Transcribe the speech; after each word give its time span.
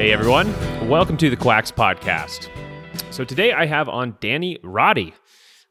Hey 0.00 0.12
everyone, 0.12 0.50
welcome 0.88 1.18
to 1.18 1.28
the 1.28 1.36
Quacks 1.36 1.70
Podcast. 1.70 2.48
So 3.10 3.22
today 3.22 3.52
I 3.52 3.66
have 3.66 3.86
on 3.86 4.16
Danny 4.22 4.58
Roddy, 4.62 5.12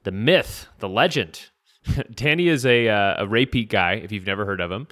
the 0.03 0.11
myth, 0.11 0.67
the 0.77 0.87
legend. 0.87 1.49
Danny 2.13 2.47
is 2.47 2.63
a, 2.63 2.87
uh, 2.89 3.23
a 3.23 3.27
Ray 3.27 3.47
Peat 3.47 3.71
guy, 3.71 3.93
if 3.93 4.11
you've 4.11 4.27
never 4.27 4.45
heard 4.45 4.61
of 4.61 4.71
him. 4.71 4.87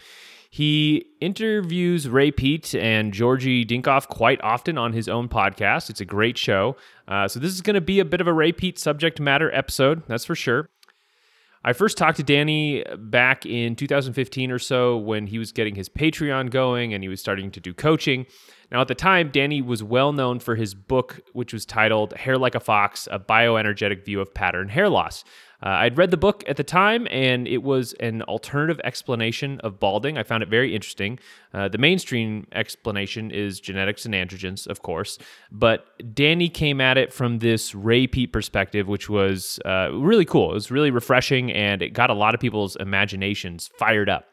He 0.49 1.05
interviews 1.21 2.09
Ray 2.09 2.31
Peat 2.31 2.73
and 2.73 3.13
Georgi 3.13 3.63
Dinkov 3.63 4.07
quite 4.07 4.41
often 4.41 4.75
on 4.75 4.93
his 4.93 5.07
own 5.07 5.29
podcast. 5.29 5.91
It's 5.91 6.01
a 6.01 6.05
great 6.05 6.39
show. 6.39 6.75
Uh, 7.07 7.27
so 7.27 7.39
this 7.39 7.53
is 7.53 7.61
going 7.61 7.75
to 7.75 7.79
be 7.79 7.99
a 7.99 8.05
bit 8.05 8.21
of 8.21 8.25
a 8.25 8.33
Ray 8.33 8.51
Peat 8.51 8.79
subject 8.79 9.19
matter 9.19 9.53
episode, 9.53 10.01
that's 10.07 10.25
for 10.25 10.33
sure. 10.33 10.67
I 11.63 11.73
first 11.73 11.95
talked 11.95 12.17
to 12.17 12.23
Danny 12.23 12.83
back 12.97 13.45
in 13.45 13.75
2015 13.75 14.49
or 14.49 14.57
so 14.57 14.97
when 14.97 15.27
he 15.27 15.37
was 15.37 15.51
getting 15.51 15.75
his 15.75 15.89
Patreon 15.89 16.49
going 16.49 16.91
and 16.91 17.03
he 17.03 17.07
was 17.07 17.19
starting 17.19 17.51
to 17.51 17.59
do 17.59 17.75
coaching. 17.75 18.25
Now, 18.71 18.81
at 18.81 18.89
the 18.89 18.95
time, 18.95 19.29
Danny 19.31 19.61
was 19.61 19.81
well 19.81 20.11
known 20.11 20.39
for 20.39 20.55
his 20.55 20.73
book, 20.73 21.21
which 21.33 21.53
was 21.53 21.65
titled 21.65 22.13
Hair 22.13 22.37
Like 22.37 22.55
a 22.55 22.59
Fox 22.59 23.07
A 23.09 23.17
Bioenergetic 23.17 24.03
View 24.03 24.19
of 24.19 24.33
Pattern 24.33 24.69
Hair 24.69 24.89
Loss. 24.89 25.23
Uh, 25.63 25.69
I'd 25.69 25.97
read 25.97 26.11
the 26.11 26.17
book 26.17 26.43
at 26.47 26.57
the 26.57 26.63
time, 26.63 27.07
and 27.09 27.47
it 27.47 27.63
was 27.63 27.93
an 27.93 28.21
alternative 28.23 28.79
explanation 28.83 29.59
of 29.61 29.79
balding. 29.79 30.15
I 30.15 30.21
found 30.21 30.43
it 30.43 30.49
very 30.49 30.75
interesting. 30.75 31.17
Uh, 31.51 31.67
the 31.67 31.79
mainstream 31.79 32.45
explanation 32.51 33.31
is 33.31 33.59
genetics 33.59 34.05
and 34.05 34.13
androgens, 34.13 34.67
of 34.67 34.83
course, 34.83 35.17
but 35.51 35.85
Danny 36.13 36.47
came 36.47 36.79
at 36.79 36.97
it 36.97 37.11
from 37.11 37.39
this 37.39 37.73
Ray 37.73 38.05
Peat 38.05 38.31
perspective, 38.31 38.87
which 38.87 39.09
was 39.09 39.59
uh, 39.65 39.89
really 39.93 40.25
cool. 40.25 40.51
It 40.51 40.55
was 40.55 40.69
really 40.69 40.91
refreshing, 40.91 41.51
and 41.51 41.81
it 41.81 41.89
got 41.89 42.11
a 42.11 42.13
lot 42.13 42.35
of 42.35 42.39
people's 42.39 42.75
imaginations 42.75 43.71
fired 43.79 44.09
up. 44.09 44.25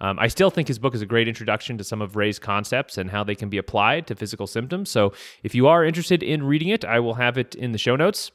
Um, 0.00 0.18
I 0.18 0.28
still 0.28 0.50
think 0.50 0.68
his 0.68 0.78
book 0.78 0.94
is 0.94 1.02
a 1.02 1.06
great 1.06 1.28
introduction 1.28 1.76
to 1.78 1.84
some 1.84 2.00
of 2.00 2.16
Ray's 2.16 2.38
concepts 2.38 2.96
and 2.98 3.10
how 3.10 3.24
they 3.24 3.34
can 3.34 3.48
be 3.48 3.58
applied 3.58 4.06
to 4.06 4.14
physical 4.14 4.46
symptoms. 4.46 4.90
So 4.90 5.12
if 5.42 5.54
you 5.54 5.66
are 5.66 5.84
interested 5.84 6.22
in 6.22 6.42
reading 6.42 6.68
it, 6.68 6.84
I 6.84 7.00
will 7.00 7.14
have 7.14 7.36
it 7.36 7.54
in 7.54 7.72
the 7.72 7.78
show 7.78 7.96
notes. 7.96 8.30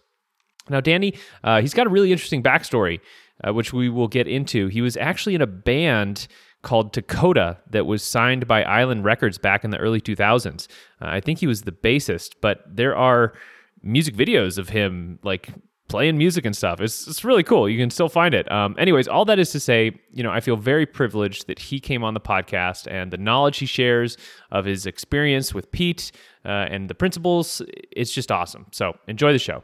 Now, 0.70 0.82
Danny, 0.82 1.14
uh, 1.44 1.62
he's 1.62 1.74
got 1.74 1.88
a 1.88 1.90
really 1.90 2.12
interesting 2.12 2.42
backstory, 2.42 3.00
uh, 3.46 3.54
which 3.54 3.74
we 3.74 3.90
will 3.90 4.08
get 4.08 4.28
into. 4.28 4.68
He 4.68 4.82
was 4.82 4.98
actually 4.98 5.36
in 5.36 5.42
a 5.42 5.48
band 5.48 6.28
called 6.64 6.92
Dakota 6.92 7.58
that 7.70 7.86
was 7.86 8.04
signed 8.04 8.48
by 8.48 8.64
Island 8.64 9.06
Records 9.06 9.38
back 9.38 9.64
in 9.64 9.70
the 9.70 9.78
early 9.78 10.02
2000s. 10.02 10.68
Uh, 11.00 11.06
I 11.08 11.20
think 11.20 11.40
he 11.40 11.48
was 11.48 11.62
the 11.62 11.72
bassist, 11.72 12.36
but 12.42 12.64
there 12.68 12.96
are 12.96 13.34
music 13.84 14.16
videos 14.16 14.58
of 14.58 14.70
him 14.70 15.20
like 15.24 15.50
playing 15.88 16.18
music 16.18 16.46
and 16.46 16.56
stuff. 16.56 16.82
It's, 16.82 17.08
it's 17.08 17.24
really 17.24 17.44
cool. 17.44 17.70
You 17.70 17.78
can 17.78 17.90
still 17.90 18.10
find 18.10 18.34
it. 18.34 18.52
Um, 18.52 18.76
anyways, 18.78 19.08
all 19.08 19.26
that 19.26 19.40
is 19.40 19.52
to 19.52 19.60
say, 19.60 20.00
you 20.12 20.24
know, 20.24 20.32
I 20.32 20.40
feel 20.40 20.58
very 20.58 20.86
privileged 20.86 21.48
that 21.48 21.60
he 21.60 21.80
came 21.80 22.04
on 22.04 22.14
the 22.14 22.20
podcast 22.20 22.88
and 22.90 23.12
the 23.12 23.18
knowledge 23.18 23.60
he 23.60 23.66
shares 23.66 24.18
of 24.52 24.66
his 24.66 24.86
experience 24.86 25.54
with 25.54 25.72
Peat 25.72 26.12
uh, 26.44 26.50
and 26.50 26.90
the 26.90 26.96
principles. 26.96 27.62
It's 27.92 28.12
just 28.12 28.32
awesome. 28.32 28.66
So 28.72 28.94
enjoy 29.08 29.32
the 29.32 29.40
show. 29.40 29.64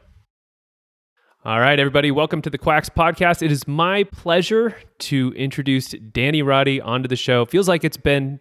All 1.44 1.58
right, 1.58 1.80
everybody, 1.80 2.12
welcome 2.12 2.40
to 2.42 2.50
the 2.50 2.58
Quacks 2.58 2.88
podcast. 2.88 3.42
It 3.42 3.50
is 3.50 3.66
my 3.66 4.04
pleasure 4.04 4.76
to 5.00 5.32
introduce 5.36 5.88
Danny 5.88 6.40
Roddy 6.40 6.80
onto 6.80 7.08
the 7.08 7.16
show. 7.16 7.46
Feels 7.46 7.68
like 7.68 7.82
it's 7.82 7.96
been 7.96 8.38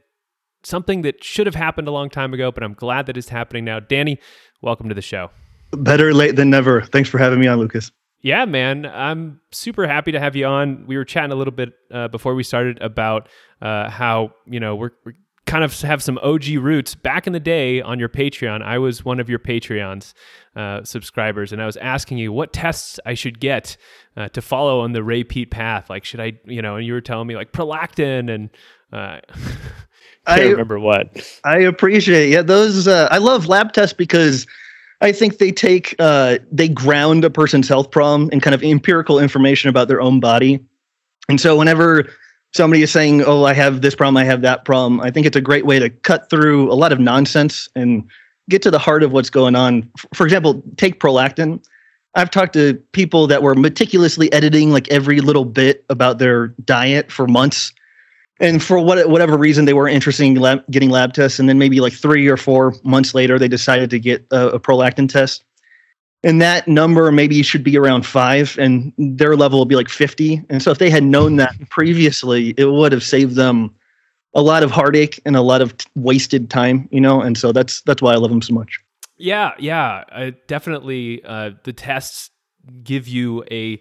something 0.63 1.01
that 1.01 1.23
should 1.23 1.47
have 1.47 1.55
happened 1.55 1.87
a 1.87 1.91
long 1.91 2.11
time 2.11 2.31
ago, 2.31 2.51
but 2.51 2.61
I'm 2.61 2.75
glad 2.75 3.07
that 3.07 3.17
it's 3.17 3.29
happening 3.29 3.65
now. 3.65 3.79
Danny, 3.79 4.19
welcome 4.61 4.87
to 4.87 4.93
the 4.93 5.01
show. 5.01 5.31
Better 5.71 6.13
late 6.13 6.35
than 6.35 6.49
never. 6.49 6.81
Thanks 6.81 7.09
for 7.09 7.17
having 7.17 7.39
me 7.39 7.47
on, 7.47 7.59
Lucas. 7.59 7.91
Yeah, 8.21 8.45
man. 8.45 8.85
I'm 8.85 9.41
super 9.51 9.87
happy 9.87 10.11
to 10.11 10.19
have 10.19 10.35
you 10.35 10.45
on. 10.45 10.85
We 10.85 10.95
were 10.95 11.05
chatting 11.05 11.31
a 11.31 11.35
little 11.35 11.53
bit 11.53 11.73
uh, 11.91 12.07
before 12.07 12.35
we 12.35 12.43
started 12.43 12.81
about 12.81 13.29
uh, 13.61 13.89
how, 13.89 14.33
you 14.45 14.59
know, 14.59 14.75
we're, 14.75 14.91
we're 15.05 15.13
kind 15.47 15.63
of 15.63 15.79
have 15.81 16.03
some 16.03 16.19
OG 16.19 16.49
roots. 16.59 16.93
Back 16.93 17.25
in 17.25 17.33
the 17.33 17.39
day 17.39 17.81
on 17.81 17.99
your 17.99 18.09
Patreon, 18.09 18.61
I 18.61 18.77
was 18.77 19.03
one 19.03 19.19
of 19.19 19.27
your 19.27 19.39
Patreons 19.39 20.13
uh, 20.55 20.83
subscribers, 20.83 21.51
and 21.51 21.61
I 21.61 21.65
was 21.65 21.77
asking 21.77 22.19
you 22.19 22.31
what 22.31 22.53
tests 22.53 22.99
I 23.05 23.15
should 23.15 23.39
get 23.39 23.75
uh, 24.15 24.29
to 24.29 24.41
follow 24.41 24.81
on 24.81 24.93
the 24.93 25.03
Ray 25.03 25.23
Peat 25.23 25.49
path. 25.49 25.89
Like, 25.89 26.05
should 26.05 26.19
I, 26.19 26.33
you 26.45 26.61
know, 26.61 26.75
and 26.75 26.85
you 26.85 26.93
were 26.93 27.01
telling 27.01 27.27
me 27.27 27.35
like 27.35 27.51
prolactin 27.53 28.33
and 28.33 28.49
uh, 28.93 29.19
I 30.27 30.41
remember 30.41 30.79
what. 30.79 31.27
I 31.43 31.59
appreciate. 31.59 32.29
Yeah, 32.29 32.43
those. 32.43 32.87
Uh, 32.87 33.07
I 33.09 33.17
love 33.17 33.47
lab 33.47 33.73
tests 33.73 33.93
because 33.93 34.45
I 35.01 35.11
think 35.11 35.39
they 35.39 35.51
take 35.51 35.95
uh, 35.99 36.37
they 36.51 36.69
ground 36.69 37.25
a 37.25 37.29
person's 37.29 37.67
health 37.67 37.91
problem 37.91 38.29
in 38.31 38.39
kind 38.39 38.53
of 38.53 38.63
empirical 38.63 39.19
information 39.19 39.69
about 39.69 39.87
their 39.87 39.99
own 39.99 40.19
body. 40.19 40.63
And 41.27 41.41
so 41.41 41.57
whenever 41.57 42.07
somebody 42.53 42.83
is 42.83 42.91
saying, 42.91 43.23
"Oh, 43.25 43.43
I 43.43 43.53
have 43.53 43.81
this 43.81 43.95
problem, 43.95 44.17
I 44.17 44.25
have 44.25 44.41
that 44.41 44.63
problem," 44.63 45.01
I 45.01 45.09
think 45.09 45.25
it's 45.25 45.35
a 45.35 45.41
great 45.41 45.65
way 45.65 45.79
to 45.79 45.89
cut 45.89 46.29
through 46.29 46.71
a 46.71 46.75
lot 46.75 46.91
of 46.91 46.99
nonsense 46.99 47.67
and 47.75 48.07
get 48.49 48.61
to 48.61 48.71
the 48.71 48.79
heart 48.79 49.01
of 49.01 49.11
what's 49.11 49.29
going 49.29 49.55
on. 49.55 49.89
For 50.13 50.25
example, 50.25 50.61
take 50.77 50.99
prolactin. 50.99 51.63
I've 52.13 52.29
talked 52.29 52.53
to 52.53 52.75
people 52.91 53.25
that 53.27 53.41
were 53.41 53.55
meticulously 53.55 54.31
editing 54.33 54.71
like 54.71 54.87
every 54.89 55.21
little 55.21 55.45
bit 55.45 55.85
about 55.89 56.19
their 56.19 56.47
diet 56.65 57.11
for 57.11 57.25
months. 57.25 57.73
And 58.41 58.61
for 58.61 58.79
what, 58.79 59.07
whatever 59.07 59.37
reason, 59.37 59.65
they 59.65 59.73
were 59.73 59.87
interested 59.87 60.23
in 60.23 60.35
lab, 60.35 60.63
getting 60.71 60.89
lab 60.89 61.13
tests. 61.13 61.39
And 61.39 61.47
then 61.47 61.59
maybe 61.59 61.79
like 61.79 61.93
three 61.93 62.27
or 62.27 62.37
four 62.37 62.73
months 62.83 63.13
later, 63.13 63.37
they 63.37 63.47
decided 63.47 63.91
to 63.91 63.99
get 63.99 64.25
a, 64.31 64.49
a 64.49 64.59
prolactin 64.59 65.07
test. 65.07 65.45
And 66.23 66.41
that 66.41 66.67
number 66.67 67.11
maybe 67.11 67.41
should 67.43 67.63
be 67.63 67.77
around 67.77 68.05
five, 68.05 68.55
and 68.59 68.93
their 68.97 69.35
level 69.35 69.57
will 69.57 69.65
be 69.65 69.75
like 69.75 69.89
50. 69.89 70.43
And 70.49 70.61
so 70.61 70.69
if 70.69 70.77
they 70.77 70.89
had 70.89 71.03
known 71.03 71.37
that 71.37 71.55
previously, 71.69 72.53
it 72.57 72.65
would 72.65 72.91
have 72.91 73.03
saved 73.03 73.35
them 73.35 73.73
a 74.33 74.41
lot 74.41 74.63
of 74.63 74.71
heartache 74.71 75.19
and 75.25 75.35
a 75.35 75.41
lot 75.41 75.61
of 75.61 75.77
t- 75.77 75.89
wasted 75.95 76.49
time, 76.49 76.87
you 76.91 77.01
know. 77.01 77.21
And 77.21 77.37
so 77.37 77.51
that's 77.51 77.81
that's 77.81 78.01
why 78.01 78.13
I 78.13 78.17
love 78.17 78.29
them 78.29 78.41
so 78.41 78.53
much. 78.53 78.79
Yeah, 79.17 79.53
yeah, 79.59 80.31
definitely. 80.47 81.23
Uh, 81.23 81.51
the 81.63 81.73
tests 81.73 82.29
give 82.83 83.07
you 83.07 83.43
a 83.51 83.79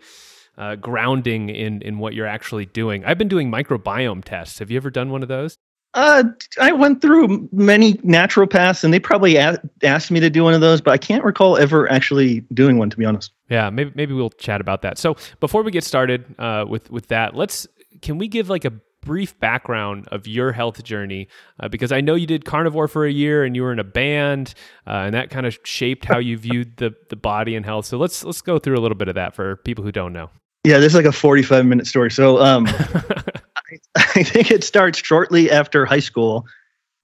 uh, 0.60 0.76
grounding 0.76 1.48
in 1.48 1.80
in 1.82 1.98
what 1.98 2.14
you're 2.14 2.26
actually 2.26 2.66
doing. 2.66 3.04
I've 3.04 3.18
been 3.18 3.28
doing 3.28 3.50
microbiome 3.50 4.22
tests. 4.22 4.58
Have 4.58 4.70
you 4.70 4.76
ever 4.76 4.90
done 4.90 5.10
one 5.10 5.22
of 5.22 5.28
those? 5.28 5.56
Uh, 5.94 6.22
I 6.60 6.70
went 6.70 7.02
through 7.02 7.48
many 7.50 7.94
naturopaths, 7.94 8.84
and 8.84 8.94
they 8.94 9.00
probably 9.00 9.36
a- 9.36 9.60
asked 9.82 10.12
me 10.12 10.20
to 10.20 10.30
do 10.30 10.44
one 10.44 10.54
of 10.54 10.60
those, 10.60 10.80
but 10.80 10.92
I 10.92 10.98
can't 10.98 11.24
recall 11.24 11.56
ever 11.56 11.90
actually 11.90 12.40
doing 12.54 12.78
one. 12.78 12.90
To 12.90 12.96
be 12.96 13.06
honest. 13.06 13.32
Yeah, 13.48 13.70
maybe 13.70 13.90
maybe 13.94 14.12
we'll 14.12 14.30
chat 14.30 14.60
about 14.60 14.82
that. 14.82 14.98
So 14.98 15.16
before 15.40 15.62
we 15.62 15.72
get 15.72 15.82
started 15.82 16.26
uh, 16.38 16.66
with 16.68 16.90
with 16.90 17.08
that, 17.08 17.34
let's 17.34 17.66
can 18.02 18.18
we 18.18 18.28
give 18.28 18.50
like 18.50 18.66
a 18.66 18.72
brief 19.00 19.38
background 19.40 20.06
of 20.12 20.26
your 20.26 20.52
health 20.52 20.84
journey 20.84 21.26
uh, 21.58 21.68
because 21.68 21.90
I 21.90 22.02
know 22.02 22.14
you 22.14 22.26
did 22.26 22.44
carnivore 22.44 22.86
for 22.86 23.06
a 23.06 23.10
year 23.10 23.44
and 23.44 23.56
you 23.56 23.62
were 23.62 23.72
in 23.72 23.78
a 23.78 23.84
band 23.84 24.52
uh, 24.86 24.90
and 24.90 25.14
that 25.14 25.30
kind 25.30 25.46
of 25.46 25.58
shaped 25.64 26.04
how 26.04 26.18
you 26.18 26.36
viewed 26.36 26.76
the 26.76 26.94
the 27.08 27.16
body 27.16 27.56
and 27.56 27.64
health. 27.64 27.86
So 27.86 27.96
let's 27.96 28.22
let's 28.22 28.42
go 28.42 28.58
through 28.58 28.76
a 28.76 28.82
little 28.82 28.98
bit 28.98 29.08
of 29.08 29.14
that 29.14 29.34
for 29.34 29.56
people 29.56 29.84
who 29.84 29.90
don't 29.90 30.12
know. 30.12 30.28
Yeah, 30.64 30.78
this 30.78 30.92
is 30.92 30.94
like 30.94 31.06
a 31.06 31.12
45 31.12 31.64
minute 31.66 31.86
story. 31.86 32.10
So 32.10 32.38
um, 32.38 32.66
I, 32.68 33.78
I 33.96 34.22
think 34.22 34.50
it 34.50 34.64
starts 34.64 34.98
shortly 34.98 35.50
after 35.50 35.86
high 35.86 36.00
school 36.00 36.46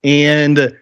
and 0.04 0.76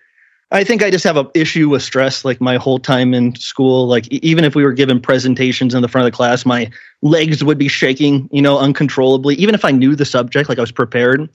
I 0.50 0.62
think 0.62 0.82
I 0.82 0.90
just 0.90 1.04
have 1.04 1.16
an 1.16 1.28
issue 1.34 1.68
with 1.68 1.82
stress 1.82 2.24
like 2.24 2.40
my 2.40 2.56
whole 2.56 2.78
time 2.78 3.12
in 3.12 3.34
school. 3.34 3.88
Like 3.88 4.06
even 4.08 4.44
if 4.44 4.54
we 4.54 4.62
were 4.62 4.72
given 4.72 5.00
presentations 5.00 5.74
in 5.74 5.82
the 5.82 5.88
front 5.88 6.06
of 6.06 6.12
the 6.12 6.16
class, 6.16 6.46
my 6.46 6.70
legs 7.02 7.42
would 7.42 7.58
be 7.58 7.66
shaking, 7.66 8.28
you 8.30 8.40
know, 8.40 8.58
uncontrollably. 8.58 9.34
Even 9.36 9.54
if 9.54 9.64
I 9.64 9.72
knew 9.72 9.96
the 9.96 10.04
subject, 10.04 10.48
like 10.48 10.58
I 10.58 10.60
was 10.60 10.70
prepared. 10.70 11.28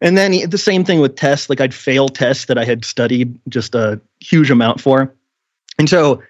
And 0.00 0.16
then 0.16 0.48
the 0.48 0.56
same 0.56 0.84
thing 0.84 1.00
with 1.00 1.16
tests, 1.16 1.50
like 1.50 1.60
I'd 1.60 1.74
fail 1.74 2.08
tests 2.08 2.46
that 2.46 2.56
I 2.56 2.64
had 2.64 2.84
studied 2.84 3.38
just 3.48 3.74
a 3.74 4.00
huge 4.20 4.50
amount 4.50 4.80
for. 4.80 5.14
And 5.78 5.88
so 5.88 6.22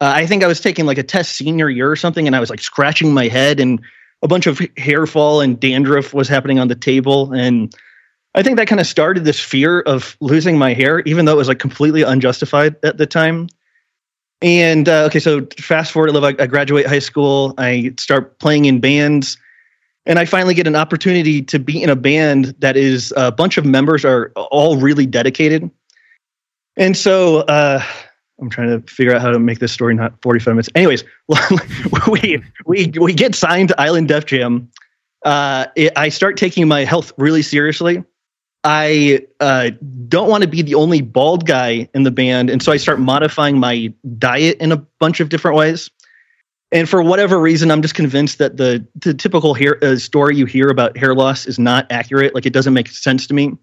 uh, 0.00 0.12
I 0.14 0.26
think 0.26 0.44
I 0.44 0.46
was 0.46 0.60
taking 0.60 0.86
like 0.86 0.98
a 0.98 1.02
test 1.02 1.34
senior 1.34 1.68
year 1.68 1.90
or 1.90 1.96
something, 1.96 2.26
and 2.26 2.36
I 2.36 2.40
was 2.40 2.50
like 2.50 2.60
scratching 2.60 3.12
my 3.12 3.28
head, 3.28 3.60
and 3.60 3.80
a 4.22 4.28
bunch 4.28 4.46
of 4.46 4.60
hair 4.76 5.06
fall 5.06 5.40
and 5.40 5.58
dandruff 5.58 6.14
was 6.14 6.28
happening 6.28 6.58
on 6.58 6.68
the 6.68 6.74
table, 6.74 7.32
and 7.32 7.74
I 8.34 8.42
think 8.42 8.56
that 8.58 8.68
kind 8.68 8.80
of 8.80 8.86
started 8.86 9.24
this 9.24 9.40
fear 9.40 9.80
of 9.80 10.16
losing 10.20 10.58
my 10.58 10.72
hair, 10.72 11.00
even 11.00 11.24
though 11.24 11.32
it 11.32 11.38
was 11.38 11.48
like 11.48 11.58
completely 11.58 12.02
unjustified 12.02 12.76
at 12.84 12.98
the 12.98 13.06
time. 13.06 13.48
And 14.40 14.88
uh, 14.88 15.04
okay, 15.06 15.18
so 15.18 15.46
fast 15.58 15.90
forward, 15.90 16.14
I, 16.14 16.42
I 16.42 16.46
graduate 16.46 16.86
high 16.86 17.00
school. 17.00 17.54
I 17.58 17.92
start 17.98 18.38
playing 18.38 18.66
in 18.66 18.78
bands, 18.78 19.36
and 20.06 20.18
I 20.18 20.24
finally 20.24 20.54
get 20.54 20.68
an 20.68 20.76
opportunity 20.76 21.42
to 21.42 21.58
be 21.58 21.82
in 21.82 21.90
a 21.90 21.96
band 21.96 22.54
that 22.60 22.76
is 22.76 23.12
a 23.16 23.32
bunch 23.32 23.58
of 23.58 23.64
members 23.64 24.04
are 24.04 24.30
all 24.36 24.76
really 24.76 25.06
dedicated. 25.06 25.68
And 26.76 26.96
so 26.96 27.38
uh, 27.38 27.82
I'm 28.40 28.50
trying 28.50 28.68
to 28.68 28.92
figure 28.92 29.14
out 29.14 29.20
how 29.20 29.30
to 29.30 29.38
make 29.38 29.58
this 29.58 29.72
story 29.72 29.94
not 29.94 30.20
45 30.22 30.54
minutes. 30.54 30.68
Anyways, 30.74 31.04
we 32.08 32.42
we 32.66 32.92
we 32.98 33.12
get 33.12 33.34
signed 33.34 33.70
to 33.70 33.80
Island 33.80 34.08
Def 34.08 34.26
Jam. 34.26 34.70
Uh, 35.24 35.66
it, 35.74 35.92
I 35.96 36.08
start 36.10 36.36
taking 36.36 36.68
my 36.68 36.84
health 36.84 37.12
really 37.16 37.42
seriously 37.42 38.04
I 38.64 39.26
uh, 39.40 39.70
don't 40.08 40.28
want 40.28 40.42
to 40.42 40.48
be 40.48 40.62
the 40.62 40.74
only 40.74 41.00
bald 41.00 41.46
guy 41.46 41.88
in 41.94 42.02
the 42.02 42.10
band, 42.10 42.50
and 42.50 42.62
so 42.62 42.72
I 42.72 42.76
start 42.76 42.98
modifying 42.98 43.58
my 43.58 43.92
diet 44.18 44.58
in 44.58 44.72
a 44.72 44.76
bunch 44.76 45.20
of 45.20 45.28
different 45.28 45.56
ways. 45.56 45.90
And 46.70 46.88
for 46.88 47.02
whatever 47.02 47.40
reason, 47.40 47.70
I'm 47.70 47.80
just 47.80 47.94
convinced 47.94 48.38
that 48.38 48.56
the 48.56 48.86
the 48.96 49.14
typical 49.14 49.54
hair 49.54 49.82
uh, 49.82 49.96
story 49.96 50.36
you 50.36 50.44
hear 50.44 50.68
about 50.68 50.96
hair 50.96 51.14
loss 51.14 51.46
is 51.46 51.58
not 51.58 51.86
accurate. 51.90 52.34
Like 52.34 52.46
it 52.46 52.52
doesn't 52.52 52.74
make 52.74 52.88
sense 52.88 53.26
to 53.28 53.34
me. 53.34 53.56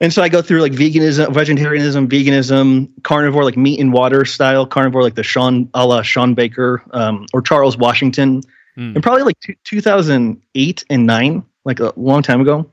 And 0.00 0.12
so 0.12 0.22
I 0.22 0.28
go 0.28 0.42
through 0.42 0.60
like 0.60 0.72
veganism, 0.72 1.32
vegetarianism, 1.32 2.08
veganism, 2.08 2.90
carnivore, 3.02 3.44
like 3.44 3.56
meat 3.56 3.80
and 3.80 3.92
water 3.92 4.24
style 4.24 4.66
carnivore, 4.66 5.02
like 5.02 5.14
the 5.14 5.22
Sean 5.22 5.70
a 5.72 5.86
la 5.86 6.02
Shawn 6.02 6.34
Baker 6.34 6.82
um, 6.90 7.26
or 7.32 7.40
Charles 7.40 7.78
Washington, 7.78 8.42
mm. 8.76 8.94
and 8.94 9.02
probably 9.02 9.22
like 9.22 9.40
t- 9.40 9.56
2008 9.64 10.84
and 10.90 11.06
nine, 11.06 11.44
like 11.64 11.80
a 11.80 11.94
long 11.96 12.22
time 12.22 12.42
ago. 12.42 12.70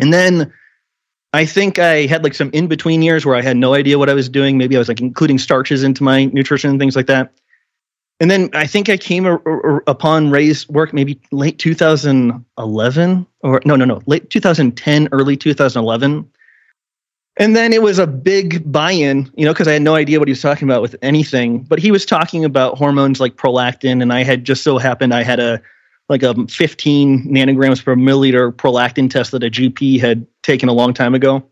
And 0.00 0.12
then 0.12 0.52
I 1.32 1.46
think 1.46 1.80
I 1.80 2.06
had 2.06 2.22
like 2.22 2.34
some 2.34 2.50
in 2.52 2.68
between 2.68 3.02
years 3.02 3.26
where 3.26 3.34
I 3.34 3.42
had 3.42 3.56
no 3.56 3.74
idea 3.74 3.98
what 3.98 4.08
I 4.08 4.14
was 4.14 4.28
doing. 4.28 4.56
Maybe 4.56 4.76
I 4.76 4.78
was 4.78 4.88
like 4.88 5.00
including 5.00 5.38
starches 5.38 5.82
into 5.82 6.04
my 6.04 6.26
nutrition 6.26 6.70
and 6.70 6.78
things 6.78 6.94
like 6.94 7.06
that. 7.06 7.32
And 8.20 8.30
then 8.30 8.50
I 8.52 8.68
think 8.68 8.88
I 8.88 8.98
came 8.98 9.26
a, 9.26 9.34
a, 9.34 9.80
upon 9.88 10.30
Ray's 10.30 10.68
work 10.68 10.92
maybe 10.92 11.20
late 11.32 11.58
2011 11.58 13.26
or 13.40 13.60
no, 13.64 13.74
no, 13.74 13.84
no, 13.84 14.00
late 14.06 14.30
2010, 14.30 15.08
early 15.10 15.36
2011 15.36 16.30
and 17.38 17.56
then 17.56 17.72
it 17.72 17.82
was 17.82 17.98
a 17.98 18.06
big 18.06 18.70
buy-in, 18.70 19.30
you 19.36 19.44
know, 19.44 19.52
because 19.52 19.66
I 19.66 19.72
had 19.72 19.82
no 19.82 19.94
idea 19.94 20.18
what 20.18 20.28
he 20.28 20.32
was 20.32 20.42
talking 20.42 20.68
about 20.68 20.82
with 20.82 20.94
anything. 21.00 21.62
But 21.62 21.78
he 21.78 21.90
was 21.90 22.04
talking 22.04 22.44
about 22.44 22.76
hormones 22.76 23.20
like 23.20 23.36
prolactin, 23.36 24.02
and 24.02 24.12
I 24.12 24.22
had 24.22 24.44
just 24.44 24.62
so 24.62 24.78
happened 24.78 25.14
I 25.14 25.22
had 25.22 25.40
a 25.40 25.60
like 26.08 26.22
a 26.22 26.34
15 26.46 27.24
nanograms 27.24 27.82
per 27.82 27.96
milliliter 27.96 28.52
prolactin 28.52 29.08
test 29.08 29.30
that 29.30 29.42
a 29.42 29.50
GP 29.50 29.98
had 29.98 30.26
taken 30.42 30.68
a 30.68 30.72
long 30.72 30.92
time 30.92 31.14
ago. 31.14 31.42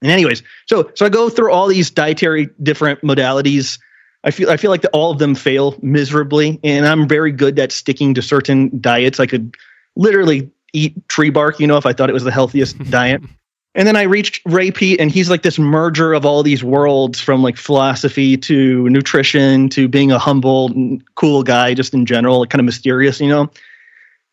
And 0.00 0.10
anyways, 0.10 0.42
so 0.66 0.90
so 0.94 1.04
I 1.04 1.10
go 1.10 1.28
through 1.28 1.52
all 1.52 1.66
these 1.66 1.90
dietary 1.90 2.48
different 2.62 3.02
modalities. 3.02 3.78
I 4.24 4.30
feel 4.30 4.48
I 4.50 4.56
feel 4.56 4.70
like 4.70 4.82
the, 4.82 4.88
all 4.90 5.10
of 5.10 5.18
them 5.18 5.34
fail 5.34 5.78
miserably, 5.82 6.58
and 6.64 6.86
I'm 6.86 7.06
very 7.06 7.32
good 7.32 7.58
at 7.58 7.70
sticking 7.70 8.14
to 8.14 8.22
certain 8.22 8.80
diets. 8.80 9.20
I 9.20 9.26
could 9.26 9.54
literally 9.94 10.50
eat 10.72 11.06
tree 11.08 11.28
bark, 11.28 11.60
you 11.60 11.66
know, 11.66 11.76
if 11.76 11.84
I 11.84 11.92
thought 11.92 12.08
it 12.08 12.14
was 12.14 12.24
the 12.24 12.32
healthiest 12.32 12.78
diet. 12.90 13.22
And 13.74 13.88
then 13.88 13.96
I 13.96 14.02
reached 14.02 14.42
Ray 14.44 14.70
Peat, 14.70 15.00
and 15.00 15.10
he's 15.10 15.30
like 15.30 15.42
this 15.42 15.58
merger 15.58 16.12
of 16.12 16.26
all 16.26 16.42
these 16.42 16.62
worlds 16.62 17.20
from 17.20 17.42
like 17.42 17.56
philosophy 17.56 18.36
to 18.36 18.88
nutrition 18.90 19.70
to 19.70 19.88
being 19.88 20.12
a 20.12 20.18
humble, 20.18 20.98
cool 21.14 21.42
guy, 21.42 21.72
just 21.72 21.94
in 21.94 22.04
general, 22.04 22.40
like 22.40 22.50
kind 22.50 22.60
of 22.60 22.66
mysterious, 22.66 23.18
you 23.18 23.28
know. 23.28 23.50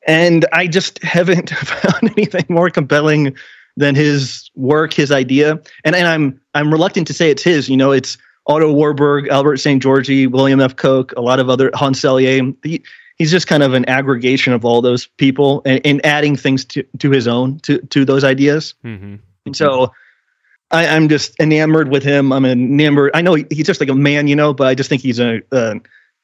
And 0.05 0.45
I 0.51 0.67
just 0.67 1.01
haven't 1.03 1.49
found 1.51 2.11
anything 2.17 2.45
more 2.49 2.69
compelling 2.69 3.35
than 3.77 3.95
his 3.95 4.51
work, 4.55 4.93
his 4.93 5.11
idea. 5.11 5.59
And 5.85 5.95
and 5.95 6.07
I'm 6.07 6.41
I'm 6.53 6.71
reluctant 6.71 7.07
to 7.07 7.13
say 7.13 7.29
it's 7.29 7.43
his. 7.43 7.69
You 7.69 7.77
know, 7.77 7.91
it's 7.91 8.17
Otto 8.45 8.73
Warburg, 8.73 9.29
Albert 9.29 9.57
Szent-Györgyi, 9.57 10.29
William 10.29 10.59
F. 10.59 10.75
Koch, 10.75 11.13
a 11.15 11.21
lot 11.21 11.39
of 11.39 11.49
other 11.49 11.71
Hans 11.73 12.01
Selye. 12.01 12.55
He, 12.63 12.83
he's 13.15 13.31
just 13.31 13.47
kind 13.47 13.63
of 13.63 13.73
an 13.73 13.87
aggregation 13.87 14.51
of 14.51 14.65
all 14.65 14.81
those 14.81 15.05
people 15.05 15.61
and, 15.65 15.79
and 15.85 16.05
adding 16.05 16.35
things 16.35 16.65
to, 16.65 16.83
to 16.97 17.09
his 17.09 17.27
own 17.27 17.59
to 17.61 17.79
to 17.79 18.03
those 18.03 18.25
ideas. 18.25 18.73
Mm-hmm. 18.83 19.15
And 19.49 19.57
so 19.57 19.91
I, 20.71 20.85
am 20.85 21.09
just 21.09 21.39
enamored 21.39 21.89
with 21.89 22.03
him. 22.03 22.31
I'm 22.31 22.45
enamored. 22.45 23.11
I 23.13 23.21
know 23.21 23.35
he's 23.35 23.65
just 23.65 23.79
like 23.79 23.89
a 23.89 23.95
man, 23.95 24.27
you 24.27 24.35
know, 24.35 24.53
but 24.53 24.67
I 24.67 24.75
just 24.75 24.89
think 24.89 25.01
he's 25.01 25.19
a, 25.19 25.41
a, 25.51 25.79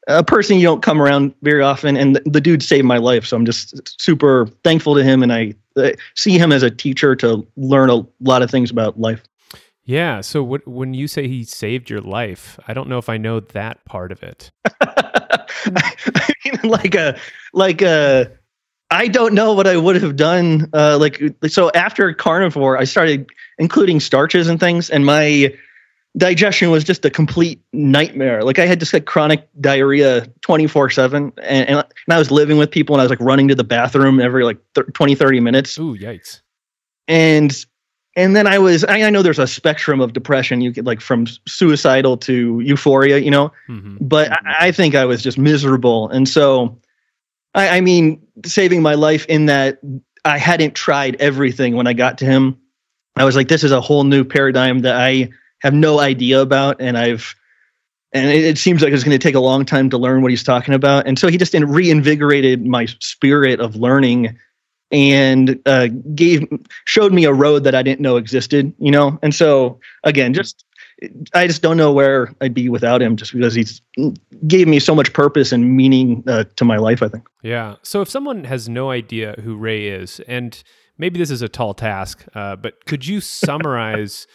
a 0.08 0.24
person 0.24 0.58
you 0.58 0.64
don't 0.64 0.84
come 0.84 1.02
around 1.02 1.34
very 1.42 1.62
often. 1.62 1.98
And 1.98 2.16
the, 2.16 2.22
the, 2.26 2.42
dude 2.42 2.62
saved 2.62 2.86
my 2.86 2.98
life. 2.98 3.26
So 3.26 3.36
I'm 3.36 3.46
just 3.46 4.00
super 4.00 4.48
thankful 4.64 4.96
to 4.96 5.04
him. 5.04 5.24
And 5.24 5.34
I 5.34 5.56
uh, 5.76 5.92
see 6.16 6.38
him 6.38 6.52
as 6.52 6.62
a 6.64 6.70
teacher 6.70 7.16
to 7.18 7.46
learn 7.58 7.90
a 7.90 8.06
lot 8.20 8.44
of 8.44 8.52
things 8.52 8.70
about 8.70 9.00
life. 9.00 9.24
Yeah. 9.84 10.22
So 10.22 10.44
what, 10.44 10.68
when 10.68 10.94
you 10.94 11.08
say 11.08 11.28
he 11.28 11.44
saved 11.44 11.90
your 11.90 12.02
life, 12.02 12.60
I 12.68 12.74
don't 12.74 12.90
know 12.90 12.98
if 12.98 13.10
I 13.10 13.18
know 13.18 13.40
that 13.40 13.84
part 13.86 14.12
of 14.12 14.22
it. 14.24 14.52
I 14.82 16.34
mean, 16.46 16.72
like 16.72 16.96
a, 16.96 17.20
like 17.54 17.82
a, 17.82 18.32
I 18.92 19.08
don't 19.08 19.34
know 19.34 19.54
what 19.54 19.68
I 19.68 19.78
would 19.78 20.02
have 20.02 20.16
done. 20.16 20.70
Uh, 20.74 20.98
like 21.00 21.22
so, 21.48 21.72
after 21.72 22.14
carnivore, 22.14 22.78
I 22.78 22.84
started 22.84 23.30
including 23.58 24.00
starches 24.00 24.48
and 24.48 24.60
things, 24.60 24.90
and 24.90 25.06
my 25.06 25.54
digestion 26.18 26.70
was 26.70 26.84
just 26.84 27.04
a 27.04 27.10
complete 27.10 27.62
nightmare. 27.74 28.44
Like 28.44 28.60
I 28.60 28.66
had 28.66 28.80
just 28.80 28.94
like 28.94 29.06
chronic 29.06 29.48
diarrhea 29.60 30.28
24 30.42 30.90
seven, 30.92 31.34
and, 31.42 31.70
and 31.70 31.86
I 32.10 32.18
was 32.18 32.32
living 32.32 32.58
with 32.58 32.70
people, 32.70 32.96
and 32.96 33.02
I 33.02 33.04
was 33.04 33.10
like 33.10 33.20
running 33.20 33.48
to 33.48 33.56
the 33.56 33.64
bathroom 33.64 34.20
every 34.20 34.44
like 34.44 34.58
20, 34.94 35.16
30 35.16 35.40
minutes. 35.40 35.78
Ooh, 35.80 35.98
yikes! 35.98 36.42
And 37.08 37.66
and 38.16 38.36
then 38.36 38.48
I 38.48 38.60
was 38.60 38.84
I, 38.86 39.02
I 39.02 39.10
know 39.10 39.24
there's 39.24 39.40
a 39.40 39.48
spectrum 39.48 40.00
of 40.00 40.14
depression. 40.14 40.62
You 40.62 40.72
get 40.72 40.86
like 40.86 41.02
from 41.02 41.26
suicidal 41.48 42.18
to 42.18 42.60
euphoria, 42.60 43.18
you 43.18 43.32
know. 43.32 43.52
Mm-hmm. 43.68 43.98
But 44.02 44.30
mm-hmm. 44.30 44.48
I, 44.48 44.68
I 44.68 44.72
think 44.72 44.94
I 44.94 45.06
was 45.06 45.24
just 45.24 45.38
miserable, 45.38 46.08
and 46.10 46.30
so 46.30 46.80
I, 47.56 47.78
I 47.78 47.82
mean, 47.82 48.28
saving 48.46 48.82
my 48.82 48.94
life 48.94 49.26
in 49.26 49.48
that 49.48 49.80
I 50.24 50.38
hadn't 50.38 50.76
tried 50.76 51.16
everything 51.16 51.76
when 51.76 51.88
I 51.88 51.94
got 51.94 52.20
to 52.20 52.26
him. 52.26 52.60
I 53.16 53.24
was 53.24 53.36
like, 53.36 53.48
this 53.48 53.64
is 53.64 53.72
a 53.72 53.82
whole 53.82 54.04
new 54.04 54.26
paradigm 54.26 54.80
that 54.80 54.96
I 54.96 55.30
have 55.62 55.74
no 55.74 56.00
idea 56.00 56.42
about, 56.42 56.82
and 56.82 56.98
I've 56.98 57.34
and 58.12 58.30
it, 58.30 58.44
it 58.44 58.58
seems 58.58 58.82
like 58.82 58.94
it's 58.94 59.04
going 59.04 59.18
to 59.18 59.24
take 59.24 59.36
a 59.36 59.40
long 59.40 59.66
time 59.66 59.90
to 59.90 59.98
learn 59.98 60.22
what 60.22 60.32
he's 60.32 60.44
talking 60.44 60.74
about. 60.74 61.08
And 61.08 61.18
so 61.18 61.28
he 61.28 61.38
just 61.38 61.54
reinvigorated 61.54 62.66
my 62.66 62.86
spirit 63.00 63.60
of 63.60 63.76
learning 63.76 64.38
and 64.92 65.62
uh, 65.66 65.88
gave 65.88 66.48
showed 66.86 67.12
me 67.12 67.26
a 67.26 67.34
road 67.34 67.66
that 67.66 67.76
I 67.76 67.84
didn't 67.84 68.02
know 68.02 68.18
existed, 68.18 68.74
you 68.80 68.92
know. 68.92 69.20
And 69.22 69.34
so 69.34 69.80
again, 70.04 70.34
just 70.34 70.64
I 71.34 71.48
just 71.48 71.62
don't 71.62 71.78
know 71.78 71.92
where 71.92 72.34
I'd 72.42 72.54
be 72.54 72.70
without 72.70 73.02
him 73.02 73.18
just 73.18 73.34
because 73.34 73.54
he's 73.54 73.82
gave 74.48 74.68
me 74.68 74.80
so 74.80 74.96
much 74.96 75.12
purpose 75.14 75.52
and 75.52 75.76
meaning 75.76 76.24
uh, 76.28 76.46
to 76.56 76.66
my 76.66 76.78
life, 76.78 77.04
I 77.04 77.10
think. 77.10 77.28
Yeah. 77.44 77.76
So 77.82 78.02
if 78.02 78.10
someone 78.10 78.46
has 78.46 78.70
no 78.70 78.92
idea 78.92 79.36
who 79.44 79.58
Ray 79.58 79.88
is, 79.88 80.22
and 80.22 80.62
maybe 80.98 81.20
this 81.20 81.32
is 81.32 81.42
a 81.42 81.50
tall 81.50 81.74
task, 81.74 82.26
uh, 82.34 82.56
but 82.56 82.86
could 82.86 83.06
you 83.06 83.20
summarize 83.22 84.26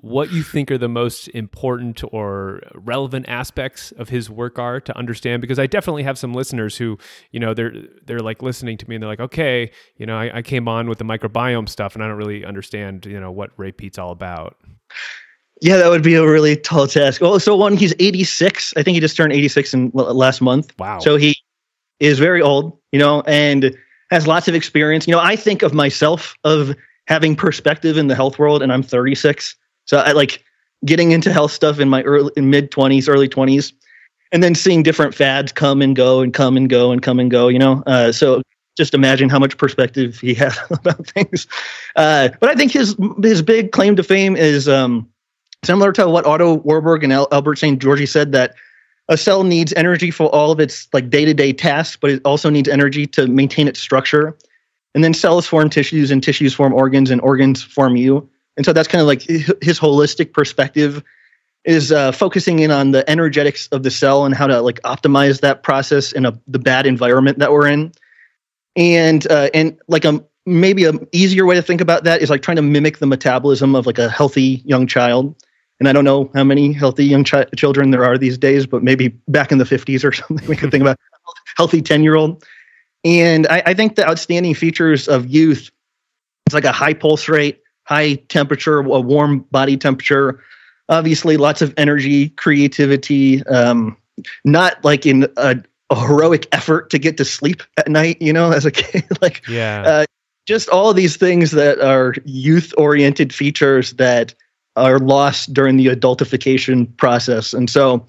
what 0.00 0.32
you 0.32 0.44
think 0.44 0.70
are 0.70 0.78
the 0.78 0.88
most 0.88 1.26
important 1.28 2.02
or 2.12 2.62
relevant 2.74 3.28
aspects 3.28 3.90
of 3.92 4.08
his 4.08 4.30
work 4.30 4.58
are 4.58 4.80
to 4.80 4.96
understand? 4.96 5.40
Because 5.40 5.58
I 5.58 5.66
definitely 5.66 6.04
have 6.04 6.18
some 6.18 6.34
listeners 6.34 6.76
who, 6.76 6.98
you 7.32 7.40
know, 7.40 7.54
they're 7.54 7.74
they're 8.06 8.20
like 8.20 8.42
listening 8.42 8.76
to 8.78 8.88
me 8.88 8.96
and 8.96 9.02
they're 9.02 9.10
like, 9.10 9.20
okay, 9.20 9.70
you 9.96 10.06
know, 10.06 10.16
I, 10.16 10.38
I 10.38 10.42
came 10.42 10.68
on 10.68 10.88
with 10.88 10.98
the 10.98 11.04
microbiome 11.04 11.68
stuff 11.68 11.94
and 11.94 12.02
I 12.02 12.08
don't 12.08 12.16
really 12.16 12.44
understand, 12.44 13.06
you 13.06 13.20
know, 13.20 13.30
what 13.30 13.50
Ray 13.56 13.72
Peat's 13.72 13.98
all 13.98 14.10
about. 14.12 14.56
Yeah, 15.60 15.76
that 15.76 15.88
would 15.88 16.02
be 16.02 16.14
a 16.14 16.26
really 16.26 16.56
tall 16.56 16.86
task. 16.86 17.20
Well, 17.20 17.40
so 17.40 17.56
one, 17.56 17.76
he's 17.76 17.94
86. 17.98 18.74
I 18.76 18.82
think 18.82 18.94
he 18.94 19.00
just 19.00 19.16
turned 19.16 19.32
86 19.32 19.74
in 19.74 19.90
last 19.92 20.40
month. 20.40 20.72
Wow. 20.78 21.00
So 21.00 21.16
he 21.16 21.36
is 22.00 22.18
very 22.18 22.40
old, 22.40 22.78
you 22.92 22.98
know, 22.98 23.22
and 23.22 23.76
has 24.10 24.26
lots 24.26 24.48
of 24.48 24.54
experience. 24.54 25.06
You 25.06 25.12
know, 25.12 25.20
I 25.20 25.36
think 25.36 25.62
of 25.62 25.74
myself 25.74 26.34
of 26.44 26.76
having 27.08 27.34
perspective 27.34 27.96
in 27.96 28.06
the 28.06 28.14
health 28.14 28.38
world, 28.38 28.62
and 28.62 28.72
I'm 28.72 28.82
36. 28.82 29.56
So 29.86 29.98
I 29.98 30.12
like 30.12 30.44
getting 30.84 31.10
into 31.10 31.32
health 31.32 31.50
stuff 31.50 31.80
in 31.80 31.88
my 31.88 32.02
early 32.02 32.30
mid 32.40 32.70
20s, 32.70 33.08
early 33.08 33.28
20s, 33.28 33.72
and 34.30 34.42
then 34.42 34.54
seeing 34.54 34.82
different 34.82 35.14
fads 35.14 35.50
come 35.50 35.82
and 35.82 35.96
go 35.96 36.20
and 36.20 36.32
come 36.32 36.56
and 36.56 36.70
go 36.70 36.92
and 36.92 37.02
come 37.02 37.18
and 37.18 37.30
go. 37.30 37.48
You 37.48 37.58
know, 37.58 37.82
uh, 37.86 38.12
so 38.12 38.42
just 38.76 38.94
imagine 38.94 39.28
how 39.28 39.40
much 39.40 39.56
perspective 39.56 40.20
he 40.20 40.34
has 40.34 40.56
about 40.70 41.04
things. 41.08 41.48
Uh, 41.96 42.28
but 42.38 42.48
I 42.48 42.54
think 42.54 42.70
his 42.70 42.94
his 43.22 43.42
big 43.42 43.72
claim 43.72 43.96
to 43.96 44.04
fame 44.04 44.36
is. 44.36 44.68
Um, 44.68 45.08
Similar 45.64 45.92
to 45.92 46.08
what 46.08 46.24
Otto 46.24 46.54
Warburg 46.54 47.04
and 47.04 47.12
Albert 47.12 47.58
Szent-Györgyi 47.58 48.08
said 48.08 48.32
that 48.32 48.54
a 49.08 49.16
cell 49.16 49.42
needs 49.42 49.72
energy 49.74 50.10
for 50.10 50.32
all 50.34 50.52
of 50.52 50.60
its 50.60 50.88
like 50.92 51.10
day-to-day 51.10 51.52
tasks, 51.52 51.96
but 51.96 52.10
it 52.10 52.22
also 52.24 52.50
needs 52.50 52.68
energy 52.68 53.06
to 53.06 53.26
maintain 53.26 53.66
its 53.66 53.80
structure. 53.80 54.36
And 54.94 55.02
then 55.02 55.14
cells 55.14 55.46
form 55.46 55.70
tissues 55.70 56.10
and 56.10 56.22
tissues 56.22 56.54
form 56.54 56.72
organs 56.72 57.10
and 57.10 57.20
organs 57.20 57.62
form 57.62 57.96
you. 57.96 58.28
And 58.56 58.64
so 58.64 58.72
that's 58.72 58.88
kind 58.88 59.00
of 59.00 59.06
like 59.06 59.22
his 59.22 59.78
holistic 59.78 60.32
perspective 60.32 61.02
is 61.64 61.92
uh, 61.92 62.12
focusing 62.12 62.60
in 62.60 62.70
on 62.70 62.92
the 62.92 63.08
energetics 63.08 63.68
of 63.68 63.82
the 63.82 63.90
cell 63.90 64.24
and 64.24 64.34
how 64.34 64.46
to 64.46 64.60
like 64.60 64.80
optimize 64.82 65.40
that 65.40 65.62
process 65.62 66.12
in 66.12 66.24
a, 66.24 66.38
the 66.46 66.58
bad 66.58 66.86
environment 66.86 67.38
that 67.38 67.52
we're 67.52 67.66
in. 67.66 67.92
And 68.76 69.30
uh, 69.30 69.50
and 69.54 69.78
like 69.88 70.04
a 70.04 70.24
maybe 70.46 70.84
a 70.84 70.92
easier 71.12 71.46
way 71.46 71.56
to 71.56 71.62
think 71.62 71.80
about 71.80 72.04
that 72.04 72.22
is 72.22 72.30
like 72.30 72.42
trying 72.42 72.56
to 72.56 72.62
mimic 72.62 72.98
the 72.98 73.06
metabolism 73.06 73.74
of 73.74 73.86
like 73.86 73.98
a 73.98 74.08
healthy 74.08 74.62
young 74.64 74.86
child 74.86 75.34
and 75.80 75.88
I 75.88 75.92
don't 75.92 76.04
know 76.04 76.30
how 76.34 76.44
many 76.44 76.72
healthy 76.72 77.04
young 77.04 77.24
ch- 77.24 77.50
children 77.56 77.90
there 77.90 78.04
are 78.04 78.18
these 78.18 78.36
days, 78.36 78.66
but 78.66 78.82
maybe 78.82 79.08
back 79.28 79.52
in 79.52 79.58
the 79.58 79.64
50s 79.64 80.04
or 80.04 80.12
something, 80.28 80.46
we 80.48 80.56
could 80.56 80.70
think 80.70 80.82
about 80.82 80.98
healthy 81.56 81.82
10 81.82 82.02
year 82.02 82.14
old. 82.14 82.44
And 83.04 83.46
I, 83.46 83.62
I, 83.66 83.74
think 83.74 83.94
the 83.94 84.06
outstanding 84.06 84.54
features 84.54 85.08
of 85.08 85.26
youth 85.28 85.70
is 86.48 86.54
like 86.54 86.64
a 86.64 86.72
high 86.72 86.94
pulse 86.94 87.28
rate, 87.28 87.62
high 87.84 88.14
temperature, 88.14 88.80
a 88.80 89.00
warm 89.00 89.40
body 89.52 89.76
temperature, 89.76 90.42
obviously 90.88 91.36
lots 91.36 91.62
of 91.62 91.72
energy, 91.76 92.30
creativity, 92.30 93.46
um, 93.46 93.96
not 94.44 94.84
like 94.84 95.06
in 95.06 95.28
a, 95.36 95.62
a, 95.90 96.06
heroic 96.06 96.48
effort 96.50 96.90
to 96.90 96.98
get 96.98 97.16
to 97.18 97.24
sleep 97.24 97.62
at 97.76 97.88
night, 97.88 98.20
you 98.20 98.32
know, 98.32 98.50
as 98.52 98.66
a 98.66 98.72
kid. 98.72 99.04
like, 99.22 99.46
yeah. 99.48 99.82
Uh, 99.86 100.04
just 100.46 100.68
all 100.70 100.94
these 100.94 101.16
things 101.16 101.50
that 101.52 101.78
are 101.80 102.14
youth 102.24 102.72
oriented 102.78 103.34
features 103.34 103.92
that 103.92 104.34
are 104.78 104.98
lost 104.98 105.52
during 105.52 105.76
the 105.76 105.86
adultification 105.86 106.96
process. 106.96 107.52
And 107.52 107.68
so 107.68 108.06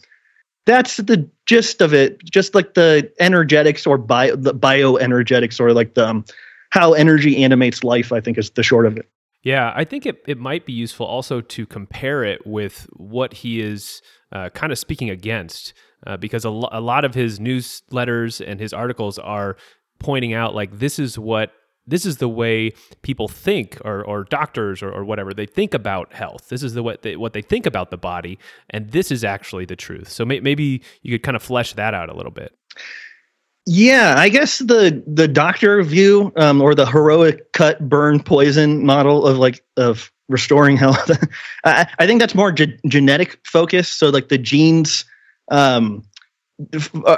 that's 0.66 0.98
the 0.98 1.30
gist 1.46 1.82
of 1.82 1.94
it. 1.94 2.24
Just 2.26 2.56
like 2.56 2.74
the 2.74 3.12
energetics 3.20 3.88
or 3.88 3.98
bio, 3.98 4.36
the 4.36 4.54
bioenergetics 4.54 5.60
or 5.60 5.74
like 5.74 5.96
the 5.96 6.08
um, 6.08 6.26
how 6.72 6.94
energy 6.94 7.44
animates 7.44 7.84
life, 7.84 8.12
I 8.12 8.22
think 8.22 8.38
is 8.38 8.52
the 8.52 8.64
short 8.64 8.86
of 8.86 8.98
it. 8.98 9.10
Yeah, 9.42 9.72
I 9.76 9.86
think 9.86 10.06
it, 10.06 10.22
it 10.28 10.38
might 10.38 10.66
be 10.66 10.74
useful 10.74 11.06
also 11.06 11.42
to 11.42 11.66
compare 11.66 12.24
it 12.24 12.46
with 12.46 12.88
what 12.94 13.34
he 13.34 13.62
is 13.62 14.02
uh, 14.32 14.50
kind 14.50 14.72
of 14.72 14.78
speaking 14.78 15.10
against, 15.10 15.74
uh, 16.06 16.18
because 16.18 16.44
a, 16.46 16.50
lo- 16.50 16.70
a 16.72 16.82
lot 16.82 17.06
of 17.06 17.16
his 17.16 17.40
newsletters 17.40 18.46
and 18.46 18.60
his 18.60 18.74
articles 18.74 19.18
are 19.18 19.56
pointing 19.98 20.34
out 20.34 20.54
like 20.56 20.80
this 20.80 21.00
is 21.00 21.18
what 21.18 21.52
this 21.90 22.06
is 22.06 22.18
the 22.18 22.30
way 22.30 22.72
people 23.02 23.28
think 23.28 23.78
or, 23.84 24.04
or 24.04 24.24
doctors 24.26 24.82
or, 24.82 24.92
or 24.92 25.04
whatever 25.04 25.34
they 25.34 25.46
think 25.46 25.74
about 25.74 26.14
health. 26.14 26.50
This 26.50 26.64
is 26.64 26.74
the 26.74 26.84
what 26.84 27.02
they, 27.02 27.16
what 27.16 27.34
they 27.34 27.42
think 27.42 27.66
about 27.66 27.92
the 27.92 27.98
body 27.98 28.38
and 28.70 28.92
this 28.92 29.12
is 29.12 29.24
actually 29.24 29.66
the 29.66 29.76
truth. 29.76 30.10
So 30.10 30.26
may, 30.26 30.40
maybe 30.40 30.82
you 31.02 31.14
could 31.14 31.24
kind 31.24 31.36
of 31.36 31.44
flesh 31.44 31.74
that 31.74 31.94
out 31.94 32.10
a 32.10 32.16
little 32.16 32.32
bit. 32.32 32.54
Yeah 33.66 34.16
i 34.18 34.30
guess 34.30 34.60
the 34.60 35.04
the 35.06 35.28
doctor 35.28 35.84
view 35.84 36.32
um, 36.38 36.60
or 36.60 36.74
the 36.74 36.88
heroic 36.88 37.52
cut 37.52 37.88
burn 37.88 38.24
poison 38.24 38.84
model 38.84 39.28
of 39.28 39.38
like 39.38 39.64
of 39.78 40.12
restoring 40.30 40.78
health. 40.78 41.12
I, 41.66 41.88
I, 42.00 42.08
think 42.08 42.22
that's 42.22 42.36
more 42.36 42.52
ge- 42.52 42.80
genetic 42.88 43.40
focus. 43.46 43.90
So 43.90 44.10
like 44.10 44.30
the 44.30 44.38
genes 44.38 45.04
um, 45.52 46.04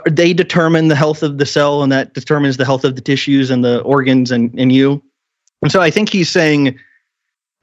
they 0.10 0.34
determine 0.34 0.88
the 0.88 0.96
health 0.96 1.24
of 1.24 1.38
the 1.38 1.46
cell 1.46 1.82
and 1.82 1.92
that 1.92 2.14
determines 2.14 2.58
the 2.58 2.66
health 2.66 2.86
of 2.86 2.96
the 2.96 3.02
tissues 3.02 3.50
and 3.50 3.64
the 3.64 3.82
organs 3.82 4.32
and, 4.32 4.58
and 4.60 4.72
you. 4.72 5.02
And 5.62 5.72
so 5.72 5.82
I 5.82 5.90
think 5.90 6.10
he's 6.10 6.30
saying, 6.30 6.78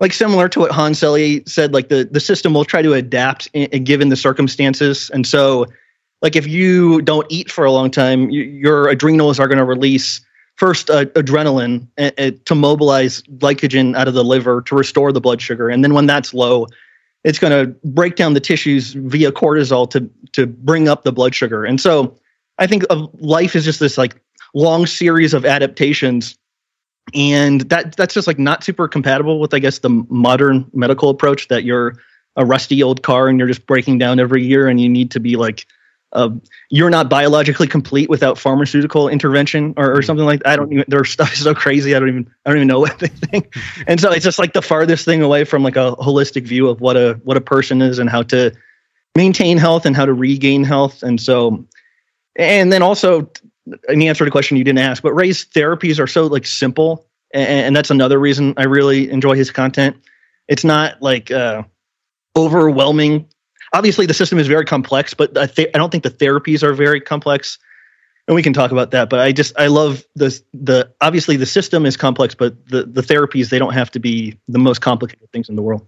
like 0.01 0.13
similar 0.13 0.49
to 0.49 0.61
what 0.61 0.71
Hans 0.71 1.01
Selye 1.01 1.49
said, 1.49 1.73
like 1.73 1.89
the, 1.89 2.09
the 2.11 2.21
system 2.21 2.55
will 2.55 2.65
try 2.65 2.83
to 2.83 2.95
adapt 2.95 3.49
in, 3.53 3.69
in 3.71 3.85
given 3.85 4.09
the 4.09 4.17
circumstances. 4.17 5.11
And 5.11 5.27
so, 5.27 5.67
like 6.21 6.35
if 6.35 6.47
you 6.47 7.01
don't 7.03 7.27
eat 7.31 7.51
for 7.51 7.65
a 7.65 7.71
long 7.71 7.91
time, 7.91 8.31
you, 8.31 8.43
your 8.43 8.89
adrenals 8.89 9.39
are 9.39 9.47
going 9.47 9.59
to 9.59 9.65
release 9.65 10.21
first 10.57 10.91
uh, 10.91 11.05
adrenaline 11.07 11.87
uh, 11.99 12.11
uh, 12.19 12.31
to 12.45 12.55
mobilize 12.55 13.23
glycogen 13.39 13.97
out 13.97 14.09
of 14.09 14.15
the 14.15 14.25
liver 14.25 14.63
to 14.63 14.75
restore 14.75 15.13
the 15.13 15.21
blood 15.21 15.41
sugar. 15.41 15.69
And 15.69 15.85
then 15.85 15.95
when 15.95 16.07
that's 16.07 16.35
low, 16.35 16.67
it's 17.25 17.39
going 17.39 17.53
to 17.53 17.75
break 17.85 18.17
down 18.17 18.35
the 18.35 18.41
tissues 18.41 18.93
via 18.93 19.33
cortisol 19.33 19.91
to 19.91 20.09
to 20.33 20.47
bring 20.47 20.89
up 20.89 21.03
the 21.03 21.13
blood 21.13 21.35
sugar. 21.35 21.65
And 21.65 21.81
so 21.81 22.17
I 22.59 22.67
think 22.67 22.85
of 22.91 23.11
life 23.21 23.57
is 23.57 23.65
just 23.65 23.81
this 23.81 23.99
like 23.99 24.21
long 24.55 24.87
series 24.87 25.35
of 25.35 25.45
adaptations 25.45 26.39
and 27.15 27.63
that 27.63 27.97
that's 27.97 28.15
just 28.15 28.27
like 28.27 28.39
not 28.39 28.63
super 28.63 28.89
compatible 28.89 29.41
with 29.41 29.55
I 29.55 29.59
guess 29.59 29.79
the 29.81 29.91
modern 30.09 30.71
medical 30.73 31.09
approach 31.09 31.49
that 31.49 31.65
you're 31.65 31.95
a 32.37 32.45
rusty 32.45 32.83
old 32.83 33.03
car 33.03 33.29
and 33.29 33.39
you're 33.39 33.49
just 33.49 33.67
breaking 33.67 33.99
down 33.99 34.21
every 34.21 34.45
year 34.45 34.69
and 34.69 34.81
you 34.81 34.89
need 34.89 35.11
to 35.11 35.21
be 35.21 35.37
like 35.37 35.67
uh, 36.13 36.31
you're 36.71 36.91
not 36.91 37.11
biologically 37.11 37.67
complete 37.67 38.09
without 38.09 38.39
pharmaceutical 38.39 39.09
intervention 39.09 39.75
or, 39.77 39.91
or 39.91 39.95
mm-hmm. 39.95 40.07
something 40.07 40.25
like 40.25 40.43
that. 40.43 40.51
I 40.51 40.57
don't 40.57 40.73
even, 40.73 40.85
their 40.89 41.05
stuff 41.05 41.33
is 41.35 41.43
so 41.43 41.55
crazy. 41.55 41.95
I 41.95 41.99
don't 41.99 42.09
even, 42.09 42.31
I 42.47 42.51
don't 42.51 42.59
even 42.59 42.69
know 42.69 42.81
what 42.81 42.99
they 42.99 43.09
think. 43.09 43.55
And 43.87 44.01
so 44.01 44.11
it's 44.11 44.25
just 44.25 44.39
like 44.39 44.53
the 44.53 44.63
farthest 44.63 45.05
thing 45.05 45.23
away 45.23 45.45
from 45.45 45.63
like 45.63 45.77
a 45.77 45.95
holistic 45.97 46.45
view 46.45 46.69
of 46.69 46.81
what 46.81 46.97
a, 46.97 47.21
what 47.25 47.37
a 47.37 47.41
person 47.41 47.83
is 47.83 47.99
and 47.99 48.09
how 48.09 48.23
to 48.25 48.53
maintain 49.17 49.59
health 49.59 49.85
and 49.85 49.95
how 49.95 50.07
to 50.07 50.15
regain 50.15 50.65
health. 50.65 51.03
And 51.03 51.21
so, 51.21 51.67
and 52.37 52.73
then 52.73 52.83
also 52.83 53.31
an 53.89 54.01
answer 54.01 54.25
to 54.25 54.29
a 54.29 54.33
question 54.33 54.57
you 54.57 54.65
didn't 54.65 54.79
ask, 54.79 55.03
but 55.03 55.13
Ray's 55.13 55.45
therapies 55.45 56.01
are 56.01 56.07
so 56.07 56.27
like 56.27 56.47
simple. 56.47 57.07
And, 57.35 57.49
and 57.49 57.77
that's 57.77 57.91
another 57.91 58.19
reason 58.19 58.55
I 58.57 58.65
really 58.65 59.11
enjoy 59.11 59.35
his 59.35 59.51
content. 59.51 59.97
It's 60.47 60.65
not 60.65 61.03
like, 61.03 61.31
uh, 61.31 61.65
overwhelming 62.37 63.29
obviously 63.73 64.07
the 64.07 64.15
system 64.15 64.39
is 64.39 64.47
very 64.47 64.65
complex, 64.65 65.15
but 65.15 65.37
I, 65.37 65.47
th- 65.47 65.71
I 65.75 65.79
don't 65.79 65.91
think 65.91 66.05
the 66.05 66.11
therapies 66.11 66.63
are 66.63 66.73
very 66.73 67.01
complex. 67.01 67.59
And 68.27 68.35
we 68.35 68.43
can 68.43 68.53
talk 68.53 68.73
about 68.73 68.91
that. 68.91 69.09
But 69.09 69.21
I 69.21 69.33
just 69.33 69.59
I 69.59 69.69
love 69.69 70.05
the 70.15 70.39
the 70.53 70.93
obviously 71.01 71.37
the 71.37 71.47
system 71.47 71.87
is 71.87 71.97
complex, 71.97 72.35
but 72.35 72.67
the 72.67 72.85
the 72.85 73.01
therapies 73.01 73.49
they 73.49 73.59
don't 73.59 73.73
have 73.73 73.91
to 73.93 73.99
be 73.99 74.39
the 74.49 74.59
most 74.59 74.81
complicated 74.81 75.31
things 75.33 75.49
in 75.49 75.57
the 75.57 75.63
world. 75.63 75.87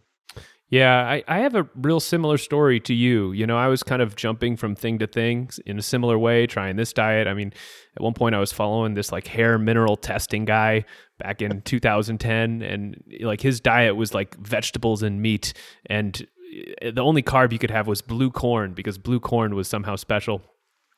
Yeah, 0.71 1.01
I, 1.01 1.25
I 1.27 1.41
have 1.41 1.57
a 1.57 1.69
real 1.75 1.99
similar 1.99 2.39
story 2.39 2.79
to 2.81 2.95
you. 2.95 3.33
You 3.33 3.45
know, 3.45 3.59
I 3.59 3.67
was 3.67 3.83
kind 3.83 4.01
of 4.01 4.15
jumping 4.15 4.57
from 4.57 4.77
thing 4.77 5.01
to 5.01 5.09
thing 5.09 5.51
in 5.67 5.81
a 5.81 5.83
similar 5.83 6.17
way, 6.17 6.47
trying 6.47 6.77
this 6.77 6.93
diet. 6.93 7.27
I 7.27 7.35
mean, 7.35 7.53
at 7.97 8.03
one 8.03 8.15
point 8.15 8.37
I 8.37 8.39
was 8.39 8.53
following 8.53 8.95
this 8.95 9.11
like 9.11 9.27
hair 9.27 9.59
mineral 9.59 9.97
testing 9.97 10.45
guy 10.45 10.85
back 11.19 11.43
in 11.43 11.61
2010 11.63 12.63
and 12.63 13.03
like 13.21 13.41
his 13.41 13.61
diet 13.61 13.97
was 13.97 14.15
like 14.15 14.37
vegetables 14.37 15.03
and 15.03 15.21
meat 15.21 15.55
and 15.87 16.25
Eh, 16.51 16.91
the 16.91 17.03
only 17.03 17.23
carb 17.23 17.53
you 17.53 17.59
could 17.59 17.71
have 17.71 17.87
was 17.87 18.03
blue 18.03 18.31
corn 18.31 18.73
because 18.73 18.99
blue 18.99 19.21
corn 19.21 19.55
was 19.55 19.69
somehow 19.69 19.97
special. 19.97 20.43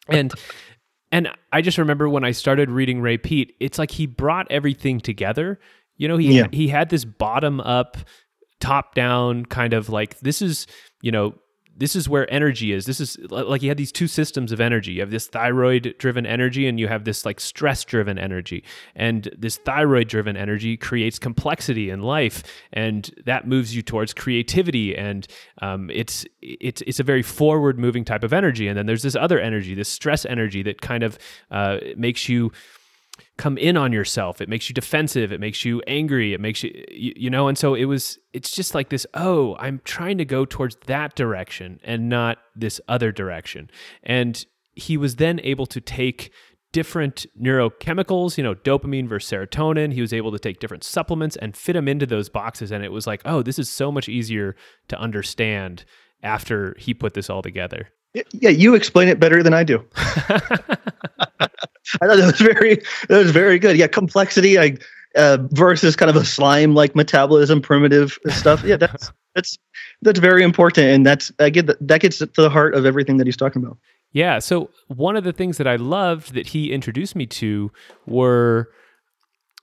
And 0.09 0.33
and 1.11 1.29
I 1.53 1.61
just 1.61 1.79
remember 1.79 2.09
when 2.09 2.25
I 2.25 2.31
started 2.31 2.71
reading 2.71 3.01
Ray 3.01 3.19
Peat, 3.19 3.55
it's 3.61 3.79
like 3.79 3.91
he 3.91 4.07
brought 4.07 4.47
everything 4.51 5.01
together. 5.01 5.61
You 5.97 6.09
know, 6.09 6.17
he 6.17 6.39
yeah. 6.39 6.47
he 6.53 6.69
had 6.69 6.89
this 6.89 7.05
bottom 7.05 7.61
up, 7.61 7.97
top 8.61 8.95
down 8.95 9.45
kind 9.47 9.75
of 9.75 9.89
like 9.89 10.19
this 10.21 10.41
is, 10.43 10.67
you 11.03 11.13
know, 11.13 11.35
this 11.77 11.97
is 11.97 12.09
where 12.09 12.33
energy 12.33 12.73
is. 12.73 12.85
This 12.85 13.01
is 13.01 13.19
like 13.31 13.63
you 13.63 13.69
have 13.71 13.77
these 13.77 13.93
two 13.93 14.07
systems 14.07 14.53
of 14.53 14.61
energy. 14.61 14.93
You 14.93 15.01
have 15.01 15.11
this 15.11 15.27
thyroid 15.27 15.95
driven 15.99 16.27
energy 16.27 16.67
and 16.67 16.79
you 16.79 16.89
have 16.89 17.05
this 17.05 17.25
like 17.25 17.41
stress 17.41 17.85
driven 17.85 18.19
energy. 18.19 18.65
And 18.95 19.31
this 19.39 19.57
thyroid 19.57 20.09
driven 20.09 20.37
energy 20.37 20.77
creates 20.77 21.19
complexity 21.19 21.91
in 21.91 22.03
life 22.03 22.43
and 22.73 23.11
that 23.25 23.47
moves 23.47 23.75
you 23.75 23.83
towards 23.83 24.13
creativity. 24.13 24.97
And 24.97 25.27
um, 25.61 25.91
it's, 25.91 26.27
it's, 26.41 26.83
it's 26.87 27.01
a 27.01 27.05
very 27.05 27.23
forward 27.23 27.79
moving 27.79 28.05
type 28.05 28.25
of 28.25 28.33
energy. 28.33 28.69
And 28.69 28.77
then 28.77 28.87
there's 28.87 29.03
this 29.03 29.17
other 29.17 29.41
energy, 29.41 29.75
this 29.75 29.89
stress 29.89 30.27
energy 30.27 30.63
that 30.63 30.81
kind 30.81 31.03
of 31.03 31.19
uh, 31.51 31.79
makes 31.97 32.29
you 32.29 32.53
come 33.37 33.59
in 33.59 33.77
on 33.77 33.93
yourself. 33.93 34.41
It 34.41 34.49
makes 34.49 34.69
you 34.69 34.75
defensive. 34.75 35.33
It 35.33 35.41
makes 35.41 35.65
you 35.65 35.83
angry. 35.87 36.33
It 36.33 36.41
makes 36.41 36.63
you, 36.63 36.71
you, 36.91 37.13
you, 37.17 37.31
know, 37.31 37.49
and 37.49 37.57
so 37.57 37.75
it 37.75 37.85
was, 37.85 38.19
it's 38.33 38.51
just 38.51 38.75
like 38.75 38.89
this, 38.89 39.07
oh, 39.15 39.57
I'm 39.59 39.81
trying 39.85 40.19
to 40.19 40.25
go 40.25 40.45
towards 40.45 40.77
that 40.87 41.15
direction 41.15 41.81
and 41.83 42.09
not 42.09 42.39
this 42.55 42.81
other 42.89 43.13
direction. 43.13 43.71
And 44.03 44.45
he 44.75 44.97
was 44.97 45.17
then 45.17 45.41
able 45.43 45.67
to 45.67 45.81
take 45.81 46.33
different 46.73 47.27
neurochemicals, 47.41 48.39
you 48.39 48.45
know, 48.45 48.55
dopamine 48.55 49.07
versus 49.07 49.31
serotonin. 49.31 49.93
He 49.93 50.01
was 50.01 50.13
able 50.13 50.33
to 50.33 50.39
take 50.39 50.59
different 50.59 50.85
supplements 50.85 51.37
and 51.37 51.57
fit 51.57 51.75
them 51.75 51.89
into 51.89 52.07
those 52.07 52.29
boxes. 52.29 52.71
And 52.71 52.83
it 52.83 52.93
was 52.93 53.07
like, 53.07 53.21
oh, 53.25 53.43
this 53.43 53.59
is 53.59 53.71
so 53.71 53.93
much 53.93 54.09
easier 54.09 54.57
to 54.89 54.99
understand 54.99 55.85
after 56.23 56.75
he 56.79 56.95
put 56.95 57.15
this 57.15 57.29
all 57.29 57.43
together. 57.43 57.89
Yeah, 58.33 58.51
you 58.51 58.75
explain 58.75 59.09
it 59.09 59.21
better 59.21 59.43
than 59.43 59.55
I 59.55 59.65
do. 59.65 59.85
I 62.01 62.07
thought 62.07 62.17
that 62.17 62.27
was 62.27 62.41
very 62.41 62.77
that 63.09 63.19
was 63.19 63.31
very 63.31 63.59
good. 63.59 63.77
Yeah, 63.77 63.87
complexity 63.87 64.59
I, 64.59 64.77
uh, 65.15 65.39
versus 65.51 65.97
kind 65.97 66.11
of 66.11 66.17
a 66.17 66.25
slime 66.25 66.75
like 66.75 66.95
metabolism, 66.95 67.61
primitive 67.61 68.19
stuff. 68.29 68.63
Yeah, 68.65 68.77
that's 68.77 69.13
that's 69.35 69.59
that's 70.03 70.19
very 70.19 70.43
important, 70.43 70.87
and 70.89 71.07
that's 71.07 71.33
I 71.39 71.51
get 71.51 71.67
that, 71.67 71.87
that 71.87 72.01
gets 72.01 72.19
to 72.19 72.27
the 72.27 72.51
heart 72.51 72.75
of 72.75 72.87
everything 72.87 73.17
that 73.19 73.27
he's 73.27 73.37
talking 73.37 73.63
about. 73.63 73.79
Yeah. 74.13 74.39
So 74.41 74.71
one 74.89 75.17
of 75.17 75.25
the 75.25 75.33
things 75.33 75.57
that 75.57 75.67
I 75.67 75.77
loved 75.77 76.35
that 76.35 76.49
he 76.49 76.71
introduced 76.71 77.17
me 77.17 77.27
to 77.27 77.73
were 78.07 78.71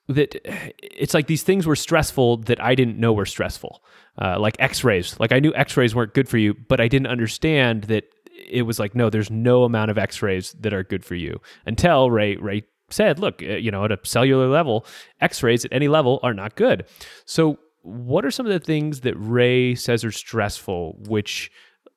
that 0.07 0.35
it's 0.81 1.13
like 1.13 1.27
these 1.27 1.43
things 1.43 1.67
were 1.67 1.75
stressful 1.75 2.37
that 2.37 2.61
I 2.61 2.73
didn't 2.73 2.97
know 2.97 3.13
were 3.13 3.27
stressful, 3.27 3.83
uh, 4.19 4.39
like 4.39 4.55
X-rays. 4.57 5.19
Like 5.19 5.31
I 5.31 5.39
knew 5.39 5.53
X-rays 5.53 5.93
weren't 5.93 6.15
good 6.15 6.27
for 6.27 6.39
you, 6.39 6.55
but 6.55 6.81
I 6.81 6.87
didn't 6.87 7.07
understand 7.07 7.83
that 7.85 8.05
it 8.47 8.63
was 8.63 8.79
like, 8.79 8.95
no, 8.95 9.09
there's 9.09 9.31
no 9.31 9.63
amount 9.63 9.91
of 9.91 9.97
X-rays 9.97 10.53
that 10.59 10.73
are 10.73 10.83
good 10.83 11.03
for 11.03 11.15
you 11.15 11.41
until 11.65 12.11
Ray 12.11 12.35
Ray 12.35 12.63
said, 12.89 13.19
look, 13.19 13.41
uh, 13.43 13.53
you 13.53 13.71
know, 13.71 13.85
at 13.85 13.91
a 13.91 13.99
cellular 14.03 14.47
level, 14.47 14.85
X-rays 15.21 15.65
at 15.65 15.73
any 15.73 15.87
level 15.87 16.19
are 16.23 16.33
not 16.33 16.55
good. 16.55 16.85
So, 17.25 17.59
what 17.81 18.25
are 18.25 18.31
some 18.31 18.45
of 18.45 18.51
the 18.51 18.59
things 18.59 19.01
that 19.01 19.15
Ray 19.15 19.73
says 19.73 20.03
are 20.03 20.11
stressful, 20.11 20.97
which 21.07 21.49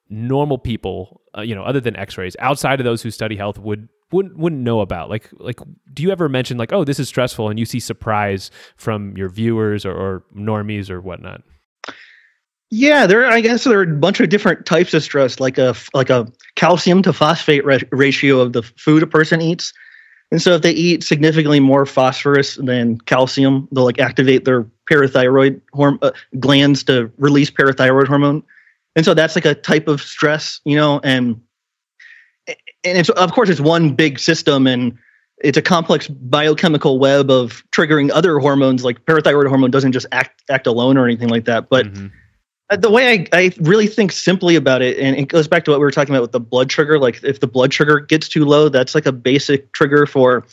normal 0.08 0.58
people, 0.58 1.22
uh, 1.37 1.40
you 1.40 1.54
know, 1.54 1.64
other 1.64 1.80
than 1.80 1.96
X-rays, 1.96 2.37
outside 2.38 2.80
of 2.80 2.84
those 2.84 3.02
who 3.02 3.11
study 3.11 3.37
health, 3.37 3.58
would 3.58 3.88
wouldn't 4.12 4.37
wouldn't 4.37 4.62
know 4.62 4.80
about? 4.80 5.08
Like, 5.11 5.28
like, 5.32 5.58
do 5.92 6.02
you 6.02 6.11
ever 6.11 6.28
mention 6.28 6.58
like, 6.58 6.72
oh, 6.72 6.84
this 6.84 7.00
is 7.00 7.08
stressful, 7.08 7.49
and 7.49 7.58
you 7.58 7.64
see 7.64 7.80
surprise 7.80 8.50
from 8.76 9.16
your 9.16 9.28
viewers 9.28 9.84
or, 9.84 9.92
or 9.92 10.25
normies 10.37 10.90
or 10.90 11.00
whatnot? 11.00 11.42
Yeah, 12.75 13.07
there. 13.07 13.26
I 13.26 13.43
guess 13.43 13.64
there 13.64 13.79
are 13.81 13.83
a 13.83 13.87
bunch 13.87 14.19
of 14.19 14.31
different 14.31 14.64
types 14.64 14.95
of 14.95 15.02
stress, 15.02 15.38
like 15.38 15.59
a 15.59 15.75
like 15.93 16.09
a 16.09 16.26
calcium 16.55 17.02
to 17.02 17.12
phosphate 17.12 17.62
ra- 17.67 17.76
ratio 17.91 18.41
of 18.41 18.55
the 18.55 18.62
food 18.62 19.02
a 19.02 19.07
person 19.07 19.43
eats. 19.43 19.75
And 20.31 20.41
so, 20.41 20.55
if 20.55 20.62
they 20.62 20.71
eat 20.71 21.05
significantly 21.05 21.61
more 21.61 21.85
phosphorus 21.85 22.55
than 22.57 22.97
calcium, 23.00 23.69
they'll 23.73 23.85
like 23.85 23.99
activate 23.99 24.47
their 24.47 24.64
parathyroid 24.91 25.61
horm- 25.75 25.99
uh, 26.00 26.12
glands 26.41 26.83
to 26.85 27.12
release 27.19 27.50
parathyroid 27.50 28.09
hormone. 28.09 28.43
And 28.97 29.05
so, 29.05 29.12
that's 29.12 29.35
like 29.35 29.45
a 29.45 29.55
type 29.55 29.87
of 29.87 30.00
stress, 30.00 30.62
you 30.64 30.75
know. 30.75 30.99
And 31.05 31.43
and 32.49 32.57
it's 32.97 33.11
of 33.11 33.33
course 33.33 33.50
it's 33.50 33.61
one 33.61 33.95
big 33.95 34.19
system, 34.19 34.67
and 34.67 34.97
it's 35.45 35.59
a 35.59 35.62
complex 35.62 36.09
biochemical 36.09 36.99
web 36.99 37.31
of 37.31 37.64
triggering 37.71 38.11
other 38.11 38.38
hormones. 38.38 38.83
Like 38.83 39.05
parathyroid 39.05 39.47
hormone 39.47 39.71
doesn't 39.71 39.93
just 39.93 40.07
act 40.11 40.43
act 40.49 40.67
alone 40.67 40.97
or 40.97 41.05
anything 41.05 41.29
like 41.29 41.45
that, 41.45 41.69
but 41.69 41.85
mm-hmm 41.85 42.07
the 42.71 42.90
way 42.90 43.28
I, 43.33 43.38
I 43.38 43.52
really 43.61 43.87
think 43.87 44.12
simply 44.12 44.57
about 44.57 44.83
it, 44.83 44.99
and 44.99 45.16
it 45.16 45.28
goes 45.28 45.47
back 45.47 45.64
to 45.64 45.71
what 45.71 45.81
we 45.81 45.85
were 45.85 45.90
talking 45.90 46.14
about 46.14 46.23
with 46.23 46.33
the 46.33 46.40
blood 46.40 46.73
sugar. 46.73 46.99
Like 46.99 47.23
if 47.23 47.40
the 47.40 47.47
blood 47.47 47.73
sugar 47.73 48.00
gets 48.00 48.28
too 48.28 48.45
low, 48.45 48.69
that's 48.69 48.95
like 48.95 49.07
a 49.07 49.12
basic 49.12 49.73
trigger 49.73 50.07
for 50.07 50.45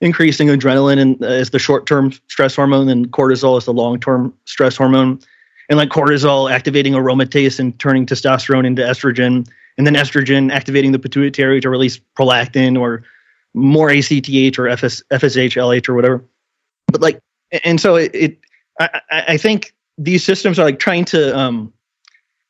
increasing 0.00 0.48
adrenaline 0.48 0.98
and 0.98 1.22
uh, 1.22 1.26
as 1.26 1.50
the 1.50 1.58
short-term 1.58 2.12
stress 2.28 2.56
hormone 2.56 2.88
and 2.88 3.10
cortisol 3.10 3.56
is 3.56 3.64
the 3.64 3.72
long-term 3.72 4.34
stress 4.44 4.76
hormone 4.76 5.18
and 5.68 5.78
like 5.78 5.88
cortisol 5.88 6.50
activating 6.50 6.92
aromatase 6.92 7.58
and 7.58 7.78
turning 7.78 8.04
testosterone 8.04 8.66
into 8.66 8.82
estrogen 8.82 9.48
and 9.78 9.86
then 9.86 9.94
estrogen 9.94 10.52
activating 10.52 10.92
the 10.92 10.98
pituitary 10.98 11.60
to 11.60 11.70
release 11.70 11.98
prolactin 12.16 12.78
or 12.78 13.02
more 13.54 13.90
ACTH 13.90 14.58
or 14.58 14.68
FS, 14.68 15.02
FSH, 15.10 15.56
LH 15.56 15.88
or 15.88 15.94
whatever. 15.94 16.24
But 16.88 17.00
like, 17.00 17.20
and 17.64 17.80
so 17.80 17.96
it, 17.96 18.10
it 18.14 18.38
I, 18.80 19.00
I 19.10 19.36
think 19.36 19.74
these 19.98 20.24
systems 20.24 20.58
are 20.58 20.64
like 20.64 20.78
trying 20.78 21.04
to, 21.06 21.36
um, 21.36 21.72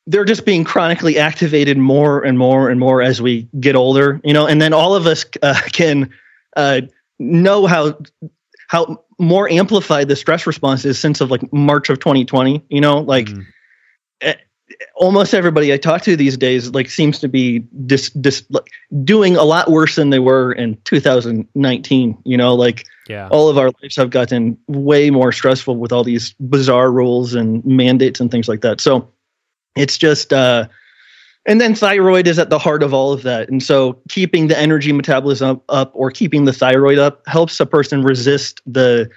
they're 0.07 0.25
just 0.25 0.45
being 0.45 0.65
chronically 0.65 1.19
activated 1.19 1.79
more 1.79 2.23
and 2.23 2.39
more 2.39 2.69
and 2.69 2.79
more 2.79 3.01
as 3.01 3.23
we 3.23 3.49
get 3.59 3.75
older, 3.75 4.21
you 4.23 4.33
know, 4.33 4.47
and 4.47 4.61
then 4.61 4.73
all 4.73 4.95
of 4.95 5.07
us 5.07 5.25
uh, 5.43 5.59
can 5.73 6.11
uh, 6.57 6.83
know 7.19 7.67
how 7.67 7.99
how 8.69 9.05
more 9.19 9.49
amplified 9.51 10.09
the 10.09 10.17
stress 10.17 10.47
response 10.47 10.85
is 10.85 10.99
since 10.99 11.21
of 11.21 11.31
like 11.31 11.53
March 11.53 11.89
of 11.91 12.01
2020, 12.01 12.65
you 12.69 12.81
know, 12.81 12.99
like 12.99 13.27
mm 13.27 13.47
almost 14.97 15.35
everybody 15.35 15.73
I 15.73 15.77
talk 15.77 16.03
to 16.03 16.17
these 16.17 16.37
days 16.37 16.71
like 16.71 16.89
seems 16.89 17.19
to 17.21 17.29
be 17.29 17.61
dis, 17.87 18.11
dis, 18.11 18.45
like, 18.51 18.71
doing 19.03 19.37
a 19.37 19.43
lot 19.43 19.71
worse 19.71 19.97
than 19.97 20.11
they 20.11 20.19
were 20.19 20.53
in 20.53 20.79
2019. 20.85 22.19
You 22.25 22.37
know, 22.37 22.55
like 22.55 22.87
yeah. 23.09 23.29
all 23.29 23.49
of 23.49 23.59
our 23.59 23.71
lives 23.83 23.97
have 23.97 24.11
gotten 24.11 24.59
way 24.69 25.11
more 25.11 25.33
stressful 25.33 25.77
with 25.77 25.93
all 25.93 26.05
these 26.05 26.35
bizarre 26.41 26.91
rules 26.91 27.35
and 27.35 27.65
mandates 27.65 28.21
and 28.21 28.31
things 28.31 28.49
like 28.49 28.61
that. 28.63 28.81
So 28.81 29.09
it's 29.77 29.99
just, 29.99 30.33
uh, 30.33 30.69
and 31.47 31.61
then 31.61 31.75
thyroid 31.75 32.27
is 32.27 32.39
at 32.39 32.49
the 32.49 32.59
heart 32.59 32.83
of 32.83 32.95
all 32.95 33.13
of 33.13 33.23
that. 33.23 33.51
And 33.51 33.63
so 33.63 33.99
keeping 34.09 34.47
the 34.49 34.59
energy 34.59 34.93
metabolism 34.93 35.61
up 35.69 35.91
or 35.95 36.11
keeping 36.11 36.47
the 36.47 36.53
thyroid 36.53 36.99
up 36.99 37.23
helps 37.27 37.61
a 37.61 37.67
person 37.67 38.03
resist 38.03 38.63
the 38.65 39.11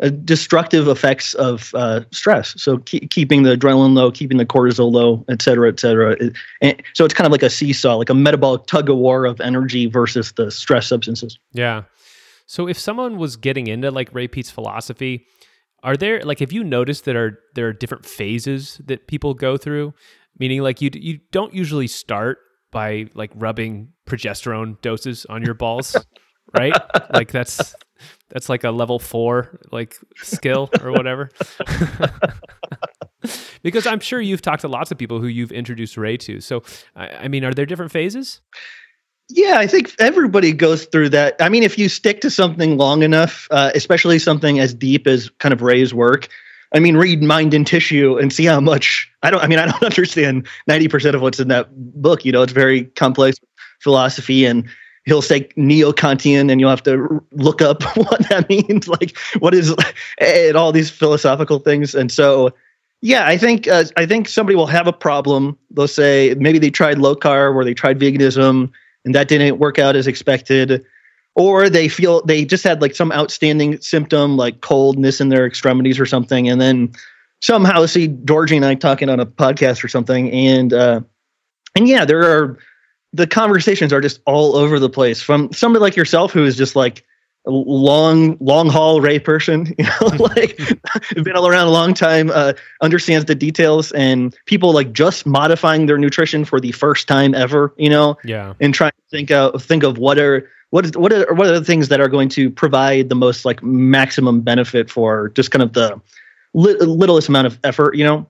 uh, 0.00 0.10
destructive 0.10 0.86
effects 0.86 1.34
of 1.34 1.74
uh, 1.74 2.02
stress. 2.12 2.54
So 2.56 2.78
keep, 2.78 3.10
keeping 3.10 3.42
the 3.42 3.56
adrenaline 3.56 3.94
low, 3.94 4.12
keeping 4.12 4.38
the 4.38 4.46
cortisol 4.46 4.92
low, 4.92 5.24
et 5.28 5.42
cetera, 5.42 5.68
et 5.68 5.80
cetera. 5.80 6.16
And 6.60 6.80
so 6.94 7.04
it's 7.04 7.14
kind 7.14 7.26
of 7.26 7.32
like 7.32 7.42
a 7.42 7.50
seesaw, 7.50 7.96
like 7.96 8.10
a 8.10 8.14
metabolic 8.14 8.66
tug 8.66 8.88
of 8.88 8.96
war 8.96 9.24
of 9.24 9.40
energy 9.40 9.86
versus 9.86 10.32
the 10.32 10.50
stress 10.50 10.86
substances. 10.86 11.38
Yeah. 11.52 11.82
So 12.52 12.68
if 12.68 12.78
someone 12.78 13.16
was 13.16 13.36
getting 13.36 13.66
into 13.66 13.90
like 13.90 14.12
Ray 14.12 14.28
Peat's 14.28 14.50
philosophy, 14.50 15.24
are 15.82 15.96
there 15.96 16.20
like 16.20 16.40
have 16.40 16.52
you 16.52 16.62
noticed 16.62 17.06
that 17.06 17.16
are 17.16 17.38
there 17.54 17.66
are 17.68 17.72
different 17.72 18.04
phases 18.04 18.78
that 18.84 19.06
people 19.06 19.32
go 19.32 19.56
through? 19.56 19.94
Meaning 20.38 20.60
like 20.60 20.82
you 20.82 20.90
you 20.92 21.20
don't 21.30 21.54
usually 21.54 21.86
start 21.86 22.36
by 22.70 23.06
like 23.14 23.30
rubbing 23.36 23.94
progesterone 24.06 24.78
doses 24.82 25.24
on 25.30 25.40
your 25.42 25.54
balls, 25.54 25.96
right? 26.54 26.76
Like 27.14 27.32
that's 27.32 27.74
that's 28.28 28.50
like 28.50 28.64
a 28.64 28.70
level 28.70 28.98
four 28.98 29.58
like 29.72 29.96
skill 30.16 30.68
or 30.82 30.92
whatever. 30.92 31.30
because 33.62 33.86
I'm 33.86 34.00
sure 34.00 34.20
you've 34.20 34.42
talked 34.42 34.60
to 34.60 34.68
lots 34.68 34.90
of 34.90 34.98
people 34.98 35.20
who 35.20 35.26
you've 35.26 35.52
introduced 35.52 35.96
Ray 35.96 36.18
to. 36.18 36.40
So, 36.40 36.62
I, 36.96 37.08
I, 37.08 37.28
mean, 37.28 37.44
are 37.44 37.54
there 37.54 37.66
different 37.66 37.92
phases? 37.92 38.40
Yeah, 39.28 39.58
I 39.58 39.66
think 39.66 39.94
everybody 39.98 40.52
goes 40.52 40.84
through 40.86 41.08
that. 41.10 41.36
I 41.40 41.48
mean, 41.48 41.62
if 41.62 41.78
you 41.78 41.88
stick 41.88 42.20
to 42.20 42.30
something 42.30 42.76
long 42.76 43.02
enough, 43.02 43.48
uh, 43.50 43.70
especially 43.74 44.18
something 44.18 44.58
as 44.60 44.74
deep 44.74 45.06
as 45.06 45.30
kind 45.38 45.52
of 45.52 45.62
Ray's 45.62 45.94
work, 45.94 46.28
I 46.74 46.80
mean, 46.80 46.96
read 46.96 47.22
Mind 47.22 47.54
and 47.54 47.66
Tissue 47.66 48.18
and 48.18 48.32
see 48.32 48.44
how 48.44 48.60
much 48.60 49.10
I 49.22 49.30
don't. 49.30 49.42
I 49.42 49.46
mean, 49.46 49.58
I 49.58 49.66
don't 49.66 49.82
understand 49.82 50.46
ninety 50.66 50.88
percent 50.88 51.14
of 51.14 51.22
what's 51.22 51.40
in 51.40 51.48
that 51.48 51.68
book. 52.02 52.24
You 52.24 52.32
know, 52.32 52.42
it's 52.42 52.52
very 52.52 52.84
complex 52.84 53.38
philosophy 53.80 54.44
and 54.44 54.68
he'll 55.04 55.22
say 55.22 55.48
neo-kantian 55.56 56.50
and 56.50 56.60
you'll 56.60 56.70
have 56.70 56.82
to 56.84 57.24
look 57.32 57.60
up 57.60 57.82
what 57.96 58.28
that 58.28 58.48
means 58.48 58.86
like 58.86 59.16
what 59.40 59.54
is 59.54 59.74
and 60.18 60.56
all 60.56 60.70
these 60.70 60.88
philosophical 60.90 61.58
things 61.58 61.92
and 61.92 62.12
so 62.12 62.54
yeah 63.00 63.26
i 63.26 63.36
think 63.36 63.66
uh, 63.66 63.82
i 63.96 64.06
think 64.06 64.28
somebody 64.28 64.54
will 64.54 64.66
have 64.68 64.86
a 64.86 64.92
problem 64.92 65.58
they'll 65.72 65.88
say 65.88 66.34
maybe 66.38 66.60
they 66.60 66.70
tried 66.70 66.98
low 66.98 67.16
carb 67.16 67.56
or 67.56 67.64
they 67.64 67.74
tried 67.74 67.98
veganism 67.98 68.70
and 69.04 69.14
that 69.14 69.28
didn't 69.28 69.58
work 69.58 69.78
out 69.78 69.96
as 69.96 70.06
expected. 70.06 70.84
Or 71.34 71.70
they 71.70 71.88
feel 71.88 72.22
they 72.24 72.44
just 72.44 72.64
had 72.64 72.82
like 72.82 72.94
some 72.94 73.10
outstanding 73.12 73.80
symptom 73.80 74.36
like 74.36 74.60
coldness 74.60 75.20
in 75.20 75.30
their 75.30 75.46
extremities 75.46 75.98
or 75.98 76.04
something 76.04 76.46
and 76.46 76.60
then 76.60 76.92
somehow 77.40 77.86
see 77.86 78.08
georgie 78.24 78.54
and 78.54 78.66
i 78.66 78.74
talking 78.74 79.08
on 79.08 79.18
a 79.18 79.24
podcast 79.24 79.82
or 79.82 79.88
something 79.88 80.30
and 80.30 80.74
uh 80.74 81.00
and 81.74 81.88
yeah 81.88 82.04
there 82.04 82.22
are 82.22 82.58
the 83.12 83.26
conversations 83.26 83.92
are 83.92 84.00
just 84.00 84.20
all 84.26 84.56
over 84.56 84.78
the 84.78 84.88
place. 84.88 85.20
From 85.20 85.52
somebody 85.52 85.82
like 85.82 85.96
yourself 85.96 86.32
who 86.32 86.44
is 86.44 86.56
just 86.56 86.74
like 86.74 87.04
long 87.46 88.36
long 88.40 88.68
haul 88.68 89.00
ray 89.00 89.18
person 89.18 89.66
you 89.78 89.84
know 89.84 90.28
like 90.34 90.56
been 91.24 91.34
all 91.34 91.48
around 91.48 91.66
a 91.66 91.70
long 91.70 91.92
time 91.92 92.30
uh, 92.30 92.52
understands 92.80 93.24
the 93.26 93.34
details 93.34 93.90
and 93.92 94.36
people 94.46 94.72
like 94.72 94.92
just 94.92 95.26
modifying 95.26 95.86
their 95.86 95.98
nutrition 95.98 96.44
for 96.44 96.60
the 96.60 96.72
first 96.72 97.08
time 97.08 97.34
ever 97.34 97.74
you 97.76 97.90
know 97.90 98.16
yeah. 98.24 98.54
and 98.60 98.74
trying 98.74 98.92
to 98.92 99.10
think 99.10 99.30
out 99.30 99.60
think 99.60 99.82
of 99.82 99.98
what 99.98 100.18
are 100.18 100.48
what 100.70 100.84
is 100.84 100.92
what 100.96 101.12
are 101.12 101.32
what 101.34 101.46
are 101.46 101.58
the 101.58 101.64
things 101.64 101.88
that 101.88 102.00
are 102.00 102.08
going 102.08 102.28
to 102.28 102.50
provide 102.50 103.08
the 103.08 103.14
most 103.14 103.44
like 103.44 103.62
maximum 103.62 104.40
benefit 104.40 104.90
for 104.90 105.28
just 105.30 105.50
kind 105.50 105.62
of 105.62 105.72
the 105.74 106.00
li- 106.54 106.76
littlest 106.78 107.28
amount 107.28 107.46
of 107.46 107.58
effort 107.64 107.96
you 107.96 108.04
know? 108.04 108.26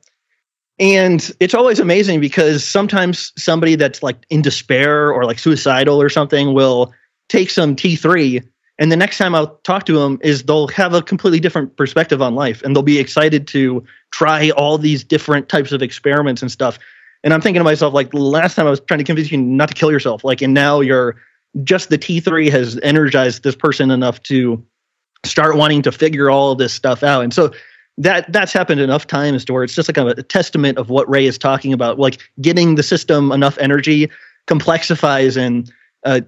And 0.78 1.30
it's 1.38 1.54
always 1.54 1.78
amazing 1.78 2.20
because 2.20 2.66
sometimes 2.66 3.32
somebody 3.36 3.76
that's 3.76 4.02
like 4.02 4.16
in 4.30 4.42
despair 4.42 5.12
or 5.12 5.24
like 5.24 5.38
suicidal 5.38 6.00
or 6.00 6.08
something 6.08 6.54
will 6.54 6.92
take 7.28 7.50
some 7.50 7.76
T3 7.76 8.44
and 8.78 8.90
the 8.90 8.96
next 8.96 9.18
time 9.18 9.34
I'll 9.34 9.56
talk 9.58 9.84
to 9.86 9.98
them 9.98 10.18
is 10.22 10.44
they'll 10.44 10.68
have 10.68 10.94
a 10.94 11.02
completely 11.02 11.40
different 11.40 11.76
perspective 11.76 12.22
on 12.22 12.34
life 12.34 12.62
and 12.62 12.74
they'll 12.74 12.82
be 12.82 12.98
excited 12.98 13.46
to 13.48 13.84
try 14.12 14.50
all 14.50 14.78
these 14.78 15.04
different 15.04 15.48
types 15.48 15.72
of 15.72 15.82
experiments 15.82 16.42
and 16.42 16.50
stuff. 16.50 16.78
And 17.22 17.32
I'm 17.32 17.40
thinking 17.40 17.60
to 17.60 17.64
myself, 17.64 17.94
like 17.94 18.12
last 18.12 18.54
time 18.54 18.66
I 18.66 18.70
was 18.70 18.80
trying 18.80 18.98
to 18.98 19.04
convince 19.04 19.30
you 19.30 19.38
not 19.38 19.68
to 19.68 19.74
kill 19.74 19.92
yourself, 19.92 20.24
like, 20.24 20.42
and 20.42 20.54
now 20.54 20.80
you're 20.80 21.16
just 21.62 21.90
the 21.90 21.98
T3 21.98 22.50
has 22.50 22.78
energized 22.82 23.42
this 23.42 23.54
person 23.54 23.90
enough 23.90 24.22
to 24.24 24.64
start 25.24 25.56
wanting 25.56 25.82
to 25.82 25.92
figure 25.92 26.30
all 26.30 26.54
this 26.54 26.72
stuff 26.72 27.02
out. 27.02 27.22
And 27.22 27.32
so 27.32 27.52
that 27.98 28.32
that's 28.32 28.52
happened 28.52 28.80
enough 28.80 29.06
times 29.06 29.44
to 29.44 29.52
where 29.52 29.62
it's 29.62 29.74
just 29.74 29.88
like 29.88 29.98
a, 29.98 30.06
a 30.18 30.22
testament 30.22 30.78
of 30.78 30.88
what 30.88 31.08
Ray 31.08 31.26
is 31.26 31.36
talking 31.36 31.72
about, 31.72 31.98
like 31.98 32.18
getting 32.40 32.74
the 32.74 32.82
system 32.82 33.30
enough 33.30 33.58
energy 33.58 34.10
complexifies 34.48 35.36
and 35.36 35.70
uh, 36.04 36.22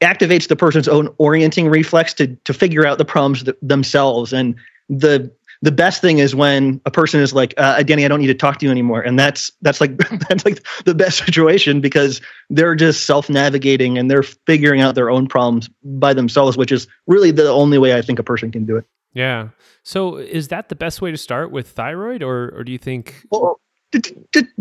activates 0.00 0.48
the 0.48 0.56
person's 0.56 0.88
own 0.88 1.08
orienting 1.18 1.68
reflex 1.68 2.14
to 2.14 2.28
to 2.44 2.52
figure 2.52 2.86
out 2.86 2.98
the 2.98 3.04
problems 3.04 3.44
th- 3.44 3.56
themselves. 3.62 4.32
And 4.32 4.54
the 4.88 5.30
the 5.62 5.72
best 5.72 6.00
thing 6.00 6.18
is 6.18 6.34
when 6.34 6.80
a 6.86 6.90
person 6.90 7.20
is 7.20 7.32
like, 7.32 7.52
uh, 7.58 7.82
"Danny, 7.82 8.04
I 8.04 8.08
don't 8.08 8.20
need 8.20 8.28
to 8.28 8.34
talk 8.34 8.58
to 8.58 8.66
you 8.66 8.72
anymore," 8.72 9.02
and 9.02 9.18
that's 9.18 9.52
that's 9.62 9.80
like 9.80 9.96
that's 10.28 10.44
like 10.44 10.64
the 10.84 10.94
best 10.94 11.24
situation 11.24 11.80
because 11.80 12.20
they're 12.48 12.74
just 12.74 13.06
self 13.06 13.28
navigating 13.28 13.98
and 13.98 14.10
they're 14.10 14.22
figuring 14.22 14.80
out 14.80 14.94
their 14.94 15.10
own 15.10 15.26
problems 15.26 15.68
by 15.82 16.14
themselves, 16.14 16.56
which 16.56 16.72
is 16.72 16.86
really 17.06 17.30
the 17.30 17.48
only 17.48 17.78
way 17.78 17.94
I 17.94 18.02
think 18.02 18.18
a 18.18 18.24
person 18.24 18.50
can 18.50 18.64
do 18.64 18.76
it. 18.76 18.84
Yeah. 19.12 19.48
So 19.82 20.16
is 20.16 20.48
that 20.48 20.68
the 20.68 20.76
best 20.76 21.02
way 21.02 21.10
to 21.10 21.16
start 21.16 21.50
with 21.50 21.68
thyroid, 21.68 22.22
or 22.22 22.50
or 22.56 22.64
do 22.64 22.72
you 22.72 22.78
think? 22.78 23.26
Well, 23.30 23.60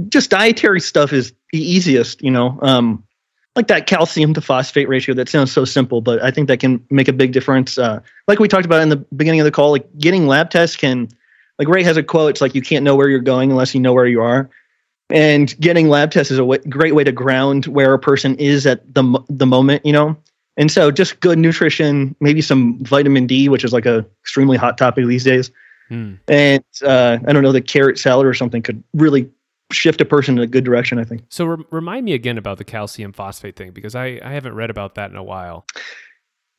just 0.10 0.30
dietary 0.30 0.82
stuff 0.82 1.14
is 1.14 1.34
the 1.52 1.60
easiest. 1.60 2.22
You 2.22 2.32
know, 2.32 2.60
um, 2.62 3.04
like 3.60 3.68
that 3.68 3.88
calcium 3.88 4.34
to 4.34 4.40
phosphate 4.40 4.88
ratio. 4.88 5.14
That 5.14 5.28
sounds 5.28 5.52
so 5.52 5.66
simple, 5.66 6.00
but 6.00 6.24
I 6.24 6.32
think 6.32 6.48
that 6.48 6.62
can 6.62 6.82
make 6.90 7.10
a 7.10 7.14
big 7.14 7.34
difference. 7.34 7.78
Uh, 7.78 8.00
like 8.26 8.40
we 8.40 8.48
talked 8.48 8.66
about 8.66 8.82
in 8.82 8.88
the 8.88 8.96
beginning 8.96 9.42
of 9.42 9.44
the 9.44 9.52
call, 9.52 9.72
like 9.72 9.86
getting 9.98 10.28
lab 10.28 10.50
tests 10.50 10.78
can. 10.78 11.10
Like 11.58 11.68
Ray 11.68 11.84
has 11.84 11.98
a 11.98 12.04
quote. 12.04 12.30
It's 12.30 12.40
like 12.40 12.56
you 12.56 12.62
can't 12.62 12.86
know 12.86 12.96
where 12.96 13.10
you're 13.10 13.20
going 13.20 13.52
unless 13.52 13.76
you 13.76 13.82
know 13.82 13.92
where 13.92 14.06
you 14.06 14.22
are. 14.22 14.50
And 15.10 15.60
getting 15.60 15.90
lab 15.90 16.10
tests 16.12 16.32
is 16.32 16.38
a 16.38 16.42
w- 16.42 16.62
great 16.70 16.96
way 16.96 17.04
to 17.04 17.12
ground 17.12 17.66
where 17.66 17.94
a 17.94 18.00
person 18.00 18.38
is 18.38 18.66
at 18.66 18.94
the 18.94 19.22
the 19.28 19.46
moment. 19.46 19.86
You 19.86 19.92
know, 19.92 20.18
and 20.56 20.72
so 20.72 20.90
just 20.90 21.20
good 21.20 21.38
nutrition, 21.38 22.16
maybe 22.22 22.42
some 22.42 22.82
vitamin 22.86 23.28
D, 23.28 23.50
which 23.50 23.66
is 23.66 23.74
like 23.74 23.86
a 23.86 24.06
extremely 24.22 24.56
hot 24.56 24.78
topic 24.78 25.06
these 25.06 25.26
days. 25.26 25.52
Hmm. 25.90 26.14
And 26.30 26.64
uh, 26.82 27.18
I 27.28 27.34
don't 27.34 27.44
know, 27.44 27.52
the 27.52 27.60
carrot 27.60 28.00
salad 28.00 28.26
or 28.26 28.34
something 28.34 28.62
could 28.62 28.82
really 28.94 29.30
shift 29.72 30.02
a 30.02 30.06
person 30.06 30.38
in 30.38 30.44
a 30.44 30.48
good 30.48 30.64
direction, 30.64 31.00
I 31.00 31.04
think. 31.04 31.24
So 31.30 31.46
re- 31.46 31.66
remind 31.72 32.06
me 32.06 32.14
again 32.14 32.38
about 32.38 32.58
the 32.58 32.64
calcium 32.64 33.14
phosphate 33.14 33.56
thing 33.56 33.72
because 33.72 33.96
I, 33.96 34.20
I 34.24 34.32
haven't 34.32 34.56
read 34.56 34.70
about 34.70 34.96
that 34.96 35.12
in 35.12 35.18
a 35.18 35.24
while. 35.24 35.66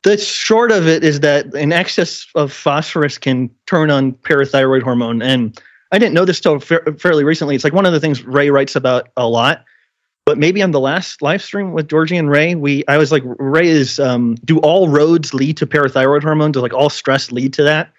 The 0.02 0.16
short 0.16 0.72
of 0.72 0.88
it 0.88 1.04
is 1.04 1.20
that 1.20 1.52
an 1.54 1.72
excess 1.72 2.26
of 2.34 2.52
phosphorus 2.52 3.18
can 3.18 3.50
turn 3.66 3.90
on 3.90 4.12
parathyroid 4.12 4.82
hormone. 4.82 5.20
And 5.20 5.60
I 5.92 5.98
didn't 5.98 6.14
know 6.14 6.24
this 6.24 6.40
till 6.40 6.60
fa- 6.60 6.94
fairly 6.98 7.24
recently. 7.24 7.54
It's 7.54 7.64
like 7.64 7.72
one 7.74 7.84
of 7.84 7.92
the 7.92 8.00
things 8.00 8.24
Ray 8.24 8.50
writes 8.50 8.76
about 8.76 9.10
a 9.16 9.28
lot 9.28 9.64
but 10.30 10.38
maybe 10.38 10.62
on 10.62 10.70
the 10.70 10.78
last 10.78 11.22
live 11.22 11.42
stream 11.42 11.72
with 11.72 11.88
Georgie 11.88 12.16
and 12.16 12.30
Ray, 12.30 12.54
we 12.54 12.84
I 12.86 12.98
was 12.98 13.10
like, 13.10 13.24
Ray 13.24 13.66
is 13.66 13.98
um, 13.98 14.36
do 14.44 14.58
all 14.60 14.88
roads 14.88 15.34
lead 15.34 15.56
to 15.56 15.66
parathyroid 15.66 16.22
hormone? 16.22 16.52
Does 16.52 16.62
like 16.62 16.72
all 16.72 16.88
stress 16.88 17.32
lead 17.32 17.52
to 17.54 17.64
that? 17.64 17.92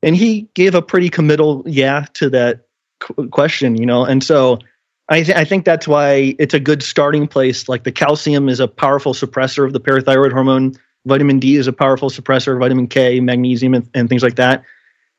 And 0.00 0.14
he 0.14 0.42
gave 0.54 0.76
a 0.76 0.82
pretty 0.82 1.08
committal 1.08 1.64
yeah 1.66 2.06
to 2.14 2.30
that 2.30 2.66
question, 3.30 3.76
you 3.76 3.86
know. 3.86 4.04
And 4.04 4.22
so 4.22 4.58
I, 5.08 5.22
th- 5.22 5.36
I 5.36 5.44
think 5.44 5.64
that's 5.64 5.86
why 5.86 6.34
it's 6.38 6.54
a 6.54 6.60
good 6.60 6.82
starting 6.82 7.26
place. 7.26 7.68
Like 7.68 7.84
the 7.84 7.92
calcium 7.92 8.48
is 8.48 8.60
a 8.60 8.68
powerful 8.68 9.14
suppressor 9.14 9.64
of 9.64 9.72
the 9.72 9.80
parathyroid 9.80 10.32
hormone. 10.32 10.74
Vitamin 11.06 11.38
D 11.38 11.56
is 11.56 11.66
a 11.66 11.72
powerful 11.72 12.08
suppressor, 12.08 12.58
vitamin 12.58 12.86
K, 12.86 13.20
magnesium, 13.20 13.74
and, 13.74 13.88
and 13.94 14.08
things 14.08 14.22
like 14.22 14.36
that. 14.36 14.64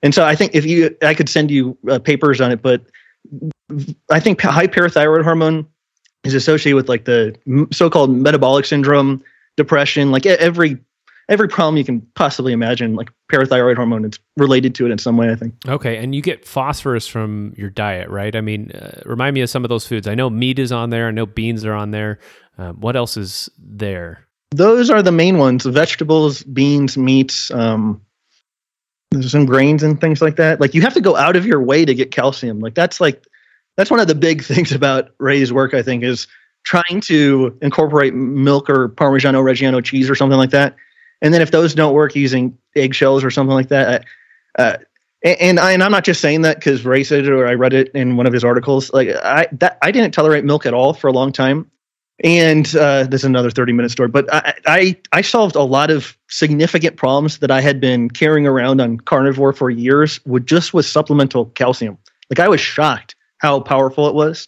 And 0.01 0.13
so 0.13 0.25
I 0.25 0.35
think 0.35 0.55
if 0.55 0.65
you, 0.65 0.95
I 1.01 1.13
could 1.13 1.29
send 1.29 1.51
you 1.51 1.77
uh, 1.89 1.99
papers 1.99 2.41
on 2.41 2.51
it, 2.51 2.61
but 2.61 2.81
I 4.09 4.19
think 4.19 4.41
high 4.41 4.67
parathyroid 4.67 5.23
hormone 5.23 5.67
is 6.23 6.33
associated 6.33 6.75
with 6.75 6.89
like 6.89 7.05
the 7.05 7.35
so-called 7.71 8.11
metabolic 8.11 8.65
syndrome, 8.65 9.23
depression, 9.57 10.11
like 10.11 10.25
every 10.25 10.77
every 11.29 11.47
problem 11.47 11.77
you 11.77 11.83
can 11.83 12.01
possibly 12.15 12.53
imagine, 12.53 12.95
like 12.95 13.11
parathyroid 13.31 13.75
hormone, 13.75 14.05
it's 14.05 14.19
related 14.37 14.75
to 14.75 14.85
it 14.85 14.91
in 14.91 14.97
some 14.97 15.17
way, 15.17 15.31
I 15.31 15.35
think. 15.35 15.55
Okay. 15.67 15.97
And 15.97 16.13
you 16.13 16.21
get 16.21 16.45
phosphorus 16.45 17.07
from 17.07 17.53
your 17.57 17.69
diet, 17.69 18.09
right? 18.09 18.35
I 18.35 18.41
mean, 18.41 18.71
uh, 18.71 19.01
remind 19.05 19.33
me 19.33 19.41
of 19.41 19.49
some 19.49 19.65
of 19.65 19.69
those 19.69 19.87
foods. 19.87 20.07
I 20.07 20.15
know 20.15 20.29
meat 20.29 20.59
is 20.59 20.71
on 20.71 20.89
there, 20.89 21.07
I 21.07 21.11
know 21.11 21.25
beans 21.25 21.65
are 21.65 21.73
on 21.73 21.91
there. 21.91 22.19
Um, 22.57 22.79
what 22.79 22.95
else 22.95 23.17
is 23.17 23.49
there? 23.57 24.27
Those 24.51 24.89
are 24.89 25.01
the 25.01 25.11
main 25.11 25.37
ones 25.37 25.65
vegetables, 25.65 26.43
beans, 26.43 26.97
meats, 26.97 27.51
um, 27.51 28.01
there's 29.11 29.31
some 29.31 29.45
grains 29.45 29.81
and 29.81 29.99
things 29.99 30.21
like 30.21 30.35
that. 30.35 30.59
Like 30.59 30.73
you 30.73 30.81
have 30.81 30.93
to 30.93 31.01
go 31.01 31.15
out 31.15 31.35
of 31.35 31.45
your 31.45 31.61
way 31.61 31.85
to 31.85 31.93
get 31.93 32.11
calcium. 32.11 32.59
Like 32.59 32.75
that's 32.75 32.99
like, 32.99 33.25
that's 33.77 33.89
one 33.89 33.99
of 33.99 34.07
the 34.07 34.15
big 34.15 34.43
things 34.45 34.71
about 34.71 35.11
Ray's 35.19 35.51
work, 35.51 35.73
I 35.73 35.81
think, 35.81 36.03
is 36.03 36.27
trying 36.63 37.01
to 37.01 37.57
incorporate 37.61 38.13
milk 38.13 38.69
or 38.69 38.89
Parmigiano 38.89 39.43
Reggiano 39.43 39.83
cheese 39.83 40.09
or 40.09 40.15
something 40.15 40.37
like 40.37 40.49
that 40.49 40.75
and 41.21 41.33
then 41.33 41.41
if 41.41 41.51
those 41.51 41.73
don't 41.73 41.93
work, 41.93 42.15
using 42.15 42.57
eggshells 42.75 43.23
or 43.23 43.31
something 43.31 43.53
like 43.53 43.69
that. 43.69 44.05
Uh, 44.57 44.77
and, 45.23 45.59
I, 45.59 45.71
and 45.71 45.81
I'm 45.81 45.91
not 45.91 46.03
just 46.03 46.21
saying 46.21 46.43
that 46.43 46.57
because 46.57 46.85
Ray 46.85 47.03
said 47.03 47.25
it 47.25 47.31
or 47.31 47.47
I 47.47 47.55
read 47.55 47.73
it 47.73 47.89
in 47.95 48.15
one 48.15 48.27
of 48.27 48.33
his 48.33 48.43
articles. 48.43 48.93
Like 48.93 49.09
I 49.09 49.47
that 49.53 49.77
I 49.81 49.91
didn't 49.91 50.13
tolerate 50.13 50.45
milk 50.45 50.65
at 50.65 50.73
all 50.73 50.93
for 50.93 51.07
a 51.07 51.11
long 51.11 51.31
time, 51.31 51.69
and 52.23 52.73
uh, 52.75 53.05
this 53.05 53.21
is 53.21 53.25
another 53.25 53.49
30 53.49 53.73
minute 53.73 53.89
story. 53.89 54.09
But 54.09 54.31
I, 54.31 54.53
I 54.67 54.97
I 55.11 55.21
solved 55.21 55.55
a 55.55 55.63
lot 55.63 55.89
of 55.89 56.15
significant 56.29 56.97
problems 56.97 57.39
that 57.39 57.49
I 57.49 57.61
had 57.61 57.81
been 57.81 58.09
carrying 58.09 58.45
around 58.45 58.81
on 58.81 58.99
carnivore 58.99 59.53
for 59.53 59.71
years 59.71 60.23
with 60.25 60.45
just 60.45 60.75
with 60.75 60.85
supplemental 60.85 61.47
calcium. 61.47 61.97
Like 62.29 62.39
I 62.39 62.47
was 62.47 62.61
shocked 62.61 63.15
how 63.39 63.59
powerful 63.61 64.07
it 64.07 64.13
was. 64.13 64.47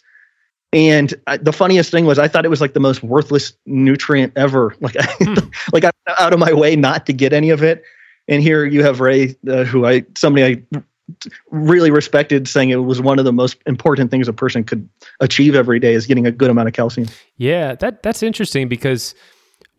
And 0.72 1.14
I, 1.26 1.38
the 1.38 1.52
funniest 1.52 1.90
thing 1.90 2.04
was, 2.04 2.18
I 2.18 2.28
thought 2.28 2.44
it 2.44 2.50
was 2.50 2.60
like 2.60 2.74
the 2.74 2.80
most 2.80 3.02
worthless 3.02 3.52
nutrient 3.64 4.32
ever. 4.36 4.74
Like, 4.80 4.96
I, 4.96 5.06
hmm. 5.18 5.48
like 5.72 5.84
I 5.84 5.90
out 6.18 6.32
of 6.32 6.38
my 6.38 6.52
way 6.52 6.76
not 6.76 7.06
to 7.06 7.12
get 7.12 7.32
any 7.32 7.50
of 7.50 7.62
it. 7.62 7.82
And 8.28 8.42
here 8.42 8.64
you 8.64 8.82
have 8.84 9.00
Ray, 9.00 9.36
uh, 9.48 9.64
who 9.64 9.86
I 9.86 10.04
somebody 10.16 10.66
I 10.74 10.82
really 11.50 11.90
respected, 11.90 12.46
saying 12.46 12.70
it 12.70 12.76
was 12.76 13.00
one 13.00 13.18
of 13.18 13.24
the 13.24 13.32
most 13.32 13.56
important 13.66 14.10
things 14.10 14.28
a 14.28 14.32
person 14.32 14.64
could 14.64 14.88
achieve 15.20 15.54
every 15.54 15.80
day 15.80 15.94
is 15.94 16.06
getting 16.06 16.26
a 16.26 16.30
good 16.30 16.50
amount 16.50 16.68
of 16.68 16.74
calcium. 16.74 17.08
Yeah, 17.38 17.74
that 17.76 18.02
that's 18.02 18.22
interesting 18.22 18.68
because 18.68 19.14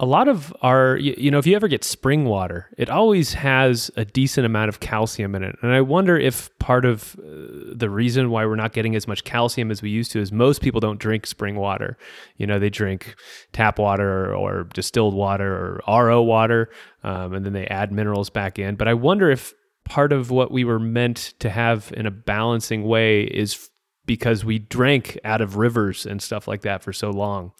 a 0.02 0.06
lot 0.06 0.30
of 0.30 0.56
our 0.62 0.96
you, 0.98 1.30
know 1.30 1.40
if 1.40 1.46
you 1.46 1.56
ever 1.56 1.68
get 1.68 1.84
spring 1.84 2.24
water 2.26 2.70
it 2.78 2.90
always 2.90 3.34
has 3.34 3.92
a 3.98 4.06
decent 4.06 4.46
amount 4.46 4.70
of 4.70 4.80
calcium 4.80 5.36
in 5.36 5.44
it. 5.44 5.58
And 5.62 5.74
i 5.74 5.82
wonder 5.82 6.18
if 6.18 6.58
part 6.60 6.86
of 6.86 7.16
uh, 7.20 7.74
the 7.76 7.90
reason 7.90 8.30
why 8.30 8.46
we're 8.46 8.56
not 8.56 8.72
getting 8.74 8.96
as 8.96 9.08
much 9.08 9.24
calcium 9.24 9.72
as 9.72 9.82
we 9.82 9.90
used 9.90 10.12
to 10.12 10.20
is 10.20 10.32
most 10.32 10.62
people 10.62 10.80
don't 10.80 11.00
drink 11.00 11.28
spring 11.28 11.56
water. 11.56 11.98
You 12.38 12.48
know 12.48 12.60
they 12.60 12.70
drink 12.70 13.16
tap 13.52 13.78
water 13.78 14.32
or, 14.32 14.36
or 14.36 14.64
distilled 14.74 15.14
water 15.14 15.82
or 15.86 16.06
ro 16.06 16.22
water 16.22 16.70
um, 17.04 17.34
and 17.34 17.46
then 17.46 17.54
they 17.54 17.68
add 17.68 17.92
minerals 17.92 18.30
back 18.30 18.58
in. 18.58 18.76
But 18.76 18.88
i 18.88 18.94
wonder 18.94 19.30
if 19.30 19.54
part 19.84 20.14
of 20.14 20.32
what 20.32 20.52
we 20.52 20.64
were 20.64 20.80
meant 20.80 21.34
to 21.40 21.50
have 21.50 21.92
in 21.98 22.06
a 22.06 22.12
balancing 22.12 22.84
way 22.84 23.24
is 23.24 23.70
because 24.06 24.46
we 24.46 24.60
drank 24.60 25.20
out 25.24 25.42
of 25.42 25.58
rivers 25.58 26.06
and 26.06 26.22
stuff 26.22 26.48
like 26.48 26.62
that 26.62 26.84
for 26.84 26.94
so 26.94 27.10
long 27.10 27.52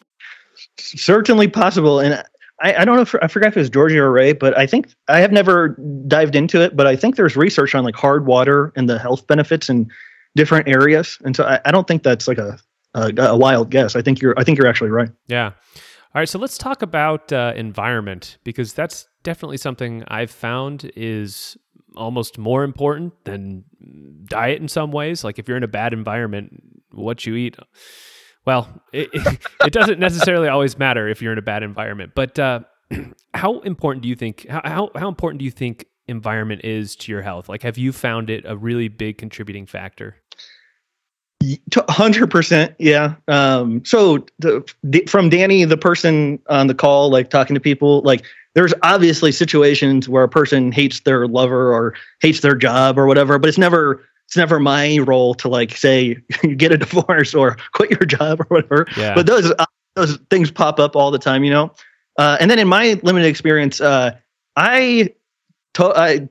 certainly 0.78 1.48
possible. 1.48 2.00
And 2.00 2.22
I, 2.60 2.74
I 2.74 2.84
don't 2.84 2.96
know 2.96 3.02
if 3.02 3.14
I 3.22 3.28
forgot 3.28 3.48
if 3.48 3.56
it 3.56 3.60
was 3.60 3.70
Georgia 3.70 4.00
or 4.00 4.12
Ray, 4.12 4.32
but 4.32 4.56
I 4.56 4.66
think 4.66 4.92
I 5.08 5.20
have 5.20 5.32
never 5.32 5.76
dived 6.06 6.36
into 6.36 6.60
it, 6.60 6.76
but 6.76 6.86
I 6.86 6.96
think 6.96 7.16
there's 7.16 7.36
research 7.36 7.74
on 7.74 7.84
like 7.84 7.94
hard 7.94 8.26
water 8.26 8.72
and 8.76 8.88
the 8.88 8.98
health 8.98 9.26
benefits 9.26 9.68
in 9.68 9.90
different 10.36 10.68
areas. 10.68 11.18
And 11.24 11.34
so 11.34 11.44
I, 11.44 11.60
I 11.64 11.70
don't 11.70 11.86
think 11.88 12.02
that's 12.02 12.28
like 12.28 12.38
a, 12.38 12.58
a, 12.94 13.12
a 13.18 13.36
wild 13.36 13.70
guess. 13.70 13.96
I 13.96 14.02
think 14.02 14.20
you're 14.20 14.34
I 14.38 14.44
think 14.44 14.58
you're 14.58 14.66
actually 14.66 14.90
right. 14.90 15.10
Yeah. 15.26 15.52
All 16.12 16.18
right, 16.18 16.28
so 16.28 16.40
let's 16.40 16.58
talk 16.58 16.82
about 16.82 17.32
uh, 17.32 17.52
environment 17.54 18.38
because 18.42 18.72
that's 18.72 19.06
definitely 19.22 19.58
something 19.58 20.02
I've 20.08 20.32
found 20.32 20.90
is 20.96 21.56
almost 21.96 22.36
more 22.36 22.64
important 22.64 23.12
than 23.24 23.64
diet 24.24 24.60
in 24.60 24.66
some 24.66 24.90
ways. 24.90 25.22
Like 25.22 25.38
if 25.38 25.46
you're 25.46 25.56
in 25.56 25.62
a 25.62 25.68
bad 25.68 25.92
environment, 25.92 26.62
what 26.90 27.26
you 27.26 27.36
eat 27.36 27.56
well, 28.46 28.68
it, 28.92 29.08
it, 29.64 29.72
doesn't 29.72 29.98
necessarily 29.98 30.48
always 30.48 30.78
matter 30.78 31.08
if 31.08 31.20
you're 31.20 31.32
in 31.32 31.38
a 31.38 31.42
bad 31.42 31.62
environment. 31.62 32.12
But 32.14 32.38
uh, 32.38 32.60
how 33.34 33.60
important 33.60 34.02
do 34.02 34.08
you 34.08 34.16
think? 34.16 34.46
How, 34.48 34.90
how 34.94 35.08
important 35.08 35.38
do 35.38 35.44
you 35.44 35.50
think 35.50 35.86
environment 36.08 36.64
is 36.64 36.96
to 36.96 37.12
your 37.12 37.22
health? 37.22 37.48
Like, 37.48 37.62
have 37.62 37.78
you 37.78 37.92
found 37.92 38.30
it 38.30 38.44
a 38.46 38.56
really 38.56 38.88
big 38.88 39.18
contributing 39.18 39.66
factor? 39.66 40.16
Hundred 41.88 42.30
percent, 42.30 42.74
yeah. 42.78 43.14
Um, 43.26 43.82
so 43.84 44.26
the, 44.38 44.62
from 45.08 45.30
Danny, 45.30 45.64
the 45.64 45.78
person 45.78 46.38
on 46.48 46.66
the 46.66 46.74
call, 46.74 47.10
like 47.10 47.30
talking 47.30 47.54
to 47.54 47.60
people, 47.60 48.02
like 48.02 48.26
there's 48.54 48.74
obviously 48.82 49.32
situations 49.32 50.06
where 50.06 50.22
a 50.22 50.28
person 50.28 50.70
hates 50.70 51.00
their 51.00 51.26
lover 51.26 51.72
or 51.72 51.94
hates 52.20 52.40
their 52.40 52.54
job 52.54 52.98
or 52.98 53.06
whatever, 53.06 53.38
but 53.38 53.48
it's 53.48 53.56
never 53.56 54.04
it's 54.30 54.36
never 54.36 54.60
my 54.60 54.98
role 54.98 55.34
to 55.34 55.48
like 55.48 55.76
say 55.76 56.16
you 56.44 56.54
get 56.56 56.70
a 56.70 56.78
divorce 56.78 57.34
or 57.34 57.56
quit 57.72 57.90
your 57.90 58.06
job 58.06 58.40
or 58.40 58.44
whatever. 58.44 58.86
Yeah. 58.96 59.12
But 59.12 59.26
those 59.26 59.50
uh, 59.50 59.66
those 59.96 60.18
things 60.30 60.52
pop 60.52 60.78
up 60.78 60.94
all 60.94 61.10
the 61.10 61.18
time, 61.18 61.42
you 61.42 61.50
know. 61.50 61.72
Uh, 62.16 62.36
and 62.38 62.48
then 62.48 62.60
in 62.60 62.68
my 62.68 63.00
limited 63.02 63.26
experience, 63.26 63.80
uh, 63.80 64.16
I, 64.54 65.12
to- 65.74 65.98
I 65.98 66.28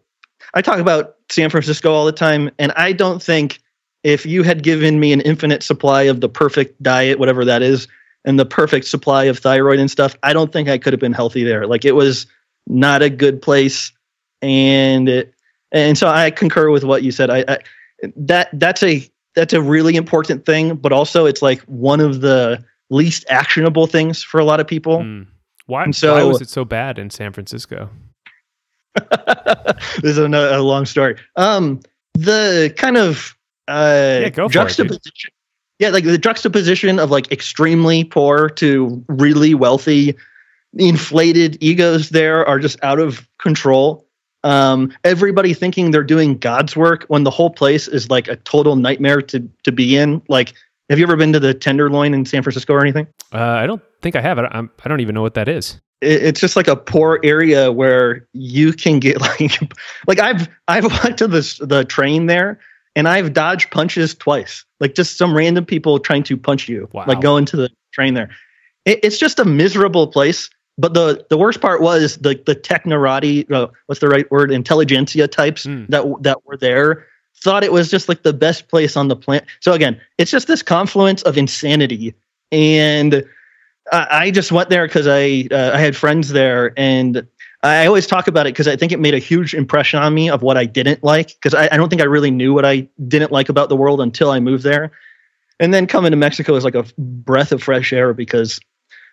I 0.54 0.62
talk 0.62 0.80
about 0.80 1.18
San 1.30 1.50
Francisco 1.50 1.92
all 1.92 2.06
the 2.06 2.14
time, 2.14 2.50
and 2.58 2.72
I 2.78 2.94
don't 2.94 3.22
think 3.22 3.60
if 4.06 4.26
you 4.26 4.44
had 4.44 4.64
given 4.64 5.02
me 5.02 5.12
an 5.12 5.20
infinite 5.20 5.62
supply 5.62 6.04
of 6.04 6.22
the 6.22 6.30
perfect 6.30 6.82
diet, 6.82 7.20
whatever 7.20 7.44
that 7.44 7.62
is, 7.62 7.90
and 8.24 8.40
the 8.40 8.46
perfect 8.46 8.86
supply 8.86 9.26
of 9.26 9.40
thyroid 9.40 9.78
and 9.78 9.92
stuff, 9.92 10.16
I 10.24 10.32
don't 10.32 10.54
think 10.54 10.70
I 10.70 10.78
could 10.78 10.94
have 10.94 11.02
been 11.02 11.12
healthy 11.12 11.44
there. 11.44 11.68
Like 11.68 11.84
it 11.84 11.96
was 11.96 12.28
not 12.66 13.02
a 13.02 13.10
good 13.10 13.42
place, 13.42 13.92
and 14.42 15.10
it, 15.10 15.34
and 15.74 15.98
so 15.98 16.08
I 16.08 16.32
concur 16.32 16.70
with 16.70 16.86
what 16.86 17.04
you 17.04 17.12
said. 17.12 17.30
I, 17.30 17.44
I 17.46 17.58
that 18.16 18.50
that's 18.54 18.84
a 18.84 19.10
that's 19.36 19.54
a 19.54 19.62
really 19.62 19.96
important 19.96 20.46
thing, 20.46 20.76
but 20.76 20.92
also 20.92 21.26
it's 21.26 21.42
like 21.42 21.62
one 21.62 22.00
of 22.00 22.22
the 22.22 22.64
least 22.90 23.26
actionable 23.30 23.88
things 23.88 24.24
for 24.24 24.40
a 24.40 24.44
lot 24.44 24.60
of 24.60 24.68
people. 24.68 25.00
Mm. 25.00 25.28
Why, 25.68 25.92
so, 25.92 26.16
why 26.16 26.24
was 26.24 26.42
it 26.42 26.50
so 26.50 26.66
bad 26.66 26.98
in 26.98 27.12
San 27.12 27.32
Francisco? 27.32 27.90
this 30.02 30.04
is 30.04 30.18
a, 30.18 30.26
a, 30.26 30.62
long 30.62 30.86
story. 30.88 31.16
Um, 31.36 31.80
the 32.16 32.74
kind 32.76 32.98
of 32.98 33.38
uh, 33.68 34.22
yeah, 34.24 34.48
juxtaposition, 34.48 35.30
it, 35.30 35.34
yeah, 35.78 35.90
like 35.90 36.06
the 36.06 36.18
juxtaposition 36.18 36.98
of 36.98 37.12
like 37.12 37.32
extremely 37.32 38.04
poor 38.04 38.50
to 38.50 39.06
really 39.08 39.54
wealthy, 39.54 40.16
inflated 40.74 41.58
egos 41.62 42.10
there 42.10 42.46
are 42.48 42.58
just 42.58 42.84
out 42.84 43.00
of 43.00 43.28
control 43.38 44.09
um, 44.44 44.94
everybody 45.04 45.54
thinking 45.54 45.92
they're 45.92 46.04
doing 46.04 46.38
God's 46.38 46.76
work 46.76 47.06
when 47.08 47.24
the 47.24 47.30
whole 47.30 47.50
place 47.50 47.88
is 47.88 48.10
like 48.10 48.28
a 48.28 48.36
total 48.38 48.76
nightmare 48.76 49.22
to 49.24 49.48
to 49.64 49.72
be 49.72 49.98
in. 49.98 50.22
Like, 50.28 50.54
have 50.90 51.00
you 51.00 51.06
ever 51.06 51.16
been 51.16 51.34
to 51.34 51.40
the 51.40 51.54
Tenderloin 51.54 52.14
in 52.14 52.26
San 52.26 52.44
Francisco 52.44 52.74
or 52.74 52.82
anything? 52.82 53.08
Uh, 53.34 53.38
I 53.38 53.68
don't 53.68 53.82
think 54.02 54.16
I 54.16 54.22
have. 54.22 54.40
I 54.40 54.48
don't, 54.48 54.72
I 54.84 54.88
don't 54.88 55.02
even 55.02 55.16
know 55.16 55.22
what 55.22 55.34
that 55.34 55.48
is. 55.48 55.80
It, 56.02 56.24
it's 56.24 56.40
just 56.40 56.56
like 56.56 56.68
a 56.68 56.76
poor 56.76 57.20
area 57.24 57.72
where 57.72 58.28
you 58.34 58.74
can 58.74 59.00
get 59.00 59.20
like, 59.22 59.52
like 60.08 60.20
I've 60.20 60.48
I've 60.68 61.04
went 61.04 61.18
to 61.20 61.28
this 61.28 61.58
the 61.58 61.84
train 61.86 62.28
there 62.28 62.60
and 62.96 63.08
I've 63.08 63.34
dodged 63.34 63.72
punches 63.72 64.16
twice. 64.16 64.66
Like 64.80 64.96
just 64.96 65.18
some 65.18 65.36
random 65.36 65.66
people 65.66 66.00
trying 66.00 66.24
to 66.24 66.38
punch 66.38 66.68
you, 66.70 66.90
wow. 66.94 67.06
like 67.08 67.22
going 67.22 67.46
to 67.46 67.58
the 67.58 67.70
train 67.92 68.14
there. 68.14 68.30
It, 68.86 69.00
it's 69.04 69.18
just 69.18 69.40
a 69.40 69.46
miserable 69.46 70.08
place 70.08 70.50
but 70.80 70.94
the 70.94 71.26
the 71.30 71.38
worst 71.38 71.60
part 71.60 71.82
was 71.82 72.16
the 72.18 72.42
the 72.46 72.56
technorati 72.56 73.52
uh, 73.52 73.68
what's 73.88 74.00
the 74.00 74.08
right 74.08 74.30
word? 74.32 74.50
Intelligentsia 74.50 75.28
types 75.28 75.66
mm. 75.66 75.86
that 75.90 76.06
that 76.22 76.46
were 76.46 76.56
there. 76.56 77.06
Thought 77.42 77.64
it 77.64 77.74
was 77.74 77.92
just 77.92 78.08
like 78.10 78.24
the 78.24 78.34
best 78.34 78.70
place 78.70 78.96
on 78.96 79.10
the 79.10 79.16
planet. 79.16 79.46
So 79.60 79.74
again 79.74 80.00
it's 80.18 80.32
just 80.32 80.48
this 80.48 80.64
confluence 80.64 81.22
of 81.24 81.38
insanity. 81.38 82.16
And 82.52 83.26
i, 83.92 84.08
I 84.10 84.32
just 84.32 84.52
went 84.52 84.70
there 84.70 84.88
because 84.88 85.06
i 85.06 85.48
uh, 85.52 85.72
i 85.74 85.80
had 85.80 85.98
friends 85.98 86.30
there. 86.30 86.74
And 86.78 87.28
i 87.62 87.86
always 87.86 88.08
talk 88.08 88.30
about 88.30 88.48
it 88.48 88.54
because 88.54 88.68
i 88.68 88.78
think 88.78 88.94
it 88.94 89.02
made 89.02 89.14
a 89.14 89.20
huge 89.20 89.54
impression 89.54 90.00
on 90.00 90.14
me 90.14 90.30
of 90.30 90.42
what 90.44 90.56
i 90.56 90.66
didn't 90.66 91.04
like. 91.04 91.28
Because 91.28 91.54
I, 91.54 91.68
I 91.74 91.78
don't 91.78 91.90
think 91.90 92.02
i 92.02 92.06
really 92.06 92.32
knew 92.32 92.54
what 92.54 92.66
i 92.66 92.88
didn't 93.06 93.34
like 93.34 93.50
about 93.50 93.68
the 93.68 93.76
world 93.76 94.00
until 94.00 94.32
i 94.32 94.40
moved 94.40 94.64
there. 94.64 94.92
And 95.60 95.74
then 95.74 95.88
coming 95.88 96.12
to 96.12 96.18
mexico 96.18 96.56
is 96.56 96.64
like 96.64 96.76
a 96.76 96.86
breath 96.98 97.52
of 97.52 97.62
fresh 97.62 97.92
air 97.92 98.14
because 98.14 98.62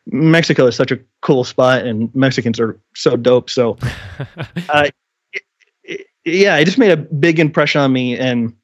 Mexico 0.07 0.66
is 0.66 0.77
such 0.77 0.92
a 0.92 0.99
cool 1.23 1.45
spot, 1.45 1.85
and 1.85 2.14
Mexicans 2.14 2.61
are 2.61 2.81
so 2.95 3.16
dope. 3.16 3.51
So, 3.51 3.77
uh, 4.69 4.90
it, 5.33 5.42
it, 5.83 6.07
yeah, 6.25 6.57
it 6.57 6.64
just 6.64 6.79
made 6.79 6.92
a 6.92 6.97
big 6.97 7.40
impression 7.40 7.81
on 7.81 7.92
me, 7.92 8.16
and 8.16 8.55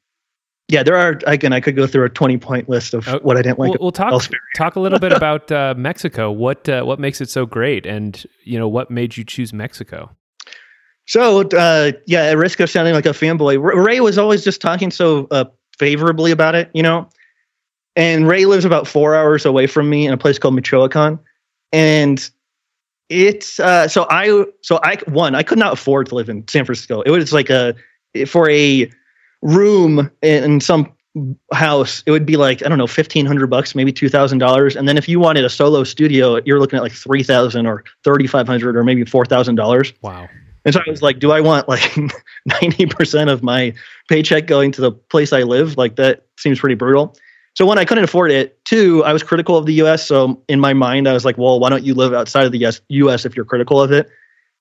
yeah, 0.69 0.83
there 0.83 0.95
are 0.95 1.19
again. 1.27 1.51
I 1.51 1.59
could 1.59 1.75
go 1.75 1.85
through 1.85 2.05
a 2.05 2.09
twenty 2.09 2.37
point 2.37 2.69
list 2.69 2.93
of 2.93 3.07
Oh, 3.07 3.19
what 3.21 3.37
I 3.37 3.41
didn't 3.41 3.59
like. 3.59 3.71
We'll, 3.71 3.79
we'll 3.81 3.91
talk 3.91 4.23
talk 4.55 4.75
a 4.75 4.79
little 4.79 4.99
bit 4.99 5.11
about 5.15 5.51
uh, 5.51 5.73
Mexico. 5.77 6.31
What 6.31 6.69
uh, 6.69 6.83
what 6.83 6.99
makes 6.99 7.19
it 7.19 7.29
so 7.29 7.45
great, 7.45 7.85
and 7.85 8.25
you 8.43 8.57
know 8.57 8.67
what 8.67 8.89
made 8.89 9.17
you 9.17 9.25
choose 9.25 9.51
Mexico? 9.51 10.15
So 11.05 11.41
uh, 11.41 11.91
yeah, 12.07 12.23
at 12.23 12.37
risk 12.37 12.61
of 12.61 12.69
sounding 12.69 12.93
like 12.93 13.05
a 13.05 13.09
fanboy, 13.09 13.61
Ray 13.61 13.99
was 13.99 14.17
always 14.17 14.43
just 14.43 14.61
talking 14.61 14.89
so 14.89 15.27
uh, 15.31 15.45
favorably 15.77 16.31
about 16.31 16.55
it, 16.55 16.71
you 16.73 16.83
know. 16.83 17.09
And 17.95 18.27
Ray 18.27 18.45
lives 18.45 18.65
about 18.65 18.87
four 18.87 19.15
hours 19.15 19.45
away 19.45 19.67
from 19.67 19.89
me 19.89 20.07
in 20.07 20.13
a 20.13 20.17
place 20.17 20.39
called 20.39 20.55
Michoacan, 20.55 21.19
and 21.73 22.29
it's 23.09 23.59
uh, 23.59 23.87
so 23.89 24.07
I 24.09 24.45
so 24.61 24.79
I 24.83 24.97
one 25.07 25.35
I 25.35 25.43
could 25.43 25.59
not 25.59 25.73
afford 25.73 26.07
to 26.07 26.15
live 26.15 26.29
in 26.29 26.47
San 26.47 26.63
Francisco. 26.63 27.01
It 27.01 27.11
was 27.11 27.33
like 27.33 27.49
a 27.49 27.75
for 28.25 28.49
a 28.49 28.89
room 29.41 30.09
in 30.21 30.61
some 30.61 30.93
house 31.53 32.01
it 32.07 32.11
would 32.11 32.25
be 32.25 32.37
like 32.37 32.65
i 32.65 32.69
don't 32.69 32.79
know 32.79 32.85
1500 32.85 33.45
bucks 33.47 33.75
maybe 33.75 33.93
$2000 33.93 34.75
and 34.75 34.87
then 34.87 34.97
if 34.97 35.07
you 35.07 35.19
wanted 35.19 35.45
a 35.45 35.49
solo 35.49 35.83
studio 35.83 36.39
you're 36.45 36.59
looking 36.59 36.77
at 36.77 36.81
like 36.81 36.91
3000 36.91 37.67
or 37.67 37.83
3500 38.03 38.75
or 38.75 38.83
maybe 38.83 39.03
$4000 39.03 39.93
Wow. 40.01 40.27
and 40.65 40.73
so 40.73 40.81
I 40.85 40.89
was 40.89 41.03
like, 41.03 41.19
do 41.19 41.31
I 41.31 41.39
want 41.39 41.69
like 41.69 41.81
90% 42.49 43.31
of 43.31 43.43
my 43.43 43.73
paycheck 44.09 44.47
going 44.47 44.71
to 44.71 44.81
the 44.81 44.91
place 44.91 45.33
I 45.33 45.43
live? 45.43 45.77
Like 45.77 45.97
that 45.97 46.25
seems 46.39 46.59
pretty 46.59 46.75
brutal. 46.75 47.15
So 47.55 47.65
one, 47.65 47.77
I 47.77 47.85
couldn't 47.85 48.03
afford 48.03 48.31
it. 48.31 48.63
Two, 48.65 49.03
I 49.03 49.13
was 49.13 49.21
critical 49.21 49.55
of 49.57 49.65
the 49.65 49.73
US. 49.83 50.05
So 50.07 50.41
in 50.47 50.59
my 50.59 50.73
mind, 50.73 51.07
I 51.07 51.13
was 51.13 51.23
like, 51.25 51.37
well, 51.37 51.59
why 51.59 51.69
don't 51.69 51.83
you 51.83 51.93
live 51.93 52.13
outside 52.13 52.45
of 52.45 52.51
the 52.51 52.65
US, 52.65 52.81
US 52.89 53.25
if 53.25 53.35
you're 53.35 53.45
critical 53.45 53.79
of 53.81 53.91
it? 53.91 54.09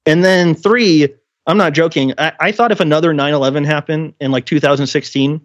And 0.04 0.24
then 0.24 0.54
three, 0.54 1.08
I'm 1.46 1.56
not 1.56 1.72
joking. 1.72 2.12
I, 2.18 2.32
I 2.38 2.52
thought 2.52 2.70
if 2.70 2.80
another 2.80 3.14
9 3.14 3.32
11 3.32 3.64
happened 3.64 4.14
in 4.20 4.30
like 4.30 4.44
2016, 4.46 5.40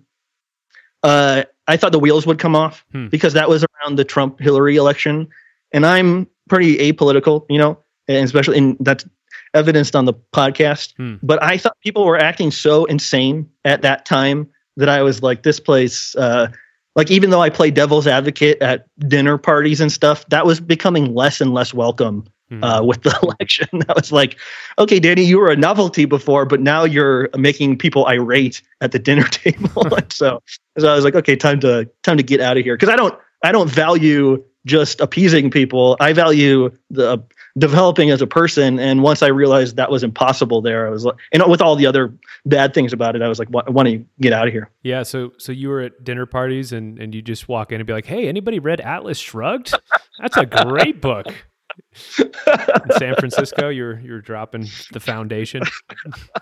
uh, 1.03 1.43
I 1.67 1.77
thought 1.77 1.91
the 1.91 1.99
wheels 1.99 2.25
would 2.25 2.39
come 2.39 2.55
off 2.55 2.86
Hmm. 2.91 3.07
because 3.07 3.33
that 3.33 3.49
was 3.49 3.63
around 3.63 3.97
the 3.97 4.05
Trump 4.05 4.39
Hillary 4.39 4.75
election. 4.75 5.27
And 5.71 5.86
I'm 5.86 6.27
pretty 6.49 6.77
apolitical, 6.77 7.45
you 7.49 7.57
know, 7.57 7.77
and 8.07 8.25
especially 8.25 8.57
in 8.57 8.77
that's 8.79 9.05
evidenced 9.53 9.95
on 9.95 10.05
the 10.05 10.13
podcast. 10.13 10.93
Hmm. 10.97 11.15
But 11.23 11.41
I 11.41 11.57
thought 11.57 11.77
people 11.83 12.05
were 12.05 12.17
acting 12.17 12.51
so 12.51 12.86
insane 12.86 13.49
at 13.63 13.81
that 13.83 14.05
time 14.05 14.49
that 14.77 14.89
I 14.89 15.01
was 15.01 15.23
like, 15.23 15.43
this 15.43 15.60
place, 15.60 16.15
uh, 16.15 16.47
like 16.97 17.12
even 17.12 17.29
though 17.29 17.41
I 17.41 17.49
play 17.49 17.71
devil's 17.71 18.07
advocate 18.07 18.62
at 18.62 18.88
dinner 19.07 19.38
parties 19.38 19.79
and 19.79 19.91
stuff, 19.91 20.27
that 20.29 20.45
was 20.45 20.60
becoming 20.60 21.13
less 21.13 21.39
and 21.39 21.53
less 21.53 21.73
welcome 21.73 22.25
uh, 22.62 22.81
with 22.83 23.03
the 23.03 23.17
election. 23.23 23.67
that 23.71 23.95
was 23.95 24.12
like, 24.12 24.38
okay, 24.79 24.99
Danny, 24.99 25.23
you 25.23 25.38
were 25.38 25.51
a 25.51 25.55
novelty 25.55 26.05
before, 26.05 26.45
but 26.45 26.60
now 26.60 26.83
you're 26.83 27.29
making 27.38 27.77
people 27.77 28.05
irate 28.07 28.62
at 28.81 28.91
the 28.91 28.99
dinner 28.99 29.23
table. 29.31 29.93
and 29.95 30.12
so, 30.12 30.41
so 30.77 30.91
I 30.91 30.95
was 30.95 31.05
like, 31.05 31.15
okay, 31.15 31.36
time 31.36 31.60
to 31.62 31.89
time 32.03 32.17
to 32.17 32.23
get 32.23 32.41
out 32.41 32.57
of 32.57 32.63
here 32.63 32.75
because 32.75 32.89
I 32.89 32.95
don't 32.95 33.17
I 33.43 33.51
don't 33.51 33.69
value 33.69 34.43
just 34.65 34.99
appeasing 34.99 35.51
people. 35.51 35.95
I 35.99 36.13
value 36.13 36.71
the 36.89 37.23
developing 37.58 38.10
as 38.12 38.22
a 38.22 38.28
person. 38.28 38.80
And 38.80 39.04
once 39.04 39.22
I 39.22 39.28
realized 39.28 39.76
that 39.78 39.89
was 39.89 40.04
impossible, 40.04 40.62
there 40.62 40.88
I 40.88 40.89
was 40.89 41.06
like, 41.06 41.15
and 41.34 41.43
with 41.48 41.62
all 41.62 41.76
the 41.76 41.86
other 41.86 42.13
bad 42.46 42.74
things 42.74 42.93
about 42.93 43.15
it, 43.15 43.22
I 43.22 43.28
was 43.28 43.39
like, 43.39 43.50
"Why 43.50 43.62
don't 43.63 43.91
you 43.91 44.06
get 44.22 44.34
out 44.34 44.48
of 44.48 44.54
here. 44.54 44.70
yeah. 44.84 45.04
So 45.04 45.32
so 45.38 45.52
you 45.52 45.70
were 45.70 45.82
at 45.82 46.04
dinner 46.04 46.26
parties, 46.26 46.72
and 46.72 47.00
and 47.00 47.13
you 47.13 47.22
just 47.22 47.48
walk 47.48 47.72
in 47.72 47.80
and 47.80 47.88
be 47.88 47.93
like, 47.93 48.06
"Hey, 48.06 48.28
anybody 48.28 48.60
read 48.60 48.82
Atlas 48.82 49.17
Shrugged? 49.17 49.74
That's 50.20 50.38
a 50.38 50.46
great 50.46 51.02
book." 51.02 51.28
In 52.17 52.91
San 52.98 53.15
Francisco, 53.15 53.70
you're 53.70 54.00
you're 54.00 54.22
dropping 54.22 54.67
the 54.91 55.00
foundation. 55.00 55.63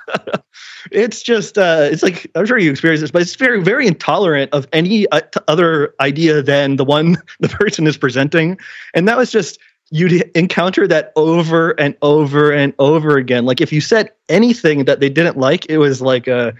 it's 0.91 1.21
just 1.21 1.57
uh, 1.57 1.89
it's 1.91 2.03
like 2.03 2.29
I'm 2.35 2.45
sure 2.45 2.57
you 2.57 2.71
experience 2.71 3.01
this, 3.01 3.11
but 3.11 3.21
it's 3.21 3.35
very 3.35 3.61
very 3.61 3.87
intolerant 3.87 4.53
of 4.53 4.67
any 4.71 5.07
uh, 5.09 5.21
other 5.47 5.93
idea 5.99 6.41
than 6.41 6.77
the 6.77 6.85
one 6.85 7.17
the 7.39 7.49
person 7.49 7.87
is 7.87 7.97
presenting, 7.97 8.57
and 8.93 9.07
that 9.07 9.17
was 9.17 9.31
just 9.31 9.59
you'd 9.91 10.21
encounter 10.35 10.87
that 10.87 11.11
over 11.15 11.71
and 11.79 11.95
over 12.01 12.51
and 12.51 12.73
over 12.79 13.17
again. 13.17 13.45
Like 13.45 13.61
if 13.61 13.71
you 13.71 13.81
said 13.81 14.11
anything 14.29 14.85
that 14.85 14.99
they 14.99 15.09
didn't 15.09 15.37
like, 15.37 15.65
it 15.69 15.77
was 15.77 16.01
like 16.01 16.27
uh 16.27 16.51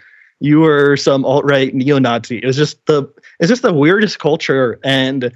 you 0.42 0.60
were 0.60 0.98
some 0.98 1.24
alt 1.26 1.46
right 1.46 1.74
neo 1.74 1.98
Nazi. 1.98 2.38
It 2.40 2.46
was 2.46 2.58
just 2.58 2.86
the 2.86 3.04
it's 3.40 3.50
just 3.50 3.62
the 3.62 3.74
weirdest 3.74 4.20
culture 4.20 4.80
and. 4.84 5.32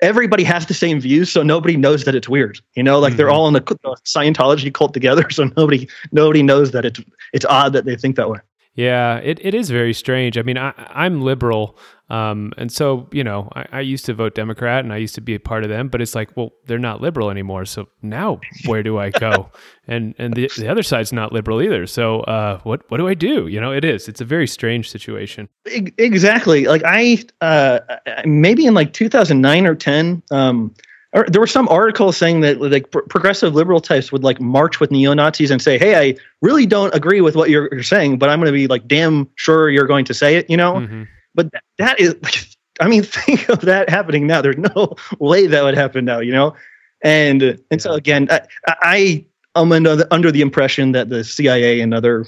Everybody 0.00 0.44
has 0.44 0.64
the 0.66 0.74
same 0.74 1.00
views, 1.00 1.28
so 1.28 1.42
nobody 1.42 1.76
knows 1.76 2.04
that 2.04 2.14
it's 2.14 2.28
weird. 2.28 2.60
You 2.76 2.84
know, 2.84 3.00
like 3.00 3.16
they're 3.16 3.26
Mhm. 3.26 3.32
all 3.32 3.48
in 3.48 3.54
the 3.54 3.60
Scientology 4.06 4.72
cult 4.72 4.94
together, 4.94 5.28
so 5.32 5.50
nobody 5.56 5.88
nobody 6.12 6.40
knows 6.40 6.70
that 6.70 6.84
it's 6.84 7.00
it's 7.32 7.44
odd 7.46 7.72
that 7.72 7.84
they 7.84 7.96
think 7.96 8.14
that 8.14 8.30
way. 8.30 8.38
Yeah, 8.76 9.16
it, 9.16 9.40
it 9.44 9.54
is 9.54 9.70
very 9.70 9.92
strange. 9.92 10.38
I 10.38 10.42
mean, 10.42 10.56
I, 10.56 10.72
I'm 10.94 11.20
liberal, 11.22 11.76
um, 12.10 12.52
and 12.56 12.72
so 12.72 13.06
you 13.12 13.22
know, 13.22 13.50
I, 13.54 13.66
I 13.72 13.80
used 13.80 14.06
to 14.06 14.14
vote 14.14 14.34
Democrat, 14.34 14.82
and 14.84 14.92
I 14.92 14.96
used 14.96 15.14
to 15.16 15.20
be 15.20 15.34
a 15.34 15.40
part 15.40 15.62
of 15.62 15.68
them. 15.68 15.88
But 15.88 16.00
it's 16.00 16.14
like, 16.14 16.34
well, 16.36 16.52
they're 16.66 16.78
not 16.78 17.00
liberal 17.00 17.30
anymore. 17.30 17.66
So 17.66 17.88
now, 18.02 18.40
where 18.64 18.82
do 18.82 18.98
I 18.98 19.10
go? 19.10 19.50
and 19.88 20.14
and 20.18 20.34
the 20.34 20.50
the 20.56 20.68
other 20.68 20.82
side's 20.82 21.12
not 21.12 21.32
liberal 21.32 21.60
either. 21.60 21.86
So 21.86 22.20
uh, 22.20 22.60
what 22.60 22.90
what 22.90 22.96
do 22.96 23.08
I 23.08 23.14
do? 23.14 23.46
You 23.46 23.60
know, 23.60 23.72
it 23.72 23.84
is. 23.84 24.08
It's 24.08 24.20
a 24.20 24.24
very 24.24 24.46
strange 24.46 24.90
situation. 24.90 25.48
Exactly. 25.66 26.66
Like 26.66 26.82
I, 26.84 27.22
uh, 27.40 27.80
maybe 28.24 28.66
in 28.66 28.74
like 28.74 28.92
2009 28.92 29.66
or 29.66 29.74
10, 29.74 30.22
um, 30.30 30.74
or 31.12 31.24
there 31.28 31.40
were 31.40 31.46
some 31.46 31.68
articles 31.68 32.16
saying 32.16 32.40
that 32.40 32.60
like 32.60 32.90
pro- 32.90 33.02
progressive 33.02 33.54
liberal 33.54 33.80
types 33.80 34.12
would 34.12 34.24
like 34.24 34.40
march 34.40 34.80
with 34.80 34.90
neo 34.90 35.12
Nazis 35.14 35.50
and 35.50 35.60
say, 35.60 35.78
"Hey, 35.78 35.96
I 35.96 36.16
really 36.42 36.66
don't 36.66 36.94
agree 36.94 37.20
with 37.20 37.36
what 37.36 37.50
you're, 37.50 37.68
you're 37.72 37.82
saying, 37.82 38.18
but 38.18 38.28
I'm 38.28 38.38
going 38.40 38.46
to 38.46 38.52
be 38.52 38.66
like 38.66 38.86
damn 38.88 39.28
sure 39.36 39.70
you're 39.70 39.86
going 39.86 40.04
to 40.06 40.14
say 40.14 40.36
it," 40.36 40.48
you 40.48 40.56
know. 40.56 40.74
Mhm. 40.74 41.06
But 41.34 41.52
that, 41.52 41.62
that 41.78 42.00
is, 42.00 42.16
I 42.80 42.88
mean, 42.88 43.02
think 43.04 43.48
of 43.48 43.60
that 43.60 43.88
happening 43.88 44.26
now. 44.26 44.42
There's 44.42 44.58
no 44.58 44.94
way 45.18 45.46
that 45.46 45.62
would 45.62 45.76
happen 45.76 46.04
now, 46.04 46.20
you 46.20 46.32
know. 46.32 46.54
And 47.02 47.60
and 47.70 47.80
so 47.80 47.92
again, 47.92 48.28
I, 48.30 48.40
I 48.66 49.26
am 49.54 49.70
under 49.70 49.94
the, 49.96 50.12
under 50.12 50.32
the 50.32 50.40
impression 50.40 50.92
that 50.92 51.10
the 51.10 51.22
CIA 51.22 51.80
and 51.80 51.94
other 51.94 52.26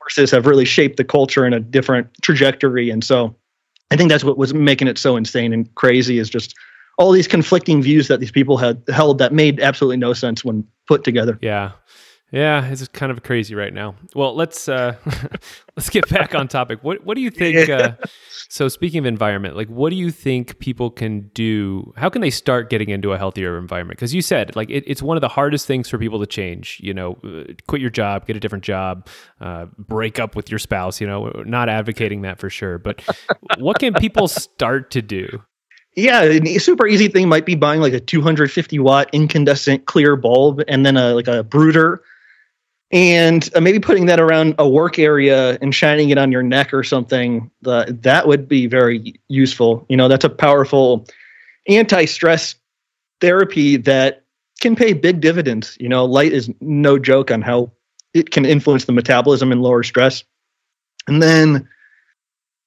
forces 0.00 0.30
have 0.32 0.46
really 0.46 0.64
shaped 0.64 0.96
the 0.96 1.04
culture 1.04 1.46
in 1.46 1.52
a 1.52 1.60
different 1.60 2.08
trajectory, 2.20 2.90
and 2.90 3.04
so 3.04 3.36
I 3.92 3.96
think 3.96 4.10
that's 4.10 4.24
what 4.24 4.38
was 4.38 4.52
making 4.52 4.88
it 4.88 4.98
so 4.98 5.16
insane 5.16 5.52
and 5.52 5.72
crazy 5.76 6.18
is 6.18 6.28
just 6.28 6.54
all 6.98 7.12
these 7.12 7.28
conflicting 7.28 7.82
views 7.82 8.08
that 8.08 8.20
these 8.20 8.32
people 8.32 8.56
had 8.56 8.82
held 8.88 9.18
that 9.18 9.32
made 9.32 9.60
absolutely 9.60 9.98
no 9.98 10.12
sense 10.12 10.44
when 10.44 10.66
put 10.88 11.04
together. 11.04 11.38
Yeah. 11.42 11.72
Yeah, 12.32 12.66
it's 12.66 12.86
kind 12.88 13.12
of 13.12 13.22
crazy 13.22 13.54
right 13.54 13.72
now. 13.72 13.94
Well, 14.14 14.34
let's 14.34 14.68
uh 14.68 14.96
let's 15.76 15.88
get 15.90 16.08
back 16.08 16.34
on 16.34 16.48
topic. 16.48 16.80
What 16.82 17.04
what 17.04 17.14
do 17.14 17.20
you 17.20 17.30
think 17.30 17.68
uh 17.70 17.92
so 18.48 18.68
speaking 18.68 18.98
of 18.98 19.06
environment, 19.06 19.56
like 19.56 19.68
what 19.68 19.90
do 19.90 19.96
you 19.96 20.10
think 20.10 20.58
people 20.58 20.90
can 20.90 21.30
do? 21.34 21.92
How 21.96 22.08
can 22.08 22.22
they 22.22 22.30
start 22.30 22.68
getting 22.68 22.88
into 22.90 23.12
a 23.12 23.18
healthier 23.18 23.56
environment? 23.58 24.00
Cuz 24.00 24.12
you 24.12 24.22
said 24.22 24.56
like 24.56 24.68
it, 24.70 24.82
it's 24.88 25.02
one 25.02 25.16
of 25.16 25.20
the 25.20 25.28
hardest 25.28 25.68
things 25.68 25.88
for 25.88 25.98
people 25.98 26.18
to 26.18 26.26
change, 26.26 26.80
you 26.82 26.92
know, 26.92 27.16
uh, 27.24 27.52
quit 27.68 27.80
your 27.80 27.90
job, 27.90 28.26
get 28.26 28.36
a 28.36 28.40
different 28.40 28.64
job, 28.64 29.06
uh 29.40 29.66
break 29.78 30.18
up 30.18 30.34
with 30.34 30.50
your 30.50 30.58
spouse, 30.58 31.00
you 31.00 31.06
know, 31.06 31.30
not 31.46 31.68
advocating 31.68 32.22
that 32.22 32.40
for 32.40 32.50
sure, 32.50 32.76
but 32.76 33.02
what 33.58 33.78
can 33.78 33.94
people 33.94 34.26
start 34.26 34.90
to 34.90 35.00
do? 35.00 35.42
Yeah, 35.94 36.22
a 36.24 36.58
super 36.58 36.86
easy 36.86 37.08
thing 37.08 37.28
might 37.28 37.46
be 37.46 37.54
buying 37.54 37.80
like 37.80 37.94
a 37.94 38.00
250 38.00 38.78
watt 38.80 39.08
incandescent 39.14 39.86
clear 39.86 40.14
bulb 40.16 40.60
and 40.68 40.84
then 40.84 40.96
a 40.96 41.14
like 41.14 41.26
a 41.28 41.42
brooder, 41.42 42.02
and 42.90 43.48
uh, 43.54 43.60
maybe 43.60 43.80
putting 43.80 44.06
that 44.06 44.20
around 44.20 44.54
a 44.58 44.68
work 44.68 44.98
area 44.98 45.58
and 45.60 45.74
shining 45.74 46.10
it 46.10 46.18
on 46.18 46.30
your 46.30 46.42
neck 46.42 46.72
or 46.72 46.82
something. 46.82 47.50
The, 47.62 47.96
that 48.02 48.28
would 48.28 48.48
be 48.48 48.66
very 48.66 49.20
useful. 49.28 49.84
You 49.88 49.96
know, 49.96 50.08
that's 50.08 50.24
a 50.24 50.30
powerful 50.30 51.06
anti-stress 51.68 52.54
therapy 53.20 53.76
that 53.78 54.24
can 54.60 54.76
pay 54.76 54.92
big 54.92 55.20
dividends. 55.20 55.76
You 55.80 55.88
know, 55.88 56.04
light 56.04 56.32
is 56.32 56.50
no 56.60 56.98
joke 56.98 57.30
on 57.30 57.42
how 57.42 57.72
it 58.14 58.30
can 58.30 58.44
influence 58.44 58.84
the 58.84 58.92
metabolism 58.92 59.52
and 59.52 59.62
lower 59.62 59.82
stress. 59.82 60.24
And 61.08 61.22
then 61.22 61.68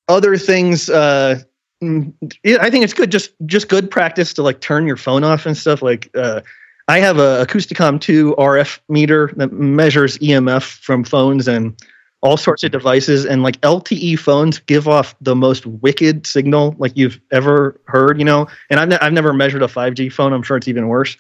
other 0.08 0.38
things. 0.38 0.89
Uh, 0.89 1.41
Mm, 1.84 2.13
I 2.60 2.69
think 2.69 2.84
it's 2.84 2.93
good. 2.93 3.12
Just 3.12 3.32
just 3.45 3.69
good 3.69 3.89
practice 3.89 4.34
to 4.34 4.43
like 4.43 4.60
turn 4.60 4.86
your 4.86 4.97
phone 4.97 5.23
off 5.23 5.45
and 5.45 5.55
stuff. 5.55 5.82
Like 5.82 6.10
uh, 6.13 6.41
I 6.89 6.99
have 6.99 7.19
a 7.19 7.45
Acousticom 7.45 8.02
2 8.02 8.34
RF 8.39 8.80
meter 8.89 9.32
that 9.38 9.54
measures 9.54 10.17
EMF 10.17 10.63
from 10.63 11.04
phones 11.04 11.47
and 11.47 11.80
all 12.21 12.36
sorts 12.36 12.63
of 12.63 12.71
devices. 12.71 13.28
And 13.28 13.43
like 13.43 13.62
LTE 13.62 14.17
phones 14.17 14.58
give 14.58 14.88
off 14.88 15.13
the 15.21 15.36
most 15.36 15.67
wicked 15.67 16.25
signal 16.25 16.75
like 16.80 16.97
you've 16.97 17.21
ever 17.32 17.80
heard. 17.86 18.17
You 18.17 18.25
know, 18.25 18.47
and 18.71 18.80
I've 18.80 18.89
ne- 18.89 18.97
I've 18.97 19.13
never 19.13 19.34
measured 19.34 19.62
a 19.62 19.67
5G 19.67 20.12
phone. 20.12 20.34
I'm 20.34 20.41
sure 20.41 20.58
it's 20.58 20.67
even 20.67 20.88
worse. 20.88 21.15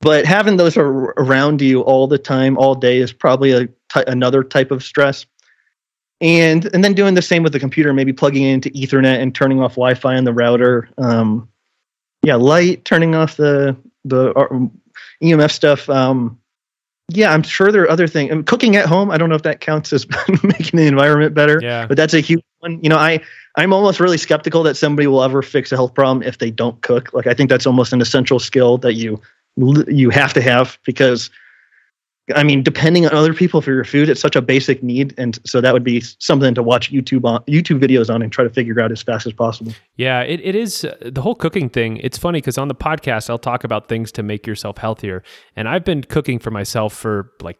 But 0.00 0.24
having 0.24 0.56
those 0.56 0.76
ar- 0.76 1.14
around 1.16 1.60
you 1.60 1.80
all 1.80 2.06
the 2.06 2.18
time, 2.18 2.56
all 2.56 2.76
day, 2.76 2.98
is 2.98 3.12
probably 3.12 3.50
a 3.50 3.68
another 4.06 4.44
type 4.44 4.70
of 4.70 4.84
stress 4.84 5.26
and 6.20 6.72
and 6.72 6.84
then 6.84 6.94
doing 6.94 7.14
the 7.14 7.20
same 7.20 7.42
with 7.42 7.52
the 7.52 7.60
computer 7.60 7.92
maybe 7.92 8.12
plugging 8.12 8.44
into 8.44 8.70
ethernet 8.70 9.20
and 9.20 9.34
turning 9.34 9.60
off 9.60 9.72
wi-fi 9.72 10.16
on 10.16 10.24
the 10.24 10.32
router 10.32 10.88
um, 10.96 11.46
yeah 12.22 12.36
light 12.36 12.82
turning 12.86 13.14
off 13.14 13.36
the 13.36 13.76
the 14.04 14.32
uh, 14.32 14.48
emf 15.22 15.50
stuff 15.50 15.88
um, 15.88 16.38
yeah, 17.14 17.32
I'm 17.32 17.42
sure 17.42 17.72
there 17.72 17.82
are 17.82 17.90
other 17.90 18.06
things. 18.06 18.30
And 18.30 18.46
cooking 18.46 18.76
at 18.76 18.86
home, 18.86 19.10
I 19.10 19.18
don't 19.18 19.28
know 19.28 19.34
if 19.34 19.42
that 19.42 19.60
counts 19.60 19.92
as 19.92 20.06
making 20.42 20.78
the 20.78 20.86
environment 20.86 21.34
better. 21.34 21.60
Yeah. 21.62 21.86
But 21.86 21.96
that's 21.96 22.14
a 22.14 22.20
huge 22.20 22.42
one. 22.60 22.82
You 22.82 22.88
know, 22.88 22.96
I 22.96 23.20
I'm 23.56 23.72
almost 23.72 24.00
really 24.00 24.18
skeptical 24.18 24.62
that 24.62 24.76
somebody 24.76 25.06
will 25.06 25.22
ever 25.22 25.42
fix 25.42 25.72
a 25.72 25.76
health 25.76 25.94
problem 25.94 26.22
if 26.22 26.38
they 26.38 26.50
don't 26.50 26.80
cook. 26.82 27.12
Like 27.12 27.26
I 27.26 27.34
think 27.34 27.50
that's 27.50 27.66
almost 27.66 27.92
an 27.92 28.00
essential 28.00 28.38
skill 28.38 28.78
that 28.78 28.94
you 28.94 29.20
you 29.56 30.10
have 30.10 30.32
to 30.34 30.40
have 30.40 30.78
because 30.84 31.30
I 32.34 32.42
mean, 32.42 32.62
depending 32.62 33.06
on 33.06 33.14
other 33.14 33.34
people 33.34 33.60
for 33.60 33.72
your 33.72 33.84
food, 33.84 34.08
it's 34.08 34.20
such 34.20 34.36
a 34.36 34.42
basic 34.42 34.82
need, 34.82 35.14
and 35.18 35.38
so 35.44 35.60
that 35.60 35.72
would 35.72 35.84
be 35.84 36.00
something 36.00 36.54
to 36.54 36.62
watch 36.62 36.92
YouTube 36.92 37.24
on 37.24 37.42
YouTube 37.44 37.80
videos 37.80 38.12
on 38.12 38.22
and 38.22 38.32
try 38.32 38.44
to 38.44 38.50
figure 38.50 38.80
out 38.80 38.92
as 38.92 39.02
fast 39.02 39.26
as 39.26 39.32
possible. 39.32 39.72
Yeah, 39.96 40.20
it, 40.20 40.40
it 40.42 40.54
is 40.54 40.84
uh, 40.84 40.96
the 41.00 41.22
whole 41.22 41.34
cooking 41.34 41.68
thing. 41.68 41.98
It's 41.98 42.18
funny 42.18 42.38
because 42.38 42.58
on 42.58 42.68
the 42.68 42.74
podcast, 42.74 43.30
I'll 43.30 43.38
talk 43.38 43.64
about 43.64 43.88
things 43.88 44.12
to 44.12 44.22
make 44.22 44.46
yourself 44.46 44.78
healthier, 44.78 45.22
and 45.56 45.68
I've 45.68 45.84
been 45.84 46.02
cooking 46.02 46.38
for 46.38 46.50
myself 46.50 46.92
for 46.92 47.32
like 47.40 47.58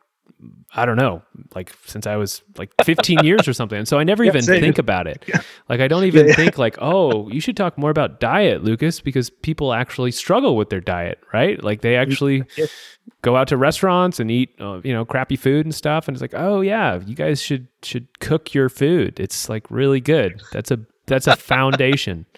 I 0.75 0.87
don't 0.87 0.97
know, 0.97 1.23
like 1.55 1.73
since 1.85 2.07
I 2.07 2.17
was 2.17 2.43
like 2.59 2.71
15 2.83 3.19
years 3.25 3.47
or 3.47 3.53
something. 3.53 3.79
And 3.79 3.87
so 3.87 3.99
I 3.99 4.05
never 4.05 4.25
Yeah, 4.25 4.31
even 4.31 4.43
same. 4.43 4.61
think 4.61 4.79
about 4.79 5.07
it. 5.07 5.25
Like 5.69 5.81
I 5.81 5.87
don't 5.89 6.05
even 6.05 6.29
Yeah. 6.29 6.35
think 6.35 6.59
like, 6.59 6.77
oh, 6.81 7.29
you 7.29 7.41
should 7.41 7.57
talk 7.57 7.79
more 7.79 7.91
about 7.91 8.19
diet, 8.21 8.65
Lucas, 8.65 9.01
because 9.01 9.31
people 9.31 9.73
actually 9.73 10.11
struggle 10.11 10.57
with 10.57 10.71
their 10.71 10.81
diet, 10.81 11.19
right? 11.33 11.63
Like 11.63 11.83
they 11.83 11.95
actually 11.97 12.45
Yeah. 12.57 12.67
go 13.23 13.37
out 13.37 13.49
to 13.49 13.57
restaurants 13.57 14.19
and 14.19 14.31
eat, 14.31 14.51
uh, 14.61 14.81
you 14.83 14.93
know, 14.93 15.05
crappy 15.05 15.37
food 15.37 15.65
and 15.67 15.75
stuff. 15.75 16.09
And 16.09 16.17
it's 16.17 16.23
like, 16.23 16.35
oh 16.35 16.61
yeah, 16.61 16.99
you 17.07 17.15
guys 17.15 17.41
should 17.41 17.69
should 17.83 18.09
cook 18.19 18.53
your 18.55 18.69
food. 18.69 19.21
It's 19.21 19.49
like 19.49 19.71
really 19.71 20.01
good. 20.01 20.41
That's 20.53 20.71
a 20.73 20.81
that's 21.07 21.27
a 21.27 21.37
foundation. 21.37 22.27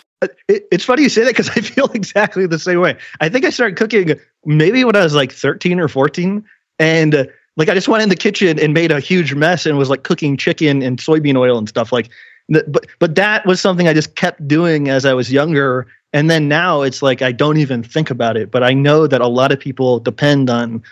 It, 0.48 0.66
it's 0.72 0.84
funny 0.84 1.02
you 1.02 1.10
say 1.10 1.20
that 1.24 1.30
because 1.36 1.50
I 1.50 1.60
feel 1.60 1.84
exactly 1.94 2.46
the 2.46 2.58
same 2.58 2.80
way. 2.80 2.96
I 3.20 3.28
think 3.28 3.44
I 3.44 3.50
started 3.50 3.76
cooking 3.76 4.18
maybe 4.46 4.82
when 4.82 4.96
I 4.96 5.02
was 5.04 5.14
like 5.14 5.30
13 5.32 5.78
or 5.78 5.86
14, 5.86 6.42
and 6.78 7.14
uh, 7.14 7.24
like 7.56 7.68
I 7.68 7.74
just 7.74 7.88
went 7.88 8.02
in 8.02 8.08
the 8.08 8.16
kitchen 8.16 8.58
and 8.58 8.74
made 8.74 8.90
a 8.90 9.00
huge 9.00 9.34
mess 9.34 9.66
and 9.66 9.78
was 9.78 9.90
like 9.90 10.02
cooking 10.02 10.36
chicken 10.36 10.82
and 10.82 10.98
soybean 10.98 11.36
oil 11.36 11.58
and 11.58 11.68
stuff 11.68 11.92
like. 11.92 12.10
But 12.48 12.86
but 12.98 13.14
that 13.14 13.46
was 13.46 13.60
something 13.60 13.88
I 13.88 13.94
just 13.94 14.16
kept 14.16 14.46
doing 14.46 14.90
as 14.90 15.06
I 15.06 15.14
was 15.14 15.32
younger, 15.32 15.86
and 16.12 16.28
then 16.28 16.46
now 16.46 16.82
it's 16.82 17.00
like 17.00 17.22
I 17.22 17.32
don't 17.32 17.56
even 17.56 17.82
think 17.82 18.10
about 18.10 18.36
it. 18.36 18.50
But 18.50 18.62
I 18.62 18.74
know 18.74 19.06
that 19.06 19.22
a 19.22 19.28
lot 19.28 19.50
of 19.50 19.58
people 19.58 19.98
depend 19.98 20.50
on 20.50 20.82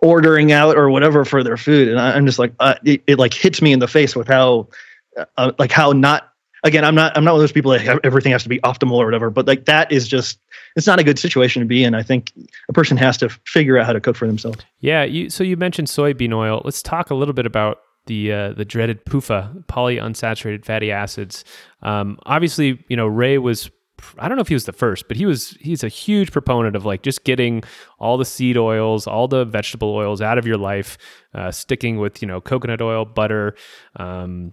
ordering 0.00 0.52
out 0.52 0.76
or 0.76 0.90
whatever 0.90 1.24
for 1.24 1.42
their 1.42 1.56
food, 1.56 1.88
and 1.88 1.98
I, 1.98 2.12
I'm 2.12 2.26
just 2.26 2.38
like 2.38 2.52
uh, 2.60 2.74
it, 2.84 3.02
it 3.06 3.18
like 3.18 3.32
hits 3.32 3.62
me 3.62 3.72
in 3.72 3.78
the 3.78 3.88
face 3.88 4.14
with 4.14 4.28
how 4.28 4.68
uh, 5.38 5.52
like 5.58 5.72
how 5.72 5.92
not 5.92 6.29
again 6.64 6.84
i'm 6.84 6.94
not 6.94 7.16
i'm 7.16 7.24
not 7.24 7.32
one 7.32 7.40
of 7.40 7.42
those 7.42 7.52
people 7.52 7.70
that 7.70 8.00
everything 8.04 8.32
has 8.32 8.42
to 8.42 8.48
be 8.48 8.58
optimal 8.60 8.92
or 8.92 9.04
whatever 9.04 9.30
but 9.30 9.46
like 9.46 9.64
that 9.64 9.90
is 9.90 10.06
just 10.08 10.38
it's 10.76 10.86
not 10.86 10.98
a 10.98 11.04
good 11.04 11.18
situation 11.18 11.60
to 11.60 11.66
be 11.66 11.84
in 11.84 11.94
i 11.94 12.02
think 12.02 12.32
a 12.68 12.72
person 12.72 12.96
has 12.96 13.16
to 13.16 13.28
figure 13.46 13.78
out 13.78 13.86
how 13.86 13.92
to 13.92 14.00
cook 14.00 14.16
for 14.16 14.26
themselves 14.26 14.58
Yeah, 14.80 15.04
you 15.04 15.30
so 15.30 15.44
you 15.44 15.56
mentioned 15.56 15.88
soybean 15.88 16.32
oil. 16.34 16.62
Let's 16.64 16.82
talk 16.82 17.10
a 17.10 17.14
little 17.14 17.34
bit 17.34 17.46
about 17.46 17.78
the 18.06 18.32
uh, 18.32 18.52
the 18.52 18.64
dreaded 18.64 19.04
PUFA, 19.04 19.64
polyunsaturated 19.66 20.64
fatty 20.64 20.90
acids. 20.90 21.44
Um, 21.82 22.18
obviously, 22.26 22.84
you 22.88 22.96
know 22.96 23.06
Ray 23.06 23.38
was. 23.38 23.70
I 24.18 24.28
don't 24.28 24.38
know 24.38 24.40
if 24.40 24.48
he 24.48 24.54
was 24.54 24.64
the 24.64 24.72
first, 24.72 25.08
but 25.08 25.18
he 25.18 25.26
was. 25.26 25.50
He's 25.60 25.84
a 25.84 25.88
huge 25.88 26.32
proponent 26.32 26.74
of 26.74 26.86
like 26.86 27.02
just 27.02 27.24
getting 27.24 27.62
all 27.98 28.16
the 28.16 28.24
seed 28.24 28.56
oils, 28.56 29.06
all 29.06 29.28
the 29.28 29.44
vegetable 29.44 29.90
oils 29.94 30.22
out 30.22 30.38
of 30.38 30.46
your 30.46 30.56
life, 30.56 30.96
uh, 31.34 31.50
sticking 31.50 31.98
with 31.98 32.22
you 32.22 32.28
know 32.28 32.40
coconut 32.40 32.80
oil, 32.80 33.04
butter, 33.04 33.54
um, 33.96 34.52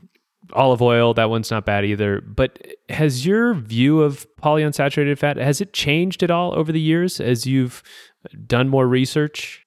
olive 0.54 0.82
oil. 0.82 1.14
That 1.14 1.30
one's 1.30 1.52
not 1.52 1.66
bad 1.66 1.86
either. 1.86 2.22
But 2.22 2.60
has 2.90 3.26
your 3.26 3.54
view 3.54 4.02
of 4.02 4.28
polyunsaturated 4.42 5.18
fat 5.18 5.38
has 5.38 5.62
it 5.62 5.74
changed 5.74 6.24
at 6.24 6.32
all 6.32 6.54
over 6.58 6.72
the 6.72 6.80
years 6.80 7.20
as 7.20 7.46
you've 7.46 7.84
done 8.46 8.70
more 8.70 8.88
research? 8.88 9.64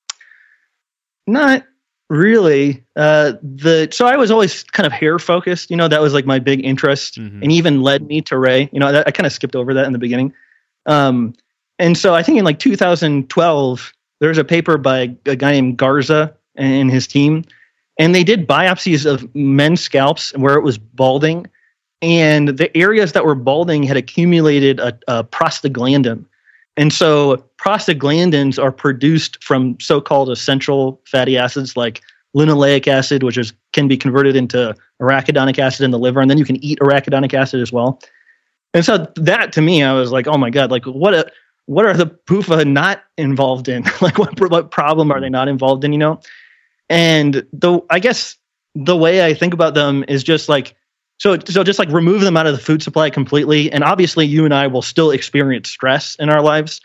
not 1.26 1.64
really 2.08 2.82
uh 2.96 3.32
the 3.42 3.88
so 3.92 4.06
i 4.06 4.16
was 4.16 4.32
always 4.32 4.64
kind 4.64 4.84
of 4.86 4.92
hair 4.92 5.16
focused 5.18 5.70
you 5.70 5.76
know 5.76 5.86
that 5.86 6.00
was 6.00 6.12
like 6.12 6.26
my 6.26 6.40
big 6.40 6.64
interest 6.64 7.16
Mhm. 7.20 7.42
and 7.42 7.52
even 7.52 7.82
led 7.82 8.02
me 8.08 8.20
to 8.22 8.36
ray 8.36 8.68
you 8.72 8.80
know 8.80 8.90
that, 8.90 9.06
i 9.06 9.12
kind 9.12 9.26
of 9.28 9.32
skipped 9.32 9.54
over 9.54 9.72
that 9.74 9.86
in 9.86 9.92
the 9.92 9.98
beginning 9.98 10.32
um 10.86 11.34
and 11.78 11.96
so 11.96 12.14
i 12.14 12.22
think 12.22 12.36
in 12.38 12.44
like 12.44 12.58
2012 12.58 13.92
there 14.18 14.28
was 14.28 14.38
a 14.38 14.44
paper 14.44 14.76
by 14.76 15.14
a 15.26 15.36
guy 15.36 15.52
named 15.52 15.76
garza 15.76 16.34
and 16.56 16.90
his 16.90 17.06
team 17.06 17.44
and 18.00 18.14
they 18.14 18.24
did 18.24 18.48
biopsies 18.48 19.06
of 19.06 19.32
men's 19.34 19.80
scalps 19.80 20.36
where 20.36 20.56
it 20.56 20.62
was 20.62 20.78
balding 20.78 21.46
and 22.02 22.48
the 22.48 22.74
areas 22.76 23.12
that 23.12 23.24
were 23.24 23.34
balding 23.34 23.82
had 23.84 23.96
accumulated 23.96 24.80
a, 24.80 24.98
a 25.06 25.22
prostaglandin 25.22 26.24
and 26.76 26.92
so 26.92 27.44
prostaglandins 27.58 28.62
are 28.62 28.72
produced 28.72 29.42
from 29.44 29.78
so-called 29.80 30.30
essential 30.30 31.00
fatty 31.04 31.36
acids 31.36 31.76
like 31.76 32.00
linoleic 32.34 32.86
acid, 32.86 33.22
which 33.22 33.36
is 33.36 33.52
can 33.72 33.88
be 33.88 33.96
converted 33.96 34.36
into 34.36 34.74
arachidonic 35.00 35.58
acid 35.58 35.84
in 35.84 35.90
the 35.90 35.98
liver, 35.98 36.20
and 36.20 36.30
then 36.30 36.38
you 36.38 36.44
can 36.44 36.62
eat 36.64 36.78
arachidonic 36.80 37.34
acid 37.34 37.60
as 37.60 37.72
well. 37.72 38.00
And 38.72 38.84
so 38.84 39.08
that 39.16 39.52
to 39.52 39.60
me, 39.60 39.82
I 39.82 39.92
was 39.92 40.12
like, 40.12 40.26
oh 40.26 40.38
my 40.38 40.50
god, 40.50 40.70
like 40.70 40.84
what 40.84 41.14
a 41.14 41.30
what 41.66 41.86
are 41.86 41.94
the 41.94 42.06
PUFA 42.06 42.66
not 42.66 43.02
involved 43.18 43.68
in? 43.68 43.84
like 44.00 44.18
what 44.18 44.38
what 44.50 44.70
problem 44.70 45.10
are 45.10 45.20
they 45.20 45.28
not 45.28 45.48
involved 45.48 45.84
in? 45.84 45.92
You 45.92 45.98
know, 45.98 46.20
and 46.90 47.46
the 47.52 47.80
I 47.88 48.00
guess 48.00 48.36
the 48.74 48.96
way 48.96 49.24
I 49.24 49.32
think 49.32 49.54
about 49.54 49.74
them 49.74 50.04
is 50.08 50.22
just 50.22 50.48
like 50.48 50.76
so 51.18 51.38
so 51.46 51.64
just 51.64 51.78
like 51.78 51.88
remove 51.90 52.20
them 52.20 52.36
out 52.36 52.46
of 52.46 52.52
the 52.52 52.62
food 52.62 52.82
supply 52.82 53.08
completely, 53.08 53.72
and 53.72 53.84
obviously 53.84 54.26
you 54.26 54.44
and 54.44 54.52
I 54.52 54.66
will 54.66 54.82
still 54.82 55.10
experience 55.10 55.70
stress 55.70 56.16
in 56.16 56.28
our 56.28 56.42
lives. 56.42 56.80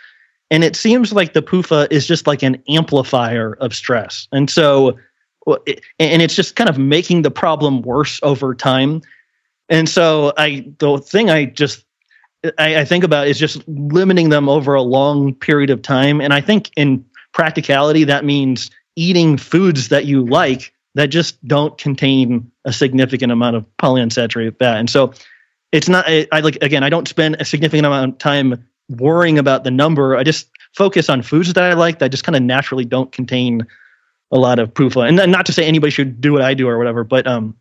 And 0.51 0.63
it 0.63 0.75
seems 0.75 1.11
like 1.11 1.33
the 1.33 1.41
PUFA 1.41 1.91
is 1.91 2.05
just 2.05 2.27
like 2.27 2.43
an 2.43 2.61
amplifier 2.69 3.53
of 3.53 3.73
stress. 3.73 4.27
And 4.31 4.49
so 4.49 4.97
and 5.99 6.21
it's 6.21 6.35
just 6.35 6.55
kind 6.55 6.69
of 6.69 6.77
making 6.77 7.23
the 7.23 7.31
problem 7.31 7.81
worse 7.81 8.19
over 8.21 8.53
time. 8.53 9.01
And 9.69 9.89
so 9.89 10.33
I 10.37 10.67
the 10.77 10.99
thing 10.99 11.31
I 11.31 11.45
just 11.45 11.83
I, 12.59 12.81
I 12.81 12.85
think 12.85 13.03
about 13.03 13.27
is 13.27 13.39
just 13.39 13.67
limiting 13.67 14.29
them 14.29 14.49
over 14.49 14.75
a 14.75 14.83
long 14.83 15.33
period 15.33 15.71
of 15.71 15.81
time. 15.81 16.21
And 16.21 16.31
I 16.31 16.41
think 16.41 16.69
in 16.75 17.03
practicality 17.33 18.03
that 18.03 18.23
means 18.23 18.69
eating 18.95 19.37
foods 19.37 19.89
that 19.89 20.05
you 20.05 20.25
like 20.25 20.73
that 20.95 21.07
just 21.07 21.45
don't 21.45 21.77
contain 21.77 22.51
a 22.63 22.73
significant 22.73 23.31
amount 23.31 23.55
of 23.55 23.65
polyunsaturated 23.77 24.57
fat. 24.57 24.77
And 24.77 24.89
so 24.89 25.13
it's 25.71 25.89
not 25.89 26.05
I, 26.07 26.27
I 26.31 26.39
like 26.39 26.57
again 26.61 26.83
I 26.83 26.89
don't 26.89 27.07
spend 27.07 27.35
a 27.39 27.45
significant 27.45 27.85
amount 27.85 28.13
of 28.13 28.17
time 28.17 28.65
worrying 28.89 29.37
about 29.37 29.63
the 29.63 29.71
number. 29.71 30.15
I 30.15 30.23
just 30.23 30.49
focus 30.73 31.09
on 31.09 31.21
foods 31.21 31.53
that 31.53 31.63
I 31.63 31.73
like 31.73 31.99
that 31.99 32.11
just 32.11 32.23
kind 32.23 32.35
of 32.35 32.41
naturally 32.41 32.85
don't 32.85 33.11
contain 33.11 33.65
a 34.31 34.37
lot 34.37 34.59
of 34.59 34.73
PUFA. 34.73 35.07
And 35.07 35.31
not 35.31 35.45
to 35.45 35.53
say 35.53 35.65
anybody 35.65 35.91
should 35.91 36.21
do 36.21 36.33
what 36.33 36.41
I 36.41 36.53
do 36.53 36.67
or 36.67 36.77
whatever, 36.77 37.03
but 37.03 37.27
um, 37.27 37.55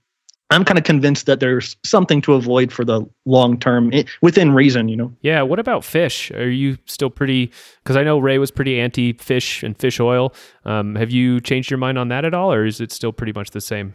I'm 0.54 0.64
kind 0.64 0.78
of 0.78 0.84
convinced 0.84 1.26
that 1.26 1.40
there's 1.40 1.76
something 1.84 2.20
to 2.22 2.34
avoid 2.34 2.72
for 2.72 2.84
the 2.84 3.02
long 3.26 3.58
term 3.58 3.90
i- 3.92 4.04
within 4.22 4.52
reason, 4.54 4.88
you 4.88 4.96
know. 4.96 5.12
Yeah. 5.22 5.42
What 5.42 5.58
about 5.58 5.84
fish? 5.84 6.30
Are 6.30 6.48
you 6.48 6.78
still 6.86 7.10
pretty? 7.10 7.50
Because 7.82 7.96
I 7.96 8.02
know 8.04 8.18
Ray 8.18 8.38
was 8.38 8.50
pretty 8.50 8.80
anti 8.80 9.12
fish 9.14 9.62
and 9.62 9.76
fish 9.76 10.00
oil. 10.00 10.32
Um, 10.64 10.94
have 10.94 11.10
you 11.10 11.40
changed 11.40 11.70
your 11.70 11.78
mind 11.78 11.98
on 11.98 12.08
that 12.08 12.24
at 12.24 12.32
all, 12.34 12.52
or 12.52 12.64
is 12.64 12.80
it 12.80 12.92
still 12.92 13.12
pretty 13.12 13.32
much 13.32 13.50
the 13.50 13.60
same? 13.60 13.92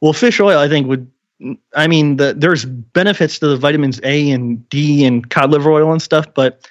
Well, 0.00 0.12
fish 0.12 0.40
oil, 0.40 0.58
I 0.58 0.68
think 0.68 0.86
would. 0.88 1.10
I 1.74 1.86
mean, 1.86 2.16
the, 2.16 2.34
there's 2.36 2.66
benefits 2.66 3.38
to 3.38 3.48
the 3.48 3.56
vitamins 3.56 3.98
A 4.04 4.30
and 4.30 4.68
D 4.68 5.06
and 5.06 5.28
cod 5.30 5.50
liver 5.50 5.70
oil 5.70 5.90
and 5.90 6.02
stuff, 6.02 6.26
but 6.34 6.68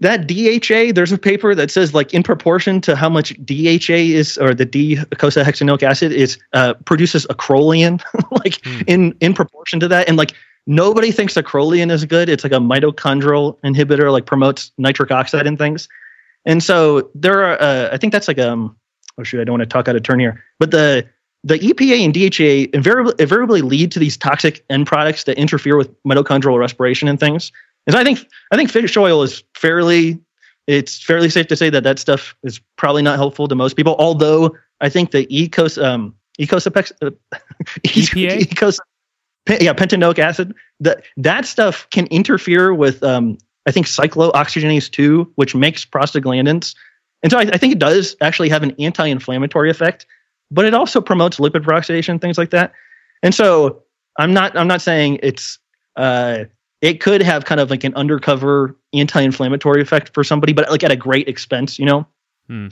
that 0.00 0.26
DHA, 0.26 0.92
there's 0.94 1.12
a 1.12 1.18
paper 1.18 1.54
that 1.54 1.70
says 1.70 1.94
like 1.94 2.12
in 2.12 2.22
proportion 2.22 2.80
to 2.82 2.96
how 2.96 3.08
much 3.08 3.34
DHA 3.44 3.94
is, 4.16 4.38
or 4.38 4.54
the 4.54 4.64
D 4.64 4.96
docosahexaenoic 4.96 5.82
acid 5.82 6.10
is, 6.12 6.38
uh, 6.54 6.74
produces 6.86 7.26
acrolein, 7.26 8.02
like 8.44 8.64
Hmm. 8.64 8.80
in 8.86 9.16
in 9.20 9.34
proportion 9.34 9.78
to 9.80 9.88
that, 9.88 10.08
and 10.08 10.16
like 10.16 10.32
nobody 10.66 11.12
thinks 11.12 11.34
acrolein 11.34 11.90
is 11.90 12.04
good. 12.04 12.28
It's 12.28 12.44
like 12.44 12.52
a 12.52 12.56
mitochondrial 12.56 13.58
inhibitor, 13.60 14.10
like 14.10 14.26
promotes 14.26 14.72
nitric 14.78 15.10
oxide 15.10 15.46
and 15.46 15.58
things. 15.58 15.88
And 16.46 16.62
so 16.62 17.10
there 17.14 17.44
are, 17.44 17.60
uh, 17.60 17.90
I 17.92 17.98
think 17.98 18.12
that's 18.12 18.26
like 18.28 18.38
um, 18.38 18.76
oh 19.18 19.22
shoot, 19.22 19.40
I 19.40 19.44
don't 19.44 19.58
want 19.58 19.62
to 19.62 19.72
talk 19.72 19.88
out 19.88 19.96
of 19.96 20.02
turn 20.02 20.18
here, 20.20 20.42
but 20.58 20.70
the 20.70 21.06
the 21.42 21.58
EPA 21.58 22.04
and 22.04 22.12
DHA 22.12 22.76
invariably, 22.76 23.14
invariably 23.18 23.62
lead 23.62 23.90
to 23.92 23.98
these 23.98 24.16
toxic 24.16 24.62
end 24.68 24.86
products 24.86 25.24
that 25.24 25.38
interfere 25.38 25.76
with 25.76 25.90
mitochondrial 26.04 26.58
respiration 26.58 27.08
and 27.08 27.18
things. 27.18 27.50
And 27.90 27.94
so 27.94 27.98
I 27.98 28.04
think 28.04 28.24
I 28.52 28.56
think 28.56 28.70
fish 28.70 28.96
oil 28.96 29.24
is 29.24 29.42
fairly 29.56 30.20
it's 30.68 31.02
fairly 31.02 31.28
safe 31.28 31.48
to 31.48 31.56
say 31.56 31.70
that 31.70 31.82
that 31.82 31.98
stuff 31.98 32.36
is 32.44 32.60
probably 32.76 33.02
not 33.02 33.16
helpful 33.16 33.48
to 33.48 33.56
most 33.56 33.74
people. 33.74 33.96
Although 33.98 34.56
I 34.80 34.88
think 34.88 35.10
the 35.10 35.26
ecos 35.26 35.82
um 35.82 36.14
ecosapex 36.40 36.92
uh, 37.02 37.10
EPA? 37.80 38.42
ecos 38.42 38.78
yeah 39.48 39.72
pentanoic 39.72 40.20
acid 40.20 40.54
that 40.78 41.02
that 41.16 41.46
stuff 41.46 41.88
can 41.90 42.06
interfere 42.12 42.72
with 42.72 43.02
um 43.02 43.36
I 43.66 43.72
think 43.72 43.88
cyclooxygenase 43.88 44.88
2 44.92 45.32
which 45.34 45.56
makes 45.56 45.84
prostaglandins. 45.84 46.76
And 47.24 47.32
so 47.32 47.38
I, 47.38 47.42
I 47.42 47.58
think 47.58 47.72
it 47.72 47.80
does 47.80 48.14
actually 48.20 48.50
have 48.50 48.62
an 48.62 48.72
anti-inflammatory 48.78 49.68
effect 49.68 50.06
but 50.52 50.64
it 50.64 50.74
also 50.74 51.00
promotes 51.00 51.38
lipid 51.38 51.64
peroxidation, 51.64 52.20
things 52.20 52.38
like 52.38 52.50
that. 52.50 52.72
And 53.24 53.34
so 53.34 53.82
I'm 54.16 54.32
not 54.32 54.56
I'm 54.56 54.68
not 54.68 54.80
saying 54.80 55.18
it's 55.24 55.58
uh, 55.96 56.44
it 56.80 57.00
could 57.00 57.22
have 57.22 57.44
kind 57.44 57.60
of 57.60 57.70
like 57.70 57.84
an 57.84 57.94
undercover 57.94 58.76
anti-inflammatory 58.92 59.82
effect 59.82 60.12
for 60.14 60.24
somebody, 60.24 60.52
but 60.52 60.70
like 60.70 60.82
at 60.82 60.90
a 60.90 60.96
great 60.96 61.28
expense, 61.28 61.78
you 61.78 61.84
know. 61.84 62.06
Hmm. 62.48 62.68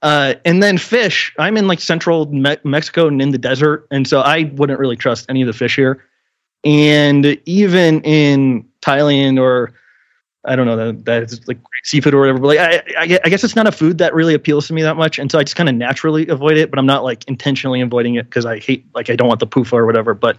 Uh, 0.00 0.34
and 0.44 0.62
then 0.62 0.78
fish. 0.78 1.34
I'm 1.38 1.56
in 1.56 1.66
like 1.66 1.80
central 1.80 2.26
Me- 2.26 2.56
Mexico 2.64 3.08
and 3.08 3.20
in 3.20 3.30
the 3.30 3.38
desert, 3.38 3.86
and 3.90 4.06
so 4.06 4.20
I 4.20 4.44
wouldn't 4.54 4.78
really 4.78 4.96
trust 4.96 5.26
any 5.28 5.42
of 5.42 5.46
the 5.46 5.52
fish 5.52 5.76
here. 5.76 6.04
And 6.64 7.38
even 7.46 8.00
in 8.02 8.68
Thailand 8.80 9.40
or 9.40 9.74
I 10.44 10.56
don't 10.56 10.66
know 10.66 10.76
that 10.76 11.04
that's 11.04 11.46
like 11.48 11.58
seafood 11.84 12.14
or 12.14 12.20
whatever. 12.20 12.38
But 12.38 12.46
like 12.46 12.58
I, 12.58 12.82
I, 12.96 13.20
I 13.24 13.28
guess 13.28 13.44
it's 13.44 13.56
not 13.56 13.66
a 13.66 13.72
food 13.72 13.98
that 13.98 14.14
really 14.14 14.34
appeals 14.34 14.66
to 14.68 14.72
me 14.72 14.82
that 14.82 14.96
much, 14.96 15.18
and 15.18 15.30
so 15.30 15.38
I 15.38 15.42
just 15.42 15.56
kind 15.56 15.68
of 15.68 15.74
naturally 15.74 16.26
avoid 16.28 16.56
it. 16.56 16.70
But 16.70 16.78
I'm 16.78 16.86
not 16.86 17.04
like 17.04 17.24
intentionally 17.28 17.80
avoiding 17.80 18.14
it 18.14 18.24
because 18.24 18.46
I 18.46 18.58
hate 18.58 18.86
like 18.94 19.10
I 19.10 19.16
don't 19.16 19.28
want 19.28 19.40
the 19.40 19.46
PUFA 19.46 19.74
or 19.74 19.86
whatever. 19.86 20.14
But 20.14 20.38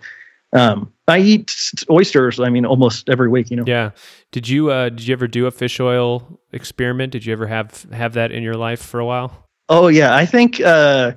um, 0.54 0.92
I 1.08 1.20
eat 1.20 1.56
oysters. 1.90 2.40
I 2.40 2.50
mean, 2.50 2.66
almost 2.66 3.10
every 3.10 3.30
week. 3.30 3.50
You 3.50 3.58
know. 3.58 3.64
Yeah. 3.66 3.92
Did 4.32 4.48
you 4.48 4.72
uh, 4.72 4.90
did 4.90 5.08
you 5.08 5.14
ever 5.14 5.28
do 5.28 5.46
a 5.46 5.52
fish 5.52 5.80
oil 5.80 6.40
experiment? 6.52 7.12
Did 7.12 7.26
you 7.26 7.34
ever 7.34 7.48
have 7.48 7.86
have 7.92 8.14
that 8.14 8.32
in 8.32 8.44
your 8.44 8.56
life 8.56 8.82
for 8.82 9.00
a 9.00 9.06
while? 9.06 9.48
Oh 9.70 9.88
yeah, 9.88 10.16
I 10.16 10.26
think 10.26 10.60
uh, 10.62 11.14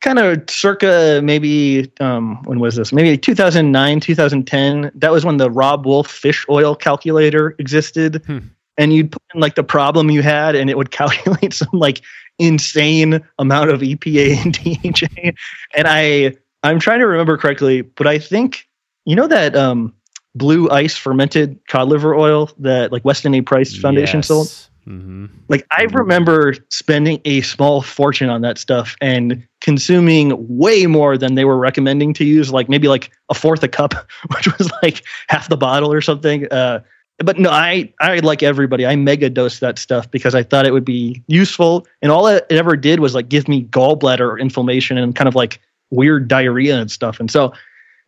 kind 0.00 0.18
of 0.18 0.48
circa 0.48 1.20
maybe 1.22 1.90
um, 2.00 2.42
when 2.44 2.60
was 2.60 2.76
this? 2.76 2.92
Maybe 2.92 3.16
2009, 3.16 4.00
2010. 4.00 4.90
That 4.94 5.12
was 5.12 5.24
when 5.24 5.38
the 5.38 5.50
Robb 5.50 5.86
Wolf 5.86 6.10
fish 6.10 6.44
oil 6.50 6.74
calculator 6.74 7.54
existed, 7.58 8.22
hmm. 8.26 8.38
and 8.76 8.92
you'd 8.92 9.12
put 9.12 9.22
in 9.34 9.40
like 9.40 9.54
the 9.54 9.64
problem 9.64 10.10
you 10.10 10.22
had, 10.22 10.54
and 10.54 10.68
it 10.68 10.76
would 10.76 10.90
calculate 10.90 11.54
some 11.54 11.70
like 11.72 12.02
insane 12.38 13.20
amount 13.38 13.70
of 13.70 13.80
EPA 13.80 14.44
and 14.44 14.54
DHA. 14.54 15.32
And 15.74 15.86
I 15.88 16.34
I'm 16.62 16.78
trying 16.78 17.00
to 17.00 17.06
remember 17.06 17.36
correctly, 17.36 17.82
but 17.82 18.06
I 18.06 18.18
think 18.18 18.66
you 19.04 19.16
know 19.16 19.26
that 19.26 19.56
um, 19.56 19.94
blue 20.34 20.70
ice 20.70 20.96
fermented 20.96 21.60
cod 21.68 21.88
liver 21.88 22.14
oil 22.14 22.50
that 22.58 22.92
like 22.92 23.04
Weston 23.04 23.34
A. 23.34 23.42
Price 23.42 23.76
Foundation 23.76 24.18
yes. 24.18 24.28
sold. 24.28 24.46
Mm-hmm. 24.86 25.26
Like 25.48 25.66
I 25.70 25.86
mm-hmm. 25.86 25.96
remember 25.96 26.54
spending 26.68 27.20
a 27.24 27.40
small 27.40 27.80
fortune 27.80 28.28
on 28.28 28.42
that 28.42 28.58
stuff 28.58 28.96
and 29.00 29.46
consuming 29.60 30.34
way 30.58 30.86
more 30.86 31.16
than 31.16 31.36
they 31.36 31.44
were 31.44 31.56
recommending 31.56 32.12
to 32.14 32.24
use, 32.24 32.52
like 32.52 32.68
maybe 32.68 32.88
like 32.88 33.10
a 33.30 33.34
fourth 33.34 33.62
a 33.62 33.68
cup, 33.68 33.94
which 34.34 34.58
was 34.58 34.70
like 34.82 35.02
half 35.28 35.48
the 35.48 35.56
bottle 35.56 35.92
or 35.92 36.02
something. 36.02 36.50
Uh, 36.52 36.80
but 37.18 37.38
no, 37.38 37.48
I 37.48 37.92
I 38.00 38.18
like 38.18 38.42
everybody. 38.42 38.84
I 38.84 38.96
mega 38.96 39.30
dosed 39.30 39.60
that 39.60 39.78
stuff 39.78 40.10
because 40.10 40.34
I 40.34 40.42
thought 40.42 40.66
it 40.66 40.72
would 40.72 40.84
be 40.84 41.22
useful, 41.28 41.86
and 42.02 42.10
all 42.10 42.26
it 42.26 42.44
ever 42.50 42.76
did 42.76 43.00
was 43.00 43.14
like 43.14 43.28
give 43.28 43.46
me 43.46 43.64
gallbladder 43.64 44.40
inflammation 44.40 44.98
and 44.98 45.14
kind 45.14 45.28
of 45.28 45.34
like 45.34 45.60
weird 45.90 46.26
diarrhea 46.26 46.78
and 46.78 46.90
stuff. 46.90 47.20
And 47.20 47.30
so 47.30 47.52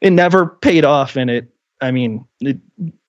it 0.01 0.11
never 0.11 0.47
paid 0.47 0.85
off, 0.85 1.17
and 1.17 1.31
it 1.31 1.49
I 1.81 1.91
mean, 1.91 2.27
it 2.41 2.59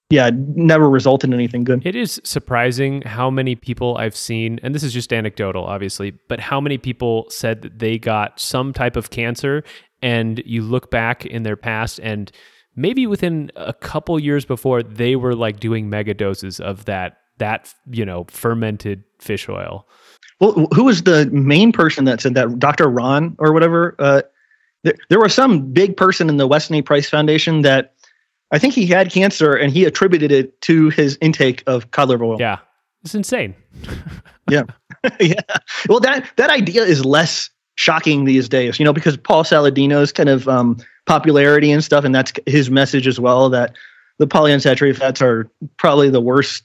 yeah, 0.10 0.30
never 0.34 0.90
resulted 0.90 1.30
in 1.30 1.34
anything 1.34 1.66
good. 1.66 1.86
It 1.86 1.96
is 1.96 2.22
surprising 2.24 3.02
how 3.02 3.30
many 3.30 3.56
people 3.56 3.98
I've 3.98 4.16
seen, 4.16 4.60
and 4.64 4.74
this 4.74 4.84
is 4.84 4.94
just 4.94 5.12
anecdotal, 5.12 5.66
obviously, 5.66 6.12
but 6.30 6.40
how 6.40 6.62
many 6.62 6.78
people 6.78 7.26
said 7.30 7.62
that 7.62 7.80
they 7.80 7.98
got 7.98 8.40
some 8.40 8.72
type 8.72 8.96
of 8.96 9.10
cancer, 9.10 9.64
and 10.02 10.42
you 10.46 10.62
look 10.62 10.90
back 10.92 11.26
in 11.26 11.44
their 11.44 11.58
past, 11.58 12.00
and 12.00 12.32
maybe 12.76 13.06
within 13.06 13.52
a 13.58 13.74
couple 13.74 14.18
years 14.18 14.46
before, 14.46 14.82
they 14.82 15.18
were 15.18 15.36
like 15.36 15.60
doing 15.60 15.90
mega 15.90 16.14
doses 16.14 16.60
of 16.60 16.86
that 16.86 17.18
that 17.38 17.74
you 17.92 18.06
know 18.06 18.26
fermented 18.30 19.04
fish 19.20 19.50
oil. 19.50 19.88
Well, 20.40 20.68
who 20.74 20.86
was 20.86 21.04
the 21.04 21.26
main 21.32 21.72
person 21.72 22.06
that 22.06 22.22
said 22.22 22.36
that? 22.36 22.60
Dr. 22.60 22.88
Ron 22.88 23.36
or 23.40 23.52
whatever. 23.52 23.96
Uh, 24.00 24.22
there, 24.84 24.94
there 25.10 25.20
was 25.20 25.34
some 25.34 25.72
big 25.72 25.98
person 25.98 26.30
in 26.30 26.38
the 26.38 26.48
Weston 26.48 26.76
A. 26.76 26.82
Price 26.82 27.10
Foundation 27.10 27.62
that 27.62 27.94
I 28.52 28.60
think 28.60 28.74
he 28.74 28.86
had 28.86 29.12
cancer 29.12 29.54
and 29.54 29.72
he 29.72 29.86
attributed 29.86 30.32
it 30.32 30.60
to 30.62 30.90
his 30.90 31.18
intake 31.22 31.64
of 31.68 31.92
cod 31.92 32.10
liver 32.10 32.26
oil. 32.26 32.38
Yeah. 32.40 32.60
It's 33.04 33.16
insane. 33.16 33.56
yeah. 34.50 34.64
yeah. 35.20 35.42
Well, 35.88 36.00
that 36.00 36.30
that 36.38 36.50
idea 36.50 36.84
is 36.84 37.06
less 37.06 37.50
shocking 37.76 38.26
these 38.26 38.50
days, 38.50 38.80
you 38.80 38.86
know, 38.86 38.94
because 38.94 39.18
Paul 39.18 39.44
Saladino's 39.44 40.12
kind 40.12 40.30
of 40.30 40.48
um, 40.48 40.78
popularity 41.06 41.72
and 41.72 41.84
stuff, 41.84 42.04
and 42.04 42.14
that's 42.14 42.34
his 42.46 42.70
message 42.70 43.08
as 43.08 43.20
well 43.20 43.50
that 43.50 43.76
the 44.18 44.28
polyunsaturated 44.28 44.98
fats 44.98 45.22
are 45.22 45.50
probably 45.78 46.10
the 46.10 46.22
worst. 46.22 46.64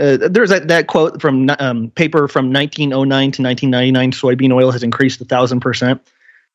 Uh, 0.00 0.16
there's 0.28 0.50
that, 0.50 0.68
that 0.68 0.88
quote 0.88 1.20
from 1.20 1.50
um, 1.58 1.90
paper 1.90 2.28
from 2.28 2.52
1909 2.52 3.32
to 3.32 3.42
1999 3.42 4.12
soybean 4.12 4.52
oil 4.52 4.70
has 4.70 4.82
increased 4.82 5.20
a 5.20 5.24
thousand 5.24 5.60
percent. 5.60 6.06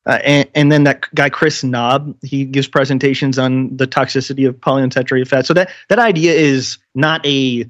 Uh, 0.04 0.18
and, 0.24 0.48
and, 0.54 0.72
then 0.72 0.82
that 0.82 1.02
guy 1.14 1.30
Chris 1.30 1.62
Knobbe, 1.62 2.14
he 2.24 2.44
gives 2.44 2.66
presentations 2.66 3.38
on 3.38 3.76
the 3.76 3.86
toxicity 3.86 4.48
of 4.48 4.56
polyunsaturated 4.56 5.28
fat. 5.28 5.46
So 5.46 5.54
that 5.54 5.70
that 5.88 6.00
idea 6.00 6.32
is 6.32 6.78
not 6.96 7.24
a 7.24 7.68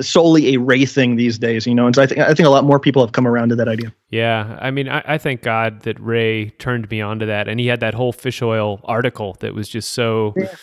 solely 0.00 0.54
a 0.54 0.60
Ray 0.60 0.84
thing 0.84 1.16
these 1.16 1.38
days, 1.38 1.66
you 1.66 1.74
know. 1.74 1.86
And 1.86 1.94
so 1.94 2.02
I 2.02 2.06
think 2.06 2.20
I 2.20 2.34
think 2.34 2.46
a 2.46 2.50
lot 2.50 2.64
more 2.64 2.78
people 2.78 3.04
have 3.04 3.12
come 3.12 3.26
around 3.26 3.48
to 3.48 3.56
that 3.56 3.66
idea. 3.68 3.92
Yeah, 4.10 4.58
I 4.60 4.70
mean, 4.70 4.88
I, 4.88 5.02
I 5.04 5.18
thank 5.18 5.42
God 5.42 5.82
that 5.82 5.98
Ray 5.98 6.50
turned 6.50 6.88
me 6.88 7.00
on 7.00 7.18
to 7.18 7.26
that, 7.26 7.48
and 7.48 7.58
he 7.58 7.66
had 7.66 7.80
that 7.80 7.94
whole 7.94 8.12
fish 8.12 8.42
oil 8.42 8.80
article 8.84 9.36
that 9.40 9.54
was 9.54 9.68
just 9.68 9.90
so. 9.90 10.34
Yeah 10.36 10.54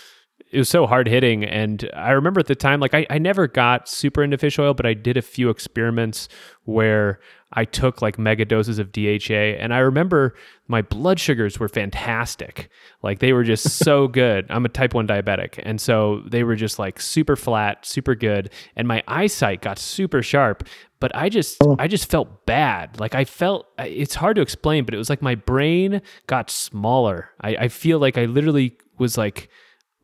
it 0.52 0.58
was 0.58 0.70
so 0.70 0.88
hard 0.88 1.08
hitting. 1.08 1.44
And 1.44 1.90
I 1.94 2.12
remember 2.12 2.40
at 2.40 2.48
the 2.48 2.56
time, 2.56 2.80
like 2.80 2.94
I, 2.94 3.06
I 3.10 3.20
never 3.20 3.48
got 3.48 3.88
super 3.88 4.24
into 4.24 4.38
fish 4.38 4.58
oil, 4.58 4.74
but 4.74 4.86
I 4.86 4.94
did 4.94 5.18
a 5.18 5.22
few 5.22 5.50
experiments 5.50 6.28
where 6.64 7.20
I 7.54 7.66
took 7.66 8.02
like 8.02 8.20
mega 8.20 8.46
doses 8.46 8.78
of 8.78 8.92
DHA, 8.92 9.58
and 9.60 9.74
I 9.74 9.80
remember 9.80 10.36
my 10.68 10.84
blood 10.84 11.20
sugars 11.20 11.60
were 11.60 11.68
fantastic. 11.68 12.70
Like 13.02 13.20
they 13.20 13.34
were 13.34 13.44
just 13.44 13.78
so 13.78 14.08
good. 14.22 14.46
I'm 14.50 14.66
a 14.66 14.70
type 14.70 14.94
1 14.94 15.08
diabetic, 15.08 15.60
and 15.64 15.82
so 15.82 16.22
they 16.28 16.44
were 16.44 16.56
just 16.56 16.78
like 16.78 17.02
super 17.02 17.36
flat, 17.36 17.86
super 17.86 18.14
good, 18.14 18.52
and 18.76 18.88
my 18.88 19.04
eyesight 19.08 19.62
got 19.62 19.80
super 19.80 20.22
sharp, 20.22 20.68
but 21.00 21.16
I 21.16 21.30
just 21.30 21.58
oh. 21.64 21.76
I 21.80 21.88
just 21.88 22.10
felt 22.10 22.46
bad. 22.46 23.00
Like 23.00 23.16
I 23.16 23.26
felt 23.26 23.68
it's 23.80 24.16
hard 24.16 24.36
to 24.36 24.42
explain, 24.42 24.86
but 24.86 24.94
it 24.94 24.98
was 24.98 25.10
like 25.10 25.24
my 25.24 25.36
brain 25.36 26.02
got 26.28 26.52
smaller. 26.52 27.32
I, 27.42 27.56
I 27.56 27.68
feel 27.68 27.98
like 27.98 28.18
I 28.18 28.26
literally 28.26 28.78
was 29.00 29.18
like 29.18 29.50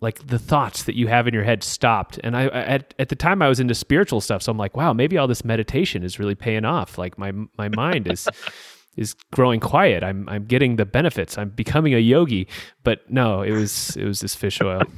like 0.06 0.28
the 0.28 0.38
thoughts 0.38 0.84
that 0.84 0.96
you 0.96 1.08
have 1.08 1.28
in 1.28 1.34
your 1.34 1.44
head 1.44 1.64
stopped. 1.64 2.20
And 2.24 2.38
i 2.38 2.46
at, 2.46 2.94
at 3.00 3.10
the 3.10 3.16
time 3.16 3.42
i 3.42 3.50
was 3.50 3.60
into 3.60 3.74
spiritual 3.74 4.22
stuff 4.22 4.44
so 4.44 4.52
i'm 4.52 4.58
like 4.58 4.78
wow 4.78 4.94
maybe 4.94 5.18
all 5.18 5.28
this 5.28 5.44
meditation 5.44 6.04
is 6.04 6.20
really 6.20 6.36
paying 6.36 6.64
off. 6.64 7.00
Like 7.00 7.18
my 7.18 7.32
my 7.58 7.70
mind 7.70 8.08
is 8.08 8.28
is 8.98 9.16
growing 9.34 9.60
quiet. 9.60 10.04
I'm 10.04 10.30
i'm 10.30 10.46
getting 10.46 10.76
the 10.76 10.86
benefits. 10.86 11.40
I'm 11.40 11.50
becoming 11.50 11.96
a 11.96 11.98
yogi. 11.98 12.48
But 12.84 13.10
no 13.10 13.42
it 13.42 13.52
was 13.52 13.98
it 13.98 14.06
was 14.06 14.20
this 14.20 14.36
fish 14.36 14.62
oil. 14.62 14.84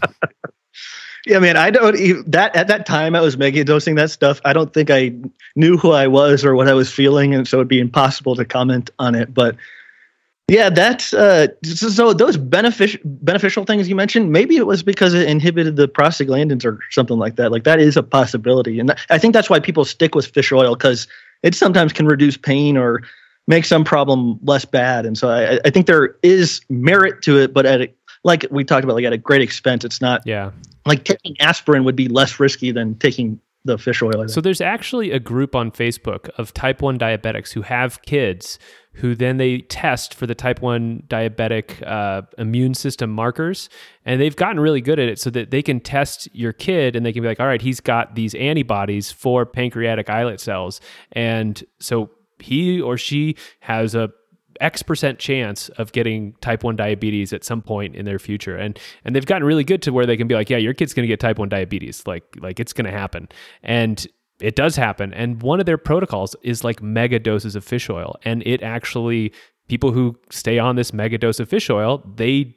Yeah 1.26 1.40
man 1.40 1.58
i 1.58 1.70
don't 1.72 2.00
even, 2.00 2.24
that 2.32 2.56
at 2.56 2.70
that 2.70 2.86
time 2.86 3.14
i 3.14 3.20
was 3.20 3.38
mega 3.38 3.64
dosing 3.66 3.96
that 3.96 4.12
stuff. 4.12 4.40
I 4.46 4.54
don't 4.54 4.74
think 4.74 4.90
i 4.90 5.12
knew 5.58 5.76
who 5.76 5.92
i 5.92 6.08
was 6.08 6.46
or 6.46 6.56
what 6.56 6.70
i 6.70 6.74
was 6.74 6.90
feeling 6.90 7.34
and 7.36 7.46
so 7.46 7.58
it'd 7.58 7.68
be 7.68 7.82
impossible 7.82 8.36
to 8.36 8.46
comment 8.46 8.92
on 8.98 9.14
it. 9.14 9.34
But 9.34 9.58
yeah, 10.50 10.70
that's 10.70 11.14
uh, 11.14 11.48
so 11.64 12.14
those 12.14 12.38
beneficial 12.38 13.02
beneficial 13.04 13.66
things 13.66 13.90
you 13.90 13.96
mentioned. 13.96 14.32
Maybe 14.32 14.56
it 14.56 14.66
was 14.66 14.82
because 14.82 15.14
it 15.14 15.28
inhibited 15.28 15.76
the 15.76 15.90
prostaglandins 15.90 16.64
or 16.64 16.80
something 16.92 17.18
like 17.18 17.36
that. 17.36 17.52
Like 17.52 17.66
that 17.66 17.80
is 17.80 17.98
a 17.98 18.04
possibility, 18.04 18.80
and 18.80 18.96
I 19.10 19.18
think 19.18 19.34
that's 19.34 19.50
why 19.50 19.60
people 19.60 19.84
stick 19.84 20.16
with 20.16 20.28
fish 20.28 20.52
oil 20.52 20.76
because 20.76 21.08
it 21.44 21.54
sometimes 21.54 21.92
can 21.92 22.06
reduce 22.06 22.38
pain 22.38 22.78
or 22.78 23.04
make 23.48 23.66
some 23.66 23.84
problem 23.84 24.40
less 24.44 24.66
bad. 24.66 25.06
And 25.06 25.18
so 25.18 25.30
I, 25.30 25.60
I 25.66 25.70
think 25.70 25.86
there 25.86 26.16
is 26.24 26.62
merit 26.70 27.22
to 27.24 27.38
it, 27.38 27.54
but 27.54 27.66
at 27.66 27.82
a, 27.82 27.94
like 28.24 28.46
we 28.52 28.64
talked 28.64 28.84
about, 28.84 28.96
like 28.96 29.06
at 29.06 29.14
a 29.14 29.18
great 29.18 29.42
expense. 29.42 29.86
It's 29.86 30.02
not. 30.02 30.22
Yeah. 30.26 30.52
Like 30.86 31.04
taking 31.04 31.36
aspirin 31.42 31.84
would 31.84 31.96
be 31.96 32.08
less 32.08 32.40
risky 32.40 32.72
than 32.72 32.96
taking 32.96 33.40
the 33.68 33.78
fish 33.78 34.02
oil. 34.02 34.28
So 34.28 34.42
there's 34.42 34.62
actually 34.62 35.12
a 35.12 35.20
group 35.20 35.56
on 35.56 35.72
Facebook 35.72 36.30
of 36.38 36.54
type 36.54 36.82
1 36.82 36.98
diabetics 36.98 37.54
who 37.54 37.62
have 37.62 38.02
kids 38.02 38.58
who 38.98 39.14
then 39.14 39.38
they 39.38 39.60
test 39.60 40.16
for 40.16 40.26
the 40.26 40.34
type 40.34 40.60
1 40.62 41.04
diabetic 41.08 41.86
uh, 41.86 42.24
immune 42.40 42.74
system 42.74 43.12
markers. 43.12 43.70
And 44.06 44.20
they've 44.20 44.36
gotten 44.36 44.60
really 44.60 44.82
good 44.82 44.98
at 44.98 45.08
it 45.08 45.20
so 45.20 45.30
that 45.32 45.52
they 45.52 45.62
can 45.62 45.80
test 45.80 46.28
your 46.34 46.52
kid 46.52 46.96
and 46.96 47.06
they 47.06 47.14
can 47.14 47.22
be 47.22 47.28
like, 47.28 47.40
all 47.40 47.46
right, 47.46 47.62
he's 47.62 47.80
got 47.80 48.16
these 48.16 48.34
antibodies 48.36 49.12
for 49.12 49.46
pancreatic 49.46 50.10
islet 50.10 50.40
cells. 50.40 50.82
And 51.12 51.64
so 51.80 52.10
he 52.40 52.82
or 52.82 52.98
she 52.98 53.36
has 53.60 53.94
a 53.94 54.10
X 54.62 54.84
percent 54.84 55.20
chance 55.20 55.70
of 55.70 55.92
getting 55.92 56.34
type 56.42 56.64
1 56.64 56.76
diabetes 56.76 57.34
at 57.34 57.44
some 57.44 57.62
point 57.62 57.96
in 57.96 58.06
their 58.06 58.20
future. 58.20 58.56
And 58.56 58.80
and 59.06 59.16
they've 59.16 59.26
gotten 59.26 59.46
really 59.46 59.64
good 59.64 59.82
to 59.84 59.92
where 59.92 60.06
they 60.06 60.18
can 60.18 60.28
be 60.28 60.36
like, 60.36 60.50
yeah, 60.50 60.58
your 60.58 60.74
kid's 60.74 60.94
going 60.94 61.04
to 61.04 61.08
get 61.08 61.20
type 61.20 61.40
1 61.40 61.50
diabetes. 61.50 62.06
Like 62.06 62.24
like 62.40 62.60
it's 62.60 62.74
going 62.74 62.86
to 62.86 62.92
happen. 62.92 63.30
And 63.64 64.06
it 64.40 64.56
does 64.56 64.76
happen. 64.76 65.14
And 65.14 65.42
one 65.42 65.60
of 65.60 65.66
their 65.66 65.78
protocols 65.78 66.36
is 66.44 66.64
like 66.64 66.82
mega 66.82 67.20
doses 67.20 67.56
of 67.56 67.64
fish 67.64 67.90
oil. 67.90 68.16
And 68.24 68.46
it 68.46 68.62
actually 68.62 69.34
people 69.68 69.92
who 69.92 70.18
stay 70.30 70.60
on 70.60 70.76
this 70.76 70.94
mega 70.94 71.18
dose 71.18 71.40
of 71.40 71.50
fish 71.50 71.70
oil, 71.70 72.04
they 72.16 72.56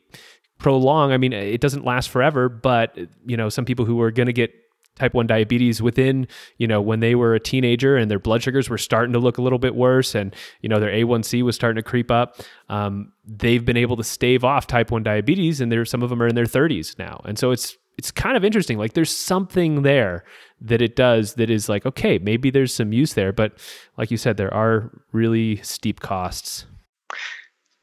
prolong. 0.58 1.12
I 1.12 1.16
mean, 1.16 1.32
it 1.32 1.60
doesn't 1.60 1.84
last 1.84 2.10
forever, 2.10 2.48
but 2.48 2.96
you 3.26 3.36
know, 3.36 3.48
some 3.48 3.64
people 3.64 3.84
who 3.84 4.00
are 4.00 4.10
going 4.10 4.26
to 4.26 4.32
get 4.32 4.52
type 4.96 5.14
1 5.14 5.26
diabetes 5.26 5.80
within, 5.80 6.26
you 6.58 6.66
know, 6.66 6.80
when 6.80 7.00
they 7.00 7.14
were 7.14 7.34
a 7.34 7.40
teenager 7.40 7.96
and 7.96 8.10
their 8.10 8.18
blood 8.18 8.42
sugars 8.42 8.68
were 8.68 8.78
starting 8.78 9.12
to 9.12 9.18
look 9.18 9.38
a 9.38 9.42
little 9.42 9.58
bit 9.58 9.74
worse 9.74 10.14
and, 10.14 10.34
you 10.60 10.68
know, 10.68 10.78
their 10.78 10.90
A1C 10.90 11.42
was 11.42 11.54
starting 11.54 11.82
to 11.82 11.88
creep 11.88 12.10
up. 12.10 12.36
Um, 12.68 13.12
they've 13.24 13.64
been 13.64 13.76
able 13.76 13.96
to 13.96 14.04
stave 14.04 14.44
off 14.44 14.66
type 14.66 14.90
1 14.90 15.02
diabetes 15.02 15.60
and 15.60 15.72
there 15.72 15.84
some 15.84 16.02
of 16.02 16.10
them 16.10 16.22
are 16.22 16.26
in 16.26 16.34
their 16.34 16.44
30s 16.44 16.98
now. 16.98 17.20
And 17.24 17.38
so 17.38 17.50
it's 17.50 17.76
it's 17.98 18.10
kind 18.10 18.34
of 18.34 18.44
interesting. 18.46 18.78
Like 18.78 18.94
there's 18.94 19.14
something 19.14 19.82
there 19.82 20.24
that 20.62 20.80
it 20.80 20.96
does 20.96 21.34
that 21.34 21.50
is 21.50 21.68
like, 21.68 21.84
okay, 21.84 22.18
maybe 22.18 22.48
there's 22.48 22.72
some 22.72 22.94
use 22.94 23.12
there, 23.12 23.30
but 23.30 23.58
like 23.98 24.10
you 24.10 24.16
said, 24.16 24.38
there 24.38 24.52
are 24.54 24.90
really 25.12 25.56
steep 25.56 26.00
costs. 26.00 26.64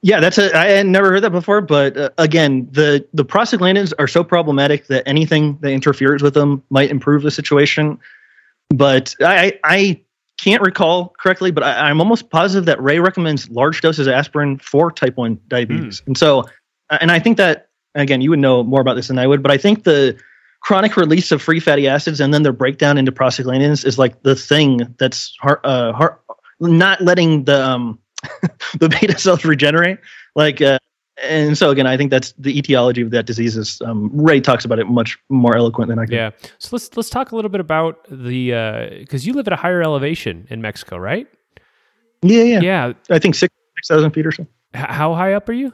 Yeah, 0.07 0.21
that's 0.21 0.37
a. 0.37 0.57
I 0.57 0.67
had 0.67 0.87
never 0.87 1.09
heard 1.09 1.23
that 1.23 1.31
before, 1.31 1.59
but 1.59 1.97
uh, 1.97 2.09
again, 2.17 2.69
the 2.71 3.05
the 3.13 3.25
prostaglandins 3.25 3.91
are 3.99 4.07
so 4.07 4.23
problematic 4.23 4.87
that 4.87 5.03
anything 5.05 5.57
that 5.59 5.71
interferes 5.71 6.23
with 6.23 6.33
them 6.33 6.63
might 6.69 6.89
improve 6.89 7.23
the 7.23 7.29
situation. 7.29 7.99
But 8.69 9.15
I 9.19 9.59
I 9.65 9.99
can't 10.37 10.61
recall 10.61 11.13
correctly, 11.19 11.51
but 11.51 11.61
I, 11.63 11.89
am 11.89 11.99
almost 11.99 12.29
positive 12.29 12.67
that 12.67 12.81
Ray 12.81 12.99
recommends 12.99 13.49
large 13.49 13.81
doses 13.81 14.07
of 14.07 14.13
aspirin 14.13 14.59
for 14.59 14.93
type 14.93 15.17
one 15.17 15.41
diabetes, 15.49 15.99
mm. 15.99 16.07
and 16.07 16.17
so 16.17 16.45
and 16.89 17.11
I 17.11 17.19
think 17.19 17.35
that 17.35 17.67
again, 17.93 18.21
you 18.21 18.29
would 18.29 18.39
know 18.39 18.63
more 18.63 18.79
about 18.79 18.93
this 18.93 19.09
than 19.09 19.19
I 19.19 19.27
would, 19.27 19.43
but 19.43 19.51
I 19.51 19.57
think 19.57 19.83
the 19.83 20.17
chronic 20.61 20.95
release 20.95 21.33
of 21.33 21.41
free 21.41 21.59
fatty 21.59 21.85
acids 21.85 22.21
and 22.21 22.33
then 22.33 22.43
their 22.43 22.53
breakdown 22.53 22.97
into 22.97 23.11
prostaglandins 23.11 23.83
is 23.83 23.99
like 23.99 24.23
the 24.23 24.37
thing 24.37 24.95
that's 24.99 25.35
hard, 25.41 25.59
uh, 25.65 25.91
hard, 25.91 26.15
not 26.61 27.01
letting 27.01 27.43
the 27.43 27.61
um, 27.61 27.99
the 28.79 28.89
beta 28.89 29.17
cells 29.17 29.45
regenerate. 29.45 29.99
Like, 30.35 30.61
uh, 30.61 30.79
and 31.23 31.57
so 31.57 31.71
again, 31.71 31.87
I 31.87 31.97
think 31.97 32.11
that's 32.11 32.33
the 32.37 32.57
etiology 32.57 33.01
of 33.01 33.11
that 33.11 33.25
disease. 33.25 33.57
Is 33.57 33.81
um, 33.83 34.09
Ray 34.13 34.39
talks 34.39 34.65
about 34.65 34.79
it 34.79 34.87
much 34.87 35.17
more 35.29 35.57
eloquent 35.57 35.89
than 35.89 35.99
I 35.99 36.05
can. 36.05 36.13
Yeah. 36.13 36.31
So 36.59 36.69
let's 36.73 36.95
let's 36.95 37.09
talk 37.09 37.31
a 37.31 37.35
little 37.35 37.49
bit 37.49 37.61
about 37.61 38.05
the 38.09 38.97
because 38.99 39.25
uh, 39.25 39.27
you 39.27 39.33
live 39.33 39.47
at 39.47 39.53
a 39.53 39.57
higher 39.57 39.81
elevation 39.81 40.47
in 40.49 40.61
Mexico, 40.61 40.97
right? 40.97 41.27
Yeah, 42.21 42.43
yeah, 42.43 42.59
yeah. 42.61 42.93
I 43.09 43.19
think 43.19 43.35
six 43.35 43.53
six 43.77 43.87
thousand 43.87 44.11
feet 44.11 44.25
or 44.25 44.31
so. 44.31 44.45
H- 44.75 44.85
how 44.85 45.13
high 45.13 45.33
up 45.33 45.47
are 45.49 45.53
you? 45.53 45.73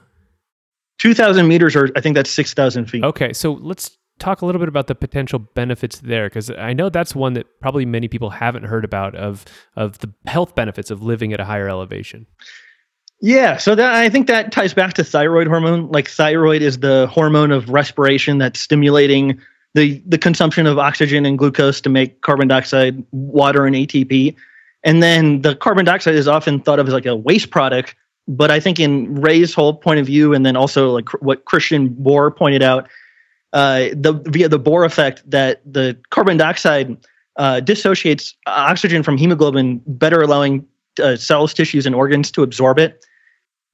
Two 0.97 1.13
thousand 1.13 1.47
meters, 1.47 1.75
or 1.75 1.89
I 1.95 2.01
think 2.01 2.15
that's 2.15 2.29
six 2.29 2.53
thousand 2.53 2.85
feet. 2.85 3.03
Okay, 3.03 3.33
so 3.33 3.53
let's 3.53 3.97
talk 4.19 4.41
a 4.41 4.45
little 4.45 4.59
bit 4.59 4.67
about 4.67 4.87
the 4.87 4.95
potential 4.95 5.39
benefits 5.39 5.99
there 5.99 6.27
because 6.27 6.49
I 6.49 6.73
know 6.73 6.89
that's 6.89 7.15
one 7.15 7.33
that 7.33 7.47
probably 7.59 7.85
many 7.85 8.07
people 8.07 8.29
haven't 8.29 8.63
heard 8.63 8.85
about 8.85 9.15
of 9.15 9.45
of 9.75 9.99
the 9.99 10.13
health 10.25 10.55
benefits 10.55 10.91
of 10.91 11.01
living 11.01 11.33
at 11.33 11.39
a 11.39 11.45
higher 11.45 11.67
elevation. 11.67 12.27
Yeah, 13.21 13.55
so 13.55 13.73
that 13.75 13.95
I 13.95 14.09
think 14.09 14.27
that 14.27 14.51
ties 14.51 14.73
back 14.73 14.93
to 14.95 15.03
thyroid 15.03 15.47
hormone. 15.47 15.89
Like 15.89 16.09
thyroid 16.09 16.61
is 16.61 16.79
the 16.79 17.07
hormone 17.07 17.51
of 17.51 17.69
respiration 17.69 18.37
that's 18.37 18.59
stimulating 18.59 19.39
the 19.75 20.03
the 20.05 20.17
consumption 20.17 20.67
of 20.67 20.77
oxygen 20.77 21.25
and 21.25 21.37
glucose 21.37 21.81
to 21.81 21.89
make 21.89 22.21
carbon 22.21 22.47
dioxide, 22.47 23.03
water, 23.11 23.65
and 23.65 23.75
ATP. 23.75 24.35
And 24.83 25.01
then 25.01 25.41
the 25.41 25.55
carbon 25.55 25.85
dioxide 25.85 26.15
is 26.15 26.27
often 26.27 26.59
thought 26.59 26.79
of 26.79 26.87
as 26.87 26.93
like 26.93 27.05
a 27.05 27.15
waste 27.15 27.49
product. 27.49 27.95
But 28.27 28.51
I 28.51 28.59
think 28.59 28.79
in 28.79 29.15
Ray's 29.15 29.53
whole 29.53 29.73
point 29.73 29.99
of 29.99 30.05
view, 30.05 30.33
and 30.33 30.45
then 30.45 30.55
also 30.55 30.91
like 30.91 31.09
what 31.21 31.45
Christian 31.45 31.89
Bohr 31.89 32.35
pointed 32.35 32.61
out, 32.61 32.89
uh, 33.53 33.89
the 33.93 34.13
via 34.27 34.49
the 34.49 34.59
Bohr 34.59 34.85
effect 34.85 35.29
that 35.29 35.61
the 35.71 35.97
carbon 36.09 36.37
dioxide 36.37 36.97
uh, 37.37 37.59
dissociates 37.59 38.35
oxygen 38.47 39.03
from 39.03 39.17
hemoglobin, 39.17 39.81
better 39.85 40.21
allowing 40.21 40.65
uh, 41.01 41.15
cells, 41.15 41.53
tissues, 41.53 41.85
and 41.85 41.95
organs 41.95 42.31
to 42.31 42.43
absorb 42.43 42.79
it. 42.79 43.05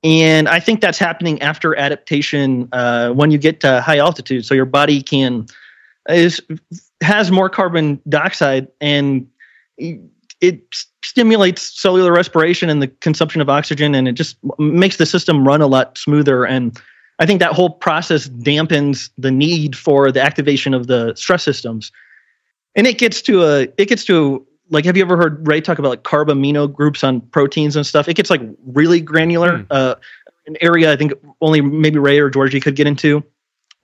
And 0.04 0.48
I 0.48 0.60
think 0.60 0.80
that's 0.80 0.98
happening 0.98 1.42
after 1.42 1.76
adaptation 1.76 2.70
uh, 2.72 3.10
when 3.12 3.32
you 3.32 3.38
get 3.38 3.60
to 3.62 3.82
high 3.82 3.98
altitude. 3.98 4.46
So 4.46 4.54
your 4.54 4.66
body 4.66 5.02
can 5.02 5.48
is 6.10 6.42
has 7.02 7.32
more 7.32 7.50
carbon 7.50 8.02
dioxide 8.08 8.68
and 8.82 9.28
it 9.78 10.64
stimulates 11.04 11.80
cellular 11.80 12.12
respiration 12.12 12.70
and 12.70 12.82
the 12.82 12.88
consumption 12.88 13.42
of 13.42 13.50
oxygen 13.50 13.94
and 13.94 14.08
it 14.08 14.14
just 14.14 14.38
makes 14.58 14.98
the 14.98 15.06
system 15.06 15.48
run 15.48 15.62
a 15.62 15.68
lot 15.68 15.98
smoother 15.98 16.46
and 16.46 16.82
I 17.20 17.26
think 17.26 17.42
that 17.42 17.52
whole 17.52 17.70
process 17.70 18.30
dampens 18.30 19.10
the 19.18 19.32
need 19.32 19.76
for 19.76 20.12
the 20.12 20.22
activation 20.22 20.74
of 20.74 20.88
the 20.88 21.14
stress 21.16 21.44
systems. 21.44 21.92
And 22.76 22.88
it 22.88 22.98
gets 22.98 23.22
to 23.24 23.44
a 23.44 23.62
it 23.78 23.88
gets 23.88 24.06
to 24.06 24.46
like 24.70 24.86
have 24.86 24.96
you 24.96 25.04
ever 25.04 25.18
heard 25.18 25.46
Ray 25.46 25.62
talk 25.62 25.80
about 25.80 25.90
like 25.90 26.04
carbamino 26.04 26.72
groups 26.72 27.04
on 27.04 27.22
proteins 27.22 27.76
and 27.76 27.86
stuff? 27.86 28.08
It 28.08 28.16
gets 28.16 28.30
like 28.30 28.42
really 28.66 29.02
granular. 29.02 29.60
Mm. 29.60 29.68
Uh, 29.70 29.96
an 30.48 30.58
area 30.62 30.92
I 30.92 30.96
think 30.96 31.14
only 31.42 31.62
maybe 31.62 32.00
Ray 32.00 32.20
or 32.20 32.30
Georgi 32.30 32.60
could 32.60 32.76
get 32.76 32.88
into, 32.88 33.24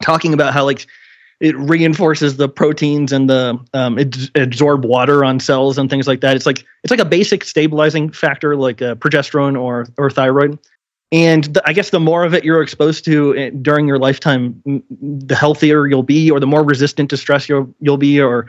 talking 0.02 0.34
about 0.34 0.54
how 0.54 0.64
like 0.64 0.88
it 1.42 1.56
reinforces 1.58 2.38
the 2.38 2.48
proteins 2.48 3.12
and 3.12 3.30
the 3.30 3.60
um, 3.74 4.00
it 4.00 4.16
absorb 4.36 4.86
water 4.86 5.26
on 5.26 5.40
cells 5.40 5.78
and 5.78 5.90
things 5.90 6.08
like 6.08 6.22
that. 6.22 6.36
It's 6.36 6.46
like 6.46 6.66
it's 6.84 6.92
like 6.92 7.00
a 7.00 7.06
basic 7.06 7.44
stabilizing 7.44 8.12
factor 8.12 8.56
like 8.56 8.82
uh, 8.82 8.96
progesterone 8.96 9.60
or 9.60 9.88
or 9.98 10.10
thyroid 10.10 10.58
and 11.12 11.44
the, 11.46 11.62
I 11.66 11.74
guess 11.74 11.92
the 11.92 12.00
more 12.00 12.24
of 12.24 12.34
it 12.34 12.44
you're 12.44 12.62
exposed 12.62 13.06
to 13.06 13.36
eh, 13.38 13.52
during 13.62 13.88
your 13.88 14.00
lifetime, 14.00 14.62
the 14.90 15.36
healthier 15.36 15.88
you'll 15.88 16.04
be, 16.04 16.32
or 16.32 16.40
the 16.40 16.48
more 16.48 16.64
resistant 16.64 17.10
to 17.12 17.18
stress 17.18 17.48
you'll 17.48 17.74
you'll 17.80 17.98
be, 17.98 18.20
or 18.20 18.48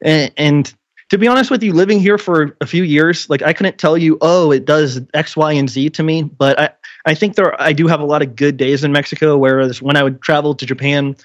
and, 0.00 0.32
and 0.36 0.74
to 1.10 1.18
be 1.18 1.26
honest 1.26 1.50
with 1.50 1.62
you, 1.62 1.72
living 1.72 1.98
here 1.98 2.18
for 2.18 2.56
a 2.60 2.66
few 2.66 2.84
years, 2.84 3.28
like 3.28 3.42
I 3.42 3.52
couldn't 3.52 3.78
tell 3.78 3.98
you, 3.98 4.16
oh, 4.20 4.52
it 4.52 4.64
does 4.64 5.00
X, 5.14 5.36
Y, 5.36 5.52
and 5.52 5.68
Z 5.68 5.90
to 5.90 6.02
me, 6.02 6.22
but 6.22 6.58
I 6.58 6.70
I 7.06 7.14
think 7.14 7.34
there 7.34 7.60
I 7.60 7.72
do 7.72 7.88
have 7.88 8.00
a 8.00 8.06
lot 8.06 8.22
of 8.22 8.36
good 8.36 8.56
days 8.56 8.84
in 8.84 8.92
Mexico. 8.92 9.36
Whereas 9.36 9.82
when 9.82 9.96
I 9.96 10.04
would 10.04 10.22
travel 10.22 10.54
to 10.54 10.64
Japan, 10.64 11.16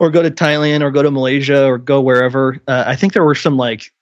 or 0.00 0.10
go 0.10 0.22
to 0.22 0.30
Thailand, 0.30 0.82
or 0.82 0.90
go 0.90 1.02
to 1.02 1.12
Malaysia, 1.12 1.64
or 1.64 1.78
go 1.78 2.00
wherever, 2.00 2.60
uh, 2.66 2.84
I 2.86 2.96
think 2.96 3.12
there 3.12 3.24
were 3.24 3.36
some 3.36 3.56
like 3.56 3.92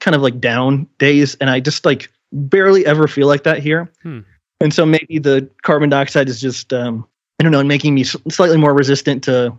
kind 0.00 0.14
of 0.14 0.22
like 0.22 0.40
down 0.40 0.88
days, 0.98 1.34
and 1.34 1.50
I 1.50 1.60
just 1.60 1.84
like 1.84 2.10
barely 2.32 2.86
ever 2.86 3.06
feel 3.06 3.26
like 3.26 3.42
that 3.42 3.58
here. 3.58 3.92
Hmm 4.02 4.20
and 4.62 4.72
so 4.72 4.86
maybe 4.86 5.18
the 5.18 5.48
carbon 5.62 5.90
dioxide 5.90 6.28
is 6.28 6.40
just 6.40 6.72
um, 6.72 7.06
I 7.40 7.42
don't 7.42 7.52
know, 7.52 7.62
making 7.64 7.94
me 7.94 8.04
slightly 8.04 8.56
more 8.56 8.74
resistant 8.74 9.24
to 9.24 9.56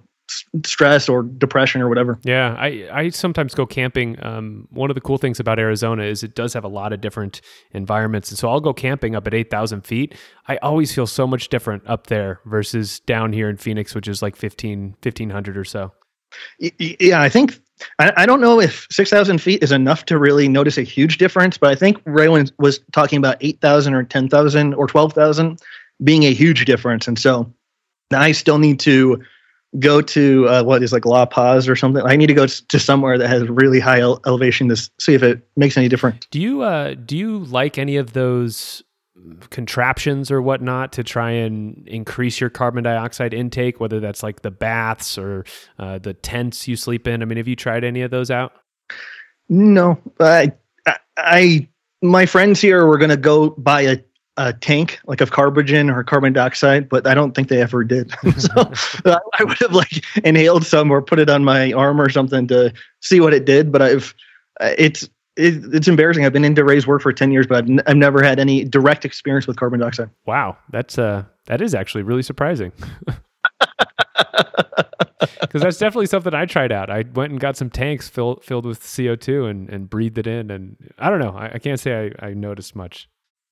stress 0.66 1.10
or 1.10 1.24
depression 1.24 1.82
or 1.82 1.90
whatever. 1.90 2.20
Yeah, 2.24 2.56
I 2.58 2.88
I 2.92 3.10
sometimes 3.10 3.54
go 3.54 3.66
camping. 3.66 4.24
Um, 4.24 4.68
one 4.72 4.90
of 4.90 4.96
the 4.96 5.02
cool 5.02 5.18
things 5.18 5.40
about 5.40 5.60
Arizona 5.60 6.04
is 6.04 6.24
it 6.24 6.36
does 6.36 6.54
have 6.54 6.64
a 6.64 6.70
lot 6.70 6.94
of 6.94 7.02
different 7.02 7.42
environments, 7.72 8.30
and 8.30 8.38
so 8.38 8.50
I'll 8.50 8.62
go 8.62 8.74
camping 8.74 9.16
up 9.16 9.28
at 9.28 9.34
eight 9.34 9.52
thousand 9.52 9.82
feet. 9.82 10.16
I 10.48 10.58
always 10.58 10.94
feel 10.94 11.08
so 11.08 11.28
much 11.28 11.50
different 11.50 11.84
up 11.88 12.08
there 12.08 12.40
versus 12.46 13.02
down 13.02 13.34
here 13.34 13.50
in 13.50 13.58
Phoenix, 13.58 13.94
which 13.94 14.08
is 14.08 14.22
like 14.22 14.36
15, 14.36 14.96
1500 15.02 15.58
or 15.58 15.66
so. 15.66 15.94
Yeah, 16.60 17.22
I 17.22 17.30
think 17.30 17.60
I, 18.00 18.12
I 18.18 18.26
don't 18.26 18.42
know 18.42 18.60
if 18.60 18.88
six 18.92 19.10
thousand 19.10 19.40
feet 19.40 19.64
is 19.64 19.72
enough 19.72 20.06
to 20.06 20.18
really 20.18 20.48
notice 20.48 20.78
a 20.78 20.84
huge 20.84 21.18
difference, 21.18 21.58
but 21.58 21.72
I 21.72 21.76
think 21.76 22.04
Raylan 22.04 22.52
was 22.60 22.80
talking 22.92 23.18
about 23.18 23.38
eight 23.42 23.60
thousand 23.62 23.94
or 23.94 24.04
ten 24.04 24.30
thousand 24.30 24.74
or 24.74 24.88
twelve 24.88 25.14
thousand 25.14 25.60
being 26.04 26.24
a 26.24 26.34
huge 26.34 26.66
difference, 26.66 27.08
and 27.08 27.18
so 27.18 27.52
I 28.14 28.32
still 28.32 28.60
need 28.60 28.80
to 28.82 29.24
go 29.80 30.02
to 30.02 30.48
uh, 30.48 30.64
what 30.64 30.84
is 30.84 30.94
like 30.94 31.06
La 31.06 31.26
Paz 31.26 31.68
or 31.68 31.76
something. 31.76 32.04
I 32.06 32.16
need 32.16 32.28
to 32.28 32.34
go 32.34 32.46
to 32.46 32.80
somewhere 32.80 33.18
that 33.18 33.28
has 33.28 33.48
really 33.50 33.80
high 33.80 34.02
elevation 34.02 34.70
to 34.70 34.76
see 35.00 35.14
if 35.14 35.24
it 35.24 35.48
makes 35.56 35.78
any 35.78 35.90
difference. 35.90 36.28
Do 36.32 36.40
you 36.40 36.62
uh, 36.62 36.94
do 36.94 37.18
you 37.18 37.40
like 37.40 37.78
any 37.78 37.98
of 37.98 38.14
those 38.14 38.84
contraptions 39.50 40.32
or 40.32 40.42
whatnot 40.42 40.92
to 40.94 41.04
try 41.04 41.32
and 41.32 41.88
increase 41.88 42.42
your 42.42 42.50
carbon 42.50 42.84
dioxide 42.84 43.34
intake, 43.34 43.80
whether 43.80 44.00
that's 44.00 44.24
like 44.24 44.42
the 44.42 44.52
baths 44.52 45.18
or 45.18 45.46
uh, 45.80 46.00
the 46.00 46.14
tents 46.14 46.68
you 46.68 46.76
sleep 46.76 47.08
in. 47.08 47.22
I 47.22 47.26
mean, 47.26 47.38
have 47.38 47.48
you 47.48 47.56
tried 47.56 47.84
any 47.84 48.02
of 48.02 48.12
those 48.12 48.32
out? 48.32 48.54
No, 49.50 50.00
I, 50.20 50.54
I, 51.18 51.68
my 52.02 52.26
friends 52.26 52.60
here 52.60 52.86
were 52.86 52.98
going 52.98 53.12
to 53.12 53.18
go 53.18 53.52
buy 53.52 53.82
a, 53.82 53.98
a 54.38 54.52
tank 54.54 55.00
like 55.06 55.22
of 55.22 55.30
carbogen 55.30 55.96
or 55.96 56.04
carbon 56.04 56.34
dioxide, 56.34 56.90
but 56.90 57.06
I 57.06 57.14
don't 57.14 57.34
think 57.34 57.50
they 57.50 57.62
ever 57.62 57.84
did. 57.84 58.12
so 58.38 58.72
I 59.38 59.44
would 59.44 59.60
have 59.60 59.74
like 59.74 60.04
inhaled 60.26 60.66
some 60.66 60.90
or 60.90 61.02
put 61.04 61.20
it 61.20 61.30
on 61.30 61.44
my 61.44 61.72
arm 61.74 62.02
or 62.02 62.10
something 62.10 62.48
to 62.48 62.74
see 63.02 63.20
what 63.20 63.34
it 63.34 63.46
did. 63.46 63.72
But 63.72 63.84
I've, 63.84 64.16
it's 64.60 65.08
it, 65.36 65.74
it's 65.74 65.88
embarrassing. 65.88 66.26
I've 66.26 66.34
been 66.34 66.46
into 66.46 66.64
Ray's 66.64 66.86
work 66.88 67.02
for 67.02 67.12
10 67.14 67.32
years, 67.32 67.48
but 67.48 67.60
I've, 67.60 67.70
n- 67.70 67.82
I've 67.88 67.98
never 67.98 68.24
had 68.24 68.40
any 68.40 68.64
direct 68.64 69.06
experience 69.06 69.48
with 69.48 69.58
carbon 69.58 69.80
dioxide. 69.80 70.10
Wow. 70.26 70.58
That's, 70.72 70.98
uh, 70.98 71.24
that 71.46 71.62
is 71.62 71.74
actually 71.76 72.04
really 72.04 72.24
surprising. 72.24 72.72
Because 75.42 75.62
that's 75.62 75.78
definitely 75.78 76.08
something 76.08 76.34
I 76.34 76.46
tried 76.46 76.72
out. 76.72 76.90
I 76.90 77.04
went 77.14 77.32
and 77.32 77.40
got 77.40 77.56
some 77.56 77.70
tanks 77.70 78.10
filled 78.10 78.44
filled 78.44 78.66
with 78.66 78.82
CO2 78.82 79.50
and, 79.50 79.70
and 79.70 79.90
breathed 79.90 80.18
it 80.18 80.26
in. 80.26 80.50
And 80.50 80.78
I 80.98 81.10
don't 81.10 81.20
know. 81.20 81.36
I, 81.38 81.52
I 81.54 81.60
can't 81.60 81.80
say 81.80 82.12
I, 82.20 82.28
I 82.28 82.34
noticed 82.34 82.76
much 82.76 83.08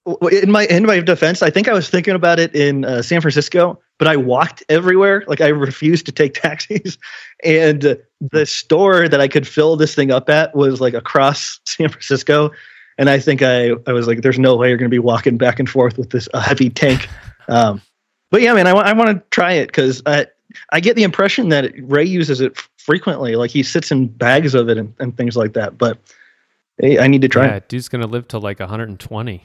in 0.06 0.52
my 0.52 0.66
in 0.66 0.86
my 0.86 1.00
defense, 1.00 1.42
I 1.42 1.50
think 1.50 1.68
I 1.68 1.74
was 1.74 1.90
thinking 1.90 2.16
about 2.16 2.40
it 2.40 2.56
in 2.56 2.86
uh, 2.86 3.02
San 3.02 3.22
Francisco, 3.22 3.80
but 4.00 4.08
I 4.08 4.18
walked 4.18 4.64
everywhere. 4.68 5.24
Like 5.28 5.42
I 5.42 5.50
refused 5.50 6.06
to 6.08 6.12
take 6.12 6.34
taxis, 6.42 6.98
and 7.44 7.98
the 8.20 8.46
store 8.46 9.08
that 9.08 9.22
I 9.22 9.28
could 9.28 9.48
fill 9.48 9.76
this 9.76 9.94
thing 9.94 10.12
up 10.12 10.30
at 10.30 10.56
was 10.56 10.82
like 10.82 10.94
across 10.94 11.60
San 11.66 11.90
Francisco, 11.90 12.52
and 12.98 13.10
I 13.10 13.20
think 13.20 13.42
I 13.42 13.72
I 13.86 13.94
was 13.94 14.08
like, 14.08 14.22
"There's 14.22 14.40
no 14.40 14.56
way 14.56 14.70
you're 14.70 14.78
going 14.78 14.90
to 14.90 14.94
be 14.94 15.00
walking 15.00 15.38
back 15.38 15.60
and 15.60 15.70
forth 15.70 15.98
with 15.98 16.10
this 16.10 16.28
uh, 16.34 16.40
heavy 16.40 16.70
tank." 16.70 17.08
Um, 17.48 17.82
but 18.32 18.42
yeah, 18.42 18.54
man, 18.54 18.66
I, 18.66 18.72
I 18.72 18.94
want 18.94 19.10
to 19.10 19.24
try 19.30 19.54
it 19.54 19.68
because 19.68 20.02
I 20.06 20.26
I 20.72 20.80
get 20.80 20.96
the 20.96 21.04
impression 21.04 21.50
that 21.50 21.72
Ray 21.78 22.06
uses 22.06 22.42
it 22.42 22.58
frequently. 22.78 23.36
Like 23.36 23.52
he 23.52 23.62
sits 23.62 23.92
in 23.92 24.08
bags 24.08 24.56
of 24.56 24.68
it 24.68 24.78
and, 24.78 24.94
and 25.00 25.16
things 25.16 25.38
like 25.38 25.54
that. 25.54 25.78
But 25.78 26.00
hey, 26.80 26.98
I 26.98 27.06
need 27.06 27.22
to 27.22 27.28
try. 27.28 27.46
It. 27.46 27.68
Dude's 27.68 27.88
gonna 27.88 28.08
live 28.08 28.28
to 28.30 28.40
like 28.40 28.60
120. 28.60 29.44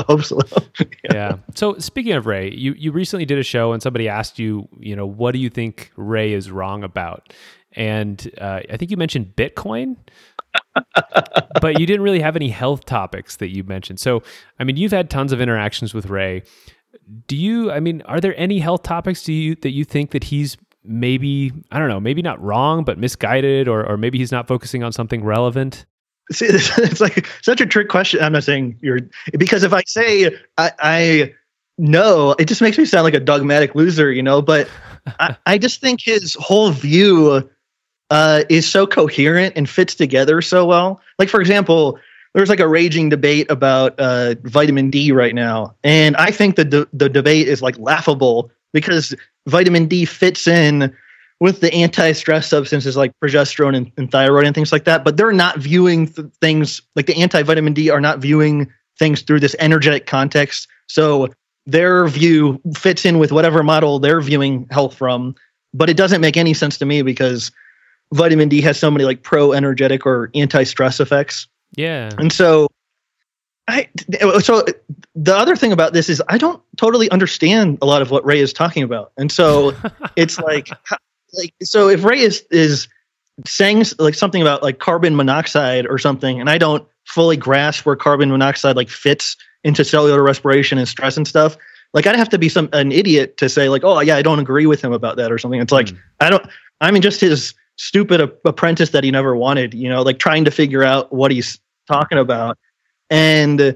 I 0.00 0.04
hope 0.06 0.24
so. 0.24 0.38
yeah. 0.78 0.86
yeah. 1.12 1.36
So 1.54 1.78
speaking 1.78 2.12
of 2.12 2.26
Ray, 2.26 2.50
you 2.52 2.74
you 2.74 2.92
recently 2.92 3.24
did 3.24 3.38
a 3.38 3.42
show 3.42 3.72
and 3.72 3.82
somebody 3.82 4.08
asked 4.08 4.38
you, 4.38 4.68
you 4.78 4.96
know, 4.96 5.06
what 5.06 5.32
do 5.32 5.38
you 5.38 5.50
think 5.50 5.92
Ray 5.96 6.32
is 6.32 6.50
wrong 6.50 6.82
about? 6.82 7.32
and 7.72 8.30
uh, 8.38 8.60
I 8.70 8.76
think 8.76 8.90
you 8.90 8.96
mentioned 8.96 9.34
Bitcoin. 9.36 9.96
but 11.60 11.78
you 11.78 11.86
didn't 11.86 12.02
really 12.02 12.20
have 12.20 12.34
any 12.34 12.48
health 12.48 12.84
topics 12.84 13.36
that 13.36 13.54
you 13.54 13.62
mentioned. 13.62 14.00
So, 14.00 14.22
I 14.58 14.64
mean, 14.64 14.76
you've 14.76 14.90
had 14.90 15.08
tons 15.08 15.32
of 15.32 15.40
interactions 15.40 15.94
with 15.94 16.06
Ray. 16.06 16.42
Do 17.28 17.36
you? 17.36 17.70
I 17.70 17.78
mean, 17.78 18.02
are 18.02 18.20
there 18.20 18.34
any 18.36 18.58
health 18.58 18.82
topics 18.82 19.22
do 19.22 19.32
you 19.32 19.54
that 19.56 19.70
you 19.70 19.84
think 19.84 20.10
that 20.10 20.24
he's 20.24 20.56
maybe 20.82 21.52
I 21.70 21.78
don't 21.78 21.88
know, 21.88 22.00
maybe 22.00 22.20
not 22.20 22.42
wrong, 22.42 22.82
but 22.82 22.98
misguided, 22.98 23.68
or 23.68 23.86
or 23.86 23.96
maybe 23.96 24.18
he's 24.18 24.32
not 24.32 24.48
focusing 24.48 24.82
on 24.82 24.92
something 24.92 25.24
relevant? 25.24 25.86
See, 26.32 26.46
it's 26.48 27.00
like 27.00 27.26
such 27.42 27.60
a 27.60 27.66
trick 27.66 27.88
question. 27.88 28.22
I'm 28.22 28.32
not 28.32 28.44
saying 28.44 28.78
you're 28.80 29.00
because 29.36 29.62
if 29.62 29.72
I 29.72 29.82
say 29.86 30.36
I, 30.58 30.72
I 30.78 31.34
know, 31.78 32.34
it 32.38 32.46
just 32.46 32.60
makes 32.60 32.78
me 32.78 32.84
sound 32.84 33.04
like 33.04 33.14
a 33.14 33.20
dogmatic 33.20 33.74
loser, 33.74 34.12
you 34.12 34.22
know. 34.22 34.42
But 34.42 34.68
I, 35.18 35.36
I 35.46 35.58
just 35.58 35.80
think 35.80 36.00
his 36.02 36.34
whole 36.38 36.70
view 36.70 37.48
uh, 38.10 38.44
is 38.48 38.68
so 38.70 38.86
coherent 38.86 39.54
and 39.56 39.68
fits 39.68 39.94
together 39.94 40.40
so 40.42 40.66
well. 40.66 41.00
Like 41.18 41.28
for 41.28 41.40
example, 41.40 41.98
there's 42.34 42.48
like 42.48 42.60
a 42.60 42.68
raging 42.68 43.08
debate 43.08 43.50
about 43.50 43.98
uh, 43.98 44.36
vitamin 44.44 44.90
D 44.90 45.10
right 45.10 45.34
now, 45.34 45.74
and 45.82 46.16
I 46.16 46.30
think 46.30 46.56
the 46.56 46.64
de- 46.64 46.88
the 46.92 47.08
debate 47.08 47.48
is 47.48 47.60
like 47.60 47.78
laughable 47.78 48.52
because 48.72 49.14
vitamin 49.46 49.86
D 49.86 50.04
fits 50.04 50.46
in 50.46 50.96
with 51.40 51.60
the 51.60 51.72
anti-stress 51.72 52.48
substances 52.48 52.96
like 52.96 53.12
progesterone 53.24 53.74
and, 53.74 53.90
and 53.96 54.10
thyroid 54.12 54.44
and 54.44 54.54
things 54.54 54.72
like 54.72 54.84
that. 54.84 55.04
But 55.04 55.16
they're 55.16 55.32
not 55.32 55.58
viewing 55.58 56.06
th- 56.06 56.28
things 56.40 56.82
like 56.94 57.06
the 57.06 57.16
anti-vitamin 57.16 57.72
D 57.72 57.88
are 57.88 58.00
not 58.00 58.18
viewing 58.18 58.70
things 58.98 59.22
through 59.22 59.40
this 59.40 59.56
energetic 59.58 60.06
context. 60.06 60.68
So 60.86 61.28
their 61.66 62.06
view 62.08 62.60
fits 62.76 63.06
in 63.06 63.18
with 63.18 63.32
whatever 63.32 63.62
model 63.62 63.98
they're 63.98 64.20
viewing 64.20 64.66
health 64.70 64.94
from. 64.94 65.34
But 65.72 65.88
it 65.88 65.96
doesn't 65.96 66.20
make 66.20 66.36
any 66.36 66.52
sense 66.52 66.76
to 66.78 66.84
me 66.84 67.02
because 67.02 67.50
vitamin 68.12 68.48
D 68.48 68.60
has 68.60 68.78
so 68.78 68.90
many 68.90 69.04
like 69.04 69.22
pro 69.22 69.52
energetic 69.52 70.04
or 70.04 70.30
anti 70.34 70.64
stress 70.64 71.00
effects. 71.00 71.48
Yeah. 71.76 72.10
And 72.18 72.32
so 72.32 72.68
I 73.68 73.88
so 74.40 74.64
the 75.14 75.34
other 75.34 75.54
thing 75.54 75.72
about 75.72 75.92
this 75.92 76.08
is 76.08 76.20
I 76.28 76.36
don't 76.36 76.60
totally 76.76 77.08
understand 77.10 77.78
a 77.80 77.86
lot 77.86 78.02
of 78.02 78.10
what 78.10 78.24
Ray 78.26 78.40
is 78.40 78.52
talking 78.52 78.82
about. 78.82 79.12
And 79.16 79.30
so 79.30 79.72
it's 80.16 80.38
like 80.38 80.68
like 81.34 81.54
so 81.62 81.88
if 81.88 82.04
Ray 82.04 82.20
is 82.20 82.44
is 82.50 82.88
saying 83.46 83.84
like 83.98 84.14
something 84.14 84.42
about 84.42 84.62
like 84.62 84.78
carbon 84.78 85.16
monoxide 85.16 85.86
or 85.86 85.98
something 85.98 86.40
and 86.40 86.50
I 86.50 86.58
don't 86.58 86.86
fully 87.06 87.36
grasp 87.36 87.86
where 87.86 87.96
carbon 87.96 88.30
monoxide 88.30 88.76
like 88.76 88.88
fits 88.88 89.36
into 89.64 89.84
cellular 89.84 90.22
respiration 90.22 90.78
and 90.78 90.86
stress 90.86 91.16
and 91.16 91.26
stuff, 91.26 91.56
like 91.94 92.06
I'd 92.06 92.16
have 92.16 92.28
to 92.30 92.38
be 92.38 92.48
some 92.48 92.68
an 92.72 92.92
idiot 92.92 93.36
to 93.38 93.48
say 93.48 93.68
like, 93.68 93.84
oh 93.84 94.00
yeah, 94.00 94.16
I 94.16 94.22
don't 94.22 94.38
agree 94.38 94.66
with 94.66 94.82
him 94.82 94.92
about 94.92 95.16
that 95.16 95.32
or 95.32 95.38
something. 95.38 95.60
It's 95.60 95.72
like 95.72 95.86
mm. 95.86 95.98
I 96.20 96.30
don't. 96.30 96.46
I 96.80 96.90
mean, 96.90 97.02
just 97.02 97.20
his 97.20 97.54
stupid 97.80 98.20
apprentice 98.44 98.90
that 98.90 99.02
he 99.04 99.10
never 99.10 99.34
wanted, 99.34 99.72
you 99.72 99.88
know, 99.88 100.02
like 100.02 100.18
trying 100.18 100.44
to 100.44 100.50
figure 100.50 100.84
out 100.84 101.10
what 101.12 101.30
he's 101.30 101.58
talking 101.88 102.18
about. 102.18 102.58
And, 103.08 103.74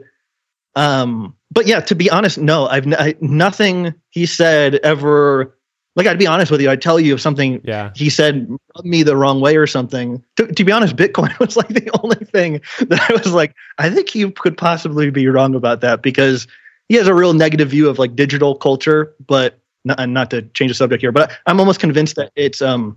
um, 0.76 1.34
but 1.50 1.66
yeah, 1.66 1.80
to 1.80 1.94
be 1.94 2.10
honest, 2.10 2.36
no, 2.36 2.66
I've 2.66 2.90
I, 2.92 3.14
nothing 3.20 3.94
he 4.10 4.26
said 4.26 4.76
ever. 4.76 5.56
Like 5.96 6.06
I'd 6.06 6.18
be 6.18 6.26
honest 6.26 6.50
with 6.50 6.60
you, 6.60 6.70
I'd 6.70 6.82
tell 6.82 6.98
you 6.98 7.14
if 7.14 7.20
something 7.20 7.60
yeah. 7.64 7.92
he 7.94 8.10
said 8.10 8.48
rubbed 8.74 8.86
me 8.86 9.02
the 9.02 9.16
wrong 9.16 9.40
way 9.40 9.56
or 9.56 9.66
something. 9.66 10.24
To, 10.36 10.46
to 10.46 10.64
be 10.64 10.72
honest, 10.72 10.96
Bitcoin 10.96 11.38
was 11.40 11.56
like 11.56 11.68
the 11.68 11.90
only 12.02 12.24
thing 12.24 12.60
that 12.80 13.10
I 13.10 13.12
was 13.12 13.32
like, 13.32 13.54
I 13.78 13.90
think 13.90 14.08
he 14.08 14.30
could 14.32 14.56
possibly 14.56 15.10
be 15.10 15.28
wrong 15.28 15.54
about 15.54 15.80
that 15.82 16.02
because 16.02 16.46
he 16.88 16.96
has 16.96 17.06
a 17.06 17.14
real 17.14 17.32
negative 17.32 17.70
view 17.70 17.88
of 17.88 17.98
like 17.98 18.16
digital 18.16 18.56
culture. 18.56 19.14
But 19.24 19.60
not, 19.84 20.08
not 20.08 20.30
to 20.30 20.42
change 20.42 20.70
the 20.70 20.74
subject 20.74 21.00
here, 21.00 21.12
but 21.12 21.30
I'm 21.46 21.60
almost 21.60 21.78
convinced 21.78 22.16
that 22.16 22.32
it's 22.34 22.60
um 22.60 22.96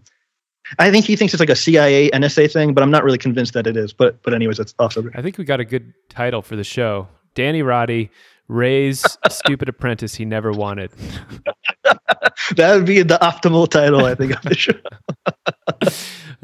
I 0.80 0.92
think 0.92 1.06
he 1.06 1.16
thinks 1.16 1.34
it's 1.34 1.40
like 1.40 1.50
a 1.50 1.56
CIA 1.56 2.10
NSA 2.12 2.52
thing, 2.52 2.74
but 2.74 2.84
I'm 2.84 2.92
not 2.92 3.04
really 3.04 3.18
convinced 3.18 3.54
that 3.54 3.68
it 3.68 3.78
is. 3.78 3.94
But 3.94 4.22
but 4.24 4.34
anyways, 4.34 4.58
that's 4.58 4.74
off 4.80 4.94
subject. 4.94 5.16
I 5.18 5.22
think 5.22 5.38
we 5.38 5.44
got 5.44 5.60
a 5.60 5.66
good 5.66 5.94
title 6.10 6.42
for 6.42 6.56
the 6.56 6.64
show. 6.64 7.08
Danny 7.36 7.62
Roddy, 7.62 8.10
Ray's 8.48 9.06
stupid 9.30 9.70
apprentice 9.70 10.16
he 10.16 10.26
never 10.26 10.52
wanted. 10.52 10.92
that 12.56 12.76
would 12.76 12.86
be 12.86 13.02
the 13.02 13.18
optimal 13.22 13.70
title, 13.70 14.06
I 14.06 14.16
think, 14.16 14.36
of 14.36 14.42
the 14.44 14.56
show. 14.56 14.74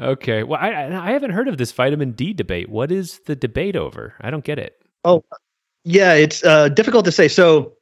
okay. 0.00 0.42
Well, 0.42 0.60
I 0.60 0.86
I 0.86 1.12
haven't 1.12 1.30
heard 1.30 1.48
of 1.48 1.58
this 1.58 1.72
vitamin 1.72 2.12
D 2.12 2.32
debate. 2.32 2.68
What 2.68 2.90
is 2.92 3.20
the 3.26 3.36
debate 3.36 3.76
over? 3.76 4.14
I 4.20 4.30
don't 4.30 4.44
get 4.44 4.58
it. 4.58 4.76
Oh, 5.04 5.24
yeah, 5.84 6.14
it's 6.14 6.44
uh, 6.44 6.68
difficult 6.68 7.04
to 7.04 7.12
say. 7.12 7.28
So 7.28 7.74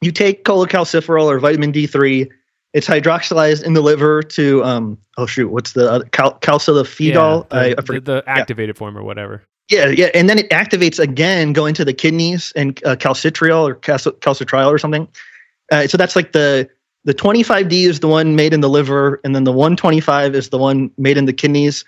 you 0.00 0.12
take 0.12 0.44
cholecalciferol 0.44 1.24
or 1.26 1.38
vitamin 1.38 1.72
D3 1.72 2.30
it's 2.72 2.86
hydroxylized 2.86 3.64
in 3.64 3.74
the 3.74 3.80
liver 3.80 4.22
to 4.22 4.62
um 4.64 4.98
oh 5.16 5.26
shoot 5.26 5.48
what's 5.48 5.72
the 5.72 5.90
other 5.90 6.04
cal- 6.06 6.38
calcifediol 6.38 7.44
yeah, 7.44 7.48
the, 7.48 7.56
I, 7.56 7.64
I 7.70 7.74
the, 7.74 8.00
the, 8.00 8.24
activated 8.26 8.76
yeah. 8.76 8.78
form 8.78 8.96
or 8.96 9.02
whatever 9.02 9.42
yeah 9.70 9.86
yeah 9.88 10.10
and 10.14 10.28
then 10.28 10.38
it 10.38 10.48
activates 10.50 10.98
again 10.98 11.52
going 11.52 11.74
to 11.74 11.84
the 11.84 11.94
kidneys 11.94 12.52
and 12.56 12.80
uh, 12.84 12.96
calcitriol 12.96 13.68
or 13.68 13.74
cal- 13.74 13.98
calcitriol 13.98 14.68
or 14.68 14.78
something 14.78 15.08
uh, 15.72 15.86
so 15.86 15.96
that's 15.96 16.16
like 16.16 16.32
the 16.32 16.68
the 17.04 17.14
25d 17.14 17.72
is 17.72 18.00
the 18.00 18.08
one 18.08 18.36
made 18.36 18.52
in 18.52 18.60
the 18.60 18.68
liver 18.68 19.20
and 19.24 19.34
then 19.34 19.44
the 19.44 19.52
125 19.52 20.34
is 20.34 20.50
the 20.50 20.58
one 20.58 20.90
made 20.98 21.16
in 21.16 21.24
the 21.24 21.32
kidneys 21.32 21.84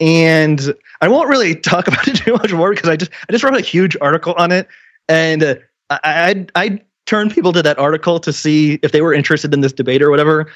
and 0.00 0.74
i 1.00 1.08
won't 1.08 1.28
really 1.28 1.56
talk 1.56 1.88
about 1.88 2.06
it 2.06 2.16
too 2.16 2.32
much 2.32 2.52
more 2.52 2.70
because 2.70 2.88
i 2.88 2.96
just 2.96 3.10
i 3.28 3.32
just 3.32 3.44
wrote 3.44 3.56
a 3.56 3.60
huge 3.60 3.96
article 4.00 4.34
on 4.36 4.52
it 4.52 4.68
and 5.08 5.42
uh, 5.42 5.54
I, 5.90 5.98
I 6.04 6.46
I 6.54 6.80
turn 7.06 7.30
people 7.30 7.52
to 7.52 7.62
that 7.62 7.78
article 7.78 8.18
to 8.20 8.32
see 8.32 8.80
if 8.82 8.90
they 8.92 9.02
were 9.02 9.12
interested 9.14 9.54
in 9.54 9.60
this 9.60 9.72
debate 9.72 10.02
or 10.02 10.10
whatever. 10.10 10.50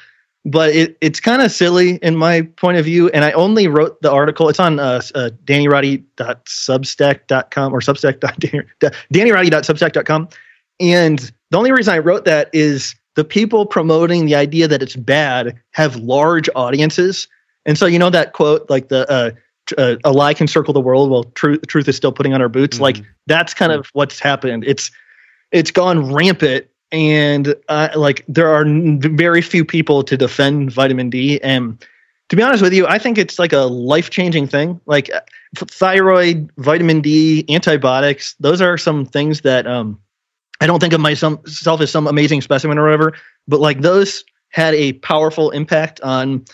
But 0.45 0.71
it, 0.71 0.97
it's 1.01 1.19
kind 1.21 1.43
of 1.43 1.51
silly 1.51 1.97
in 1.97 2.15
my 2.17 2.43
point 2.43 2.79
of 2.79 2.85
view. 2.85 3.09
And 3.11 3.25
I 3.25 3.33
only 3.33 3.67
wrote 3.69 4.01
the 4.03 4.11
article. 4.11 4.49
It's 4.49 4.61
on 4.61 4.79
uh, 4.79 5.03
uh, 5.15 5.31
dannyroddy.substack.com 5.45 7.75
or 7.75 7.81
substack.dannyroddy.substack.com. 7.81 10.29
And 10.81 11.33
the 11.51 11.59
only 11.59 11.73
reason 11.73 11.93
I 11.93 11.99
wrote 11.99 12.25
that 12.27 12.51
is 12.53 12.95
the 13.19 13.25
people 13.25 13.67
promoting 13.67 14.27
the 14.27 14.37
idea 14.37 14.69
that 14.69 14.81
it's 14.81 14.95
bad 14.95 15.61
have 15.73 15.97
large 15.97 16.49
audiences. 16.55 17.27
And 17.67 17.77
so, 17.77 17.85
you 17.85 17.99
know, 17.99 18.11
that 18.11 18.33
quote, 18.33 18.71
like 18.71 18.91
the, 18.91 19.11
uh, 19.11 19.33
uh, 19.77 19.97
a 20.05 20.13
lie 20.13 20.35
can 20.35 20.47
circle 20.47 20.73
the 20.73 20.81
world 20.81 21.11
while 21.11 21.25
truth, 21.25 21.67
truth 21.67 21.89
is 21.89 21.97
still 21.97 22.13
putting 22.13 22.33
on 22.33 22.41
our 22.41 22.49
boots. 22.49 22.77
Mm-hmm. 22.77 22.85
Like 22.85 22.97
that's 23.27 23.55
kind 23.55 23.73
of 23.73 23.89
what's 23.93 24.21
happened. 24.21 24.63
It's 24.69 24.93
it's 25.51 25.73
gone 25.73 26.15
rampant 26.15 26.69
and 26.93 27.57
uh, 27.69 27.89
like 27.97 28.25
there 28.29 28.55
are 28.55 28.65
very 28.65 29.43
few 29.43 29.65
people 29.65 30.05
to 30.05 30.17
defend 30.17 30.73
vitamin 30.73 31.11
D. 31.11 31.41
And 31.43 31.85
to 32.29 32.37
be 32.37 32.43
honest 32.45 32.63
with 32.63 32.73
you, 32.73 32.87
I 32.87 32.99
think 32.99 33.19
it's 33.19 33.37
like 33.37 33.53
a 33.53 33.67
life 33.67 34.11
changing 34.11 34.47
thing. 34.47 34.81
Like 34.87 35.13
uh, 35.13 35.23
thyroid, 35.57 36.53
vitamin 36.59 37.01
D, 37.01 37.45
antibiotics, 37.49 38.37
those 38.39 38.61
are 38.61 38.79
some 38.79 39.05
things 39.05 39.41
that 39.41 39.67
um, 39.67 40.01
I 40.61 40.67
don't 40.67 40.81
think 40.81 40.93
of 40.93 41.01
myself 41.01 41.81
as 41.81 41.91
some 41.91 42.07
amazing 42.07 42.43
specimen 42.43 42.79
or 42.79 42.85
whatever, 42.85 43.15
but 43.47 43.61
like 43.61 43.81
those 43.81 44.25
had 44.51 44.75
a 44.75 44.95
powerful 44.95 45.51
impact 45.51 46.01
on 46.01 46.45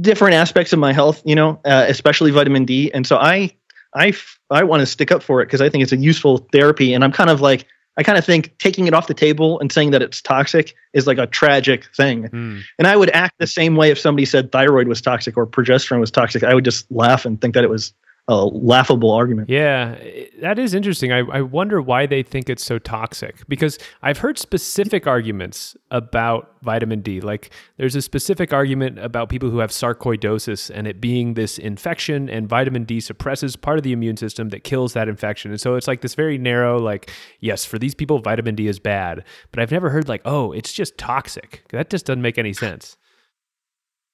different 0.00 0.34
aspects 0.34 0.72
of 0.72 0.78
my 0.78 0.92
health, 0.92 1.22
you 1.24 1.34
know, 1.34 1.60
uh, 1.64 1.86
especially 1.88 2.30
vitamin 2.30 2.64
D. 2.64 2.92
And 2.92 3.06
so 3.06 3.16
I, 3.16 3.54
I, 3.94 4.12
I 4.50 4.64
want 4.64 4.80
to 4.80 4.86
stick 4.86 5.10
up 5.10 5.22
for 5.22 5.40
it 5.40 5.46
because 5.46 5.62
I 5.62 5.70
think 5.70 5.82
it's 5.82 5.92
a 5.92 5.96
useful 5.96 6.46
therapy. 6.52 6.92
And 6.92 7.04
I'm 7.04 7.12
kind 7.12 7.30
of 7.30 7.40
like, 7.40 7.66
I 7.96 8.02
kind 8.02 8.18
of 8.18 8.24
think 8.24 8.56
taking 8.58 8.86
it 8.86 8.94
off 8.94 9.06
the 9.06 9.14
table 9.14 9.58
and 9.60 9.72
saying 9.72 9.90
that 9.92 10.02
it's 10.02 10.20
toxic 10.20 10.74
is 10.92 11.06
like 11.06 11.18
a 11.18 11.26
tragic 11.26 11.86
thing. 11.96 12.24
Mm. 12.28 12.62
And 12.78 12.86
I 12.86 12.96
would 12.96 13.10
act 13.10 13.38
the 13.38 13.46
same 13.46 13.76
way 13.76 13.90
if 13.90 13.98
somebody 13.98 14.24
said 14.24 14.52
thyroid 14.52 14.88
was 14.88 15.00
toxic 15.00 15.36
or 15.36 15.46
progesterone 15.46 16.00
was 16.00 16.10
toxic. 16.10 16.44
I 16.44 16.54
would 16.54 16.64
just 16.64 16.88
laugh 16.92 17.24
and 17.24 17.40
think 17.40 17.54
that 17.54 17.64
it 17.64 17.70
was 17.70 17.92
a 18.28 18.44
laughable 18.44 19.10
argument. 19.10 19.48
Yeah, 19.48 19.98
that 20.42 20.58
is 20.58 20.74
interesting. 20.74 21.12
I, 21.12 21.20
I 21.20 21.40
wonder 21.40 21.80
why 21.80 22.04
they 22.04 22.22
think 22.22 22.50
it's 22.50 22.62
so 22.62 22.78
toxic 22.78 23.48
because 23.48 23.78
I've 24.02 24.18
heard 24.18 24.38
specific 24.38 25.06
arguments 25.06 25.74
about 25.90 26.54
vitamin 26.60 27.00
D. 27.00 27.22
Like 27.22 27.50
there's 27.78 27.96
a 27.96 28.02
specific 28.02 28.52
argument 28.52 28.98
about 28.98 29.30
people 29.30 29.48
who 29.48 29.60
have 29.60 29.70
sarcoidosis 29.70 30.70
and 30.74 30.86
it 30.86 31.00
being 31.00 31.34
this 31.34 31.58
infection, 31.58 32.28
and 32.28 32.46
vitamin 32.46 32.84
D 32.84 33.00
suppresses 33.00 33.56
part 33.56 33.78
of 33.78 33.82
the 33.82 33.92
immune 33.92 34.18
system 34.18 34.50
that 34.50 34.62
kills 34.62 34.92
that 34.92 35.08
infection. 35.08 35.50
And 35.50 35.60
so 35.60 35.76
it's 35.76 35.88
like 35.88 36.02
this 36.02 36.14
very 36.14 36.36
narrow, 36.36 36.78
like, 36.78 37.10
yes, 37.40 37.64
for 37.64 37.78
these 37.78 37.94
people, 37.94 38.18
vitamin 38.18 38.54
D 38.54 38.68
is 38.68 38.78
bad. 38.78 39.24
But 39.50 39.60
I've 39.60 39.72
never 39.72 39.88
heard, 39.88 40.06
like, 40.06 40.22
oh, 40.26 40.52
it's 40.52 40.72
just 40.72 40.98
toxic. 40.98 41.64
That 41.70 41.88
just 41.88 42.04
doesn't 42.04 42.22
make 42.22 42.36
any 42.36 42.52
sense. 42.52 42.98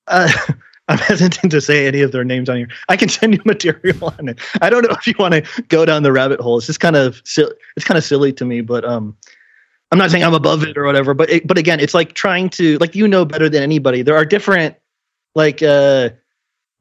Uh, 0.06 0.30
I'm 0.88 0.98
hesitant 0.98 1.50
to 1.52 1.60
say 1.62 1.86
any 1.86 2.02
of 2.02 2.12
their 2.12 2.24
names 2.24 2.50
on 2.50 2.56
here. 2.56 2.68
I 2.88 2.96
can 2.96 3.08
send 3.08 3.32
you 3.32 3.40
material 3.46 4.14
on 4.18 4.28
it. 4.28 4.38
I 4.60 4.68
don't 4.68 4.82
know 4.82 4.94
if 4.94 5.06
you 5.06 5.14
want 5.18 5.32
to 5.32 5.62
go 5.68 5.86
down 5.86 6.02
the 6.02 6.12
rabbit 6.12 6.40
hole. 6.40 6.58
It's 6.58 6.66
just 6.66 6.80
kind 6.80 6.96
of 6.96 7.22
it's 7.24 7.84
kind 7.84 7.96
of 7.96 8.04
silly 8.04 8.32
to 8.34 8.44
me, 8.44 8.60
but 8.60 8.84
um, 8.84 9.16
I'm 9.90 9.98
not 9.98 10.10
saying 10.10 10.24
I'm 10.24 10.34
above 10.34 10.62
it 10.62 10.76
or 10.76 10.84
whatever. 10.84 11.14
But 11.14 11.30
it, 11.30 11.46
but 11.46 11.56
again, 11.56 11.80
it's 11.80 11.94
like 11.94 12.12
trying 12.12 12.50
to 12.50 12.76
like 12.78 12.94
you 12.94 13.08
know 13.08 13.24
better 13.24 13.48
than 13.48 13.62
anybody. 13.62 14.02
There 14.02 14.16
are 14.16 14.24
different 14.24 14.76
like 15.34 15.62
uh, 15.62 16.10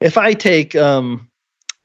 if 0.01 0.17
I 0.17 0.33
take 0.33 0.75
um, 0.75 1.29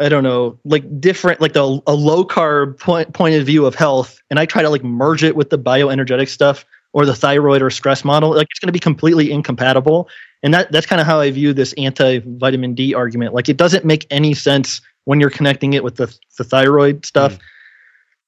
I 0.00 0.08
don't 0.08 0.22
know, 0.22 0.58
like 0.64 1.00
different, 1.00 1.40
like 1.40 1.54
the, 1.54 1.80
a 1.86 1.94
low 1.94 2.24
carb 2.24 2.78
point 2.78 3.12
point 3.14 3.34
of 3.34 3.46
view 3.46 3.66
of 3.66 3.74
health, 3.74 4.20
and 4.30 4.38
I 4.38 4.46
try 4.46 4.62
to 4.62 4.70
like 4.70 4.84
merge 4.84 5.24
it 5.24 5.36
with 5.36 5.50
the 5.50 5.58
bioenergetic 5.58 6.28
stuff. 6.28 6.64
Or 6.92 7.04
the 7.06 7.14
thyroid 7.14 7.62
or 7.62 7.70
stress 7.70 8.04
model. 8.04 8.30
Like 8.34 8.48
it's 8.50 8.58
going 8.58 8.68
to 8.68 8.72
be 8.72 8.78
completely 8.78 9.30
incompatible. 9.30 10.08
And 10.42 10.54
that 10.54 10.70
that's 10.72 10.86
kind 10.86 11.00
of 11.00 11.06
how 11.06 11.20
I 11.20 11.30
view 11.30 11.52
this 11.52 11.72
anti 11.74 12.20
vitamin 12.24 12.74
D 12.74 12.94
argument. 12.94 13.34
Like 13.34 13.48
it 13.48 13.56
doesn't 13.56 13.84
make 13.84 14.06
any 14.10 14.34
sense 14.34 14.80
when 15.04 15.20
you're 15.20 15.30
connecting 15.30 15.72
it 15.72 15.82
with 15.82 15.96
the 15.96 16.14
the 16.36 16.44
thyroid 16.44 17.04
stuff. 17.04 17.34
Mm. 17.34 17.40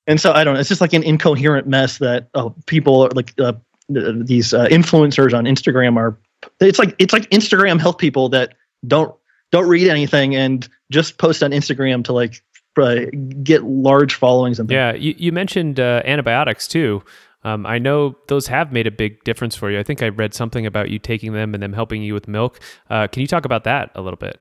And 0.07 0.21
so 0.21 0.33
I 0.33 0.45
don't 0.45 0.55
know. 0.55 0.61
It's 0.61 0.69
just 0.69 0.81
like 0.81 0.93
an 0.93 1.03
incoherent 1.03 1.67
mess 1.67 1.99
that 1.99 2.29
oh, 2.35 2.55
people 2.67 3.03
are 3.03 3.11
like 3.11 3.39
uh, 3.39 3.53
these 3.89 4.53
uh, 4.53 4.67
influencers 4.67 5.37
on 5.37 5.45
Instagram 5.45 5.97
are. 5.97 6.19
It's 6.59 6.79
like 6.79 6.97
it's 6.99 7.13
like 7.13 7.29
Instagram 7.31 7.81
health 7.81 7.99
people 7.99 8.29
that 8.31 8.55
don't 8.87 9.15
don't 9.53 9.69
read 9.69 9.89
anything 9.89 10.35
and 10.35 10.69
just 10.91 11.19
post 11.19 11.43
on 11.43 11.51
Instagram 11.51 12.05
to 12.05 12.13
like 12.13 12.43
uh, 12.79 13.01
get 13.43 13.65
large 13.65 14.15
followings 14.15 14.59
and 14.59 14.69
things. 14.69 14.77
Yeah, 14.77 14.93
you, 14.95 15.15
you 15.19 15.33
mentioned 15.33 15.79
uh, 15.79 16.03
antibiotics 16.05 16.67
too. 16.67 17.03
Um, 17.43 17.65
I 17.67 17.79
know 17.79 18.17
those 18.29 18.47
have 18.49 18.73
made 18.73 18.87
a 18.87 18.91
big 18.91 19.23
difference 19.25 19.57
for 19.57 19.71
you. 19.71 19.79
I 19.79 19.83
think 19.83 20.03
I 20.03 20.09
read 20.09 20.35
something 20.35 20.67
about 20.67 20.91
you 20.91 20.99
taking 20.99 21.33
them 21.33 21.55
and 21.55 21.63
them 21.63 21.73
helping 21.73 22.03
you 22.03 22.15
with 22.15 22.29
milk. 22.29 22.61
Uh, 22.91 23.07
can 23.07 23.23
you 23.23 23.27
talk 23.27 23.45
about 23.45 23.65
that 23.65 23.91
a 23.95 24.03
little 24.03 24.19
bit? 24.19 24.41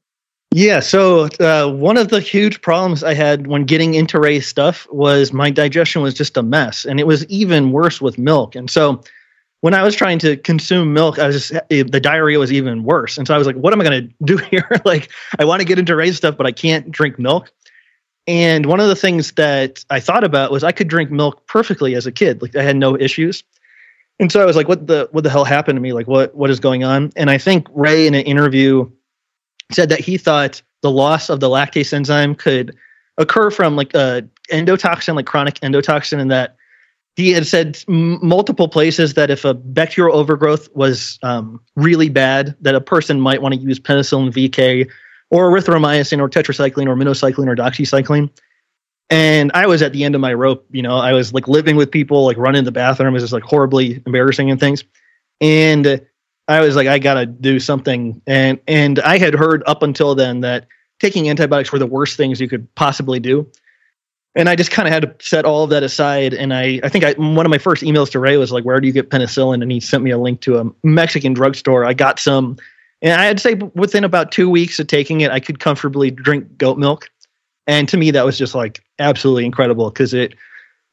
Yeah, 0.52 0.80
so 0.80 1.28
uh, 1.40 1.72
one 1.72 1.96
of 1.96 2.10
the 2.10 2.20
huge 2.20 2.62
problems 2.62 3.04
I 3.04 3.14
had 3.14 3.46
when 3.46 3.66
getting 3.66 3.94
into 3.94 4.20
Ray 4.20 4.40
stuff 4.40 4.88
was 4.92 5.32
my 5.32 5.52
digestion 5.52 6.02
was 6.02 6.16
just 6.16 6.38
a 6.38 6.44
mess, 6.44 6.86
and 6.86 7.00
it 7.00 7.06
was 7.06 7.24
even 7.28 7.72
worse 7.72 8.02
with 8.02 8.18
milk. 8.18 8.56
And 8.56 8.70
so 8.70 9.02
when 9.62 9.76
I 9.76 9.84
was 9.84 9.96
trying 9.96 10.18
to 10.20 10.38
consume 10.38 10.92
milk, 10.94 11.20
I 11.20 11.28
was 11.28 11.36
just 11.50 11.64
eh, 11.70 11.84
the 11.84 12.00
diarrhea 12.00 12.40
was 12.40 12.52
even 12.52 12.84
worse. 12.84 13.18
And 13.18 13.28
so 13.28 13.36
I 13.36 13.38
was 13.38 13.46
like, 13.46 13.58
what 13.58 13.74
am 13.74 13.82
I 13.82 13.84
going 13.84 14.08
to 14.08 14.14
do 14.24 14.38
here? 14.52 14.70
like, 14.86 15.12
I 15.38 15.46
want 15.46 15.60
to 15.60 15.66
get 15.66 15.78
into 15.78 15.96
Ray 15.96 16.12
stuff, 16.14 16.36
but 16.36 16.48
I 16.48 16.52
can't 16.52 16.90
drink 16.92 17.20
milk. 17.20 17.52
And 18.30 18.68
one 18.68 18.80
of 18.80 18.88
the 18.88 18.96
things 18.96 19.32
that 19.34 19.84
I 19.90 20.00
thought 20.00 20.24
about 20.24 20.52
was 20.52 20.64
I 20.64 20.72
could 20.72 20.88
drink 20.88 21.10
milk 21.10 21.48
perfectly 21.48 21.96
as 21.96 22.06
a 22.06 22.12
kid. 22.12 22.44
Like 22.44 22.56
I 22.56 22.62
had 22.62 22.76
no 22.76 22.96
issues. 22.96 23.44
And 24.20 24.32
so 24.32 24.40
I 24.40 24.46
was 24.46 24.56
like, 24.56 24.68
what 24.68 24.86
the 24.86 25.10
what 25.12 25.24
the 25.24 25.32
hell 25.32 25.46
happened 25.46 25.78
to 25.78 25.82
me? 25.82 25.94
Like 25.94 26.06
what 26.06 26.36
what 26.36 26.52
is 26.52 26.60
going 26.60 26.84
on? 26.84 27.12
And 27.16 27.32
I 27.32 27.40
think 27.40 27.66
Ray 27.72 28.06
in 28.06 28.14
an 28.14 28.22
interview 28.22 28.88
said 29.72 29.90
that 29.90 30.00
he 30.00 30.16
thought 30.16 30.62
the 30.82 30.92
loss 30.92 31.32
of 31.32 31.40
the 31.40 31.50
lactase 31.50 31.92
enzyme 31.92 32.36
could 32.36 32.76
occur 33.18 33.50
from 33.50 33.76
like 33.76 33.96
a 33.96 34.24
endotoxin, 34.52 35.16
like 35.16 35.26
chronic 35.26 35.56
endotoxin, 35.62 36.20
and 36.20 36.30
that 36.30 36.56
he 37.16 37.32
had 37.32 37.48
said 37.48 37.80
m- 37.88 38.24
multiple 38.24 38.68
places 38.68 39.16
that 39.16 39.32
if 39.32 39.44
a 39.44 39.56
bacterial 39.56 40.16
overgrowth 40.16 40.70
was 40.76 41.18
um, 41.24 41.60
really 41.76 42.10
bad, 42.10 42.56
that 42.62 42.76
a 42.76 42.82
person 42.82 43.20
might 43.20 43.42
want 43.42 43.56
to 43.56 43.60
use 43.60 43.80
penicillin 43.80 44.32
VK 44.32 44.88
or 45.30 45.52
erythromycin 45.52 46.20
or 46.20 46.30
tetracycline 46.30 46.88
or 46.88 46.96
minocycline 46.96 47.48
or 47.48 47.56
doxycycline. 47.56 48.30
And 49.10 49.52
I 49.54 49.66
was 49.66 49.82
at 49.82 49.92
the 49.92 50.04
end 50.04 50.16
of 50.16 50.22
my 50.22 50.34
rope, 50.34 50.66
you 50.72 50.82
know, 50.82 50.98
I 50.98 51.14
was 51.14 51.34
like 51.34 51.48
living 51.48 51.76
with 51.76 51.90
people, 51.90 52.26
like 52.26 52.38
running 52.38 52.64
the 52.64 52.72
bathroom. 52.72 53.14
Was 53.14 53.24
just 53.24 53.34
like 53.34 53.44
horribly 53.44 54.04
embarrassing 54.06 54.52
and 54.52 54.60
things. 54.60 54.84
And 55.42 56.06
I 56.48 56.62
was 56.62 56.76
like, 56.76 56.88
I 56.88 57.00
gotta 57.00 57.26
do 57.26 57.60
something. 57.60 58.22
And 58.28 58.60
and 58.68 59.00
I 59.00 59.18
had 59.18 59.34
heard 59.34 59.64
up 59.66 59.82
until 59.82 60.14
then 60.14 60.42
that 60.42 60.68
taking 61.00 61.30
antibiotics 61.30 61.72
were 61.72 61.80
the 61.80 61.88
worst 61.88 62.18
things 62.18 62.40
you 62.40 62.48
could 62.48 62.74
possibly 62.76 63.20
do. 63.20 63.50
And 64.36 64.48
I 64.48 64.56
just 64.56 64.70
kind 64.70 64.88
of 64.88 64.94
had 64.94 65.04
to 65.04 65.26
set 65.26 65.44
all 65.44 65.64
of 65.64 65.72
that 65.72 65.82
aside. 65.82 66.36
And 66.36 66.54
I, 66.54 66.80
I 66.84 66.90
think 66.90 67.04
I, 67.04 67.14
one 67.14 67.46
of 67.46 67.50
my 67.50 67.58
first 67.58 67.82
emails 67.82 68.12
to 68.12 68.20
Ray 68.20 68.38
was 68.38 68.52
like, 68.52 68.64
"Where 68.64 68.80
do 68.80 68.86
you 68.86 68.94
get 68.94 69.10
penicillin?" 69.10 69.64
And 69.64 69.72
he 69.72 69.80
sent 69.80 70.04
me 70.04 70.12
a 70.12 70.20
link 70.20 70.42
to 70.42 70.60
a 70.60 70.72
Mexican 70.84 71.34
drugstore. 71.34 71.84
I 71.84 71.94
got 71.94 72.20
some 72.20 72.58
and 73.02 73.22
I'd 73.22 73.40
say 73.40 73.56
within 73.76 74.04
about 74.04 74.32
two 74.32 74.50
weeks 74.50 74.80
of 74.80 74.88
taking 74.88 75.22
it, 75.22 75.32
I 75.32 75.40
could 75.40 75.60
comfortably 75.60 76.12
drink 76.12 76.58
goat 76.58 76.78
milk. 76.78 77.10
And 77.68 77.88
to 77.90 77.98
me, 77.98 78.12
that 78.12 78.26
was 78.26 78.38
just 78.38 78.56
like 78.56 78.84
absolutely 79.00 79.46
incredible 79.46 79.90
because 79.90 80.14
it 80.14 80.36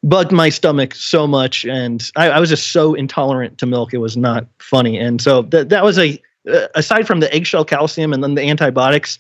bugged 0.05 0.31
my 0.31 0.49
stomach 0.51 0.95
so 0.95 1.27
much. 1.27 1.65
And 1.65 2.11
I, 2.17 2.31
I, 2.31 2.41
was 2.41 2.49
just 2.49 2.71
so 2.71 2.95
intolerant 2.95 3.59
to 3.59 3.67
milk. 3.67 3.93
It 3.93 3.99
was 3.99 4.17
not 4.17 4.47
funny. 4.59 4.99
And 4.99 5.21
so 5.21 5.43
that, 5.43 5.71
that 5.71 5.83
was 5.83 5.99
a, 5.99 6.21
uh, 6.53 6.69
aside 6.75 7.07
from 7.07 7.21
the 7.21 7.33
eggshell 7.35 7.65
calcium 7.65 8.13
and 8.13 8.23
then 8.23 8.35
the 8.35 8.49
antibiotics, 8.49 9.19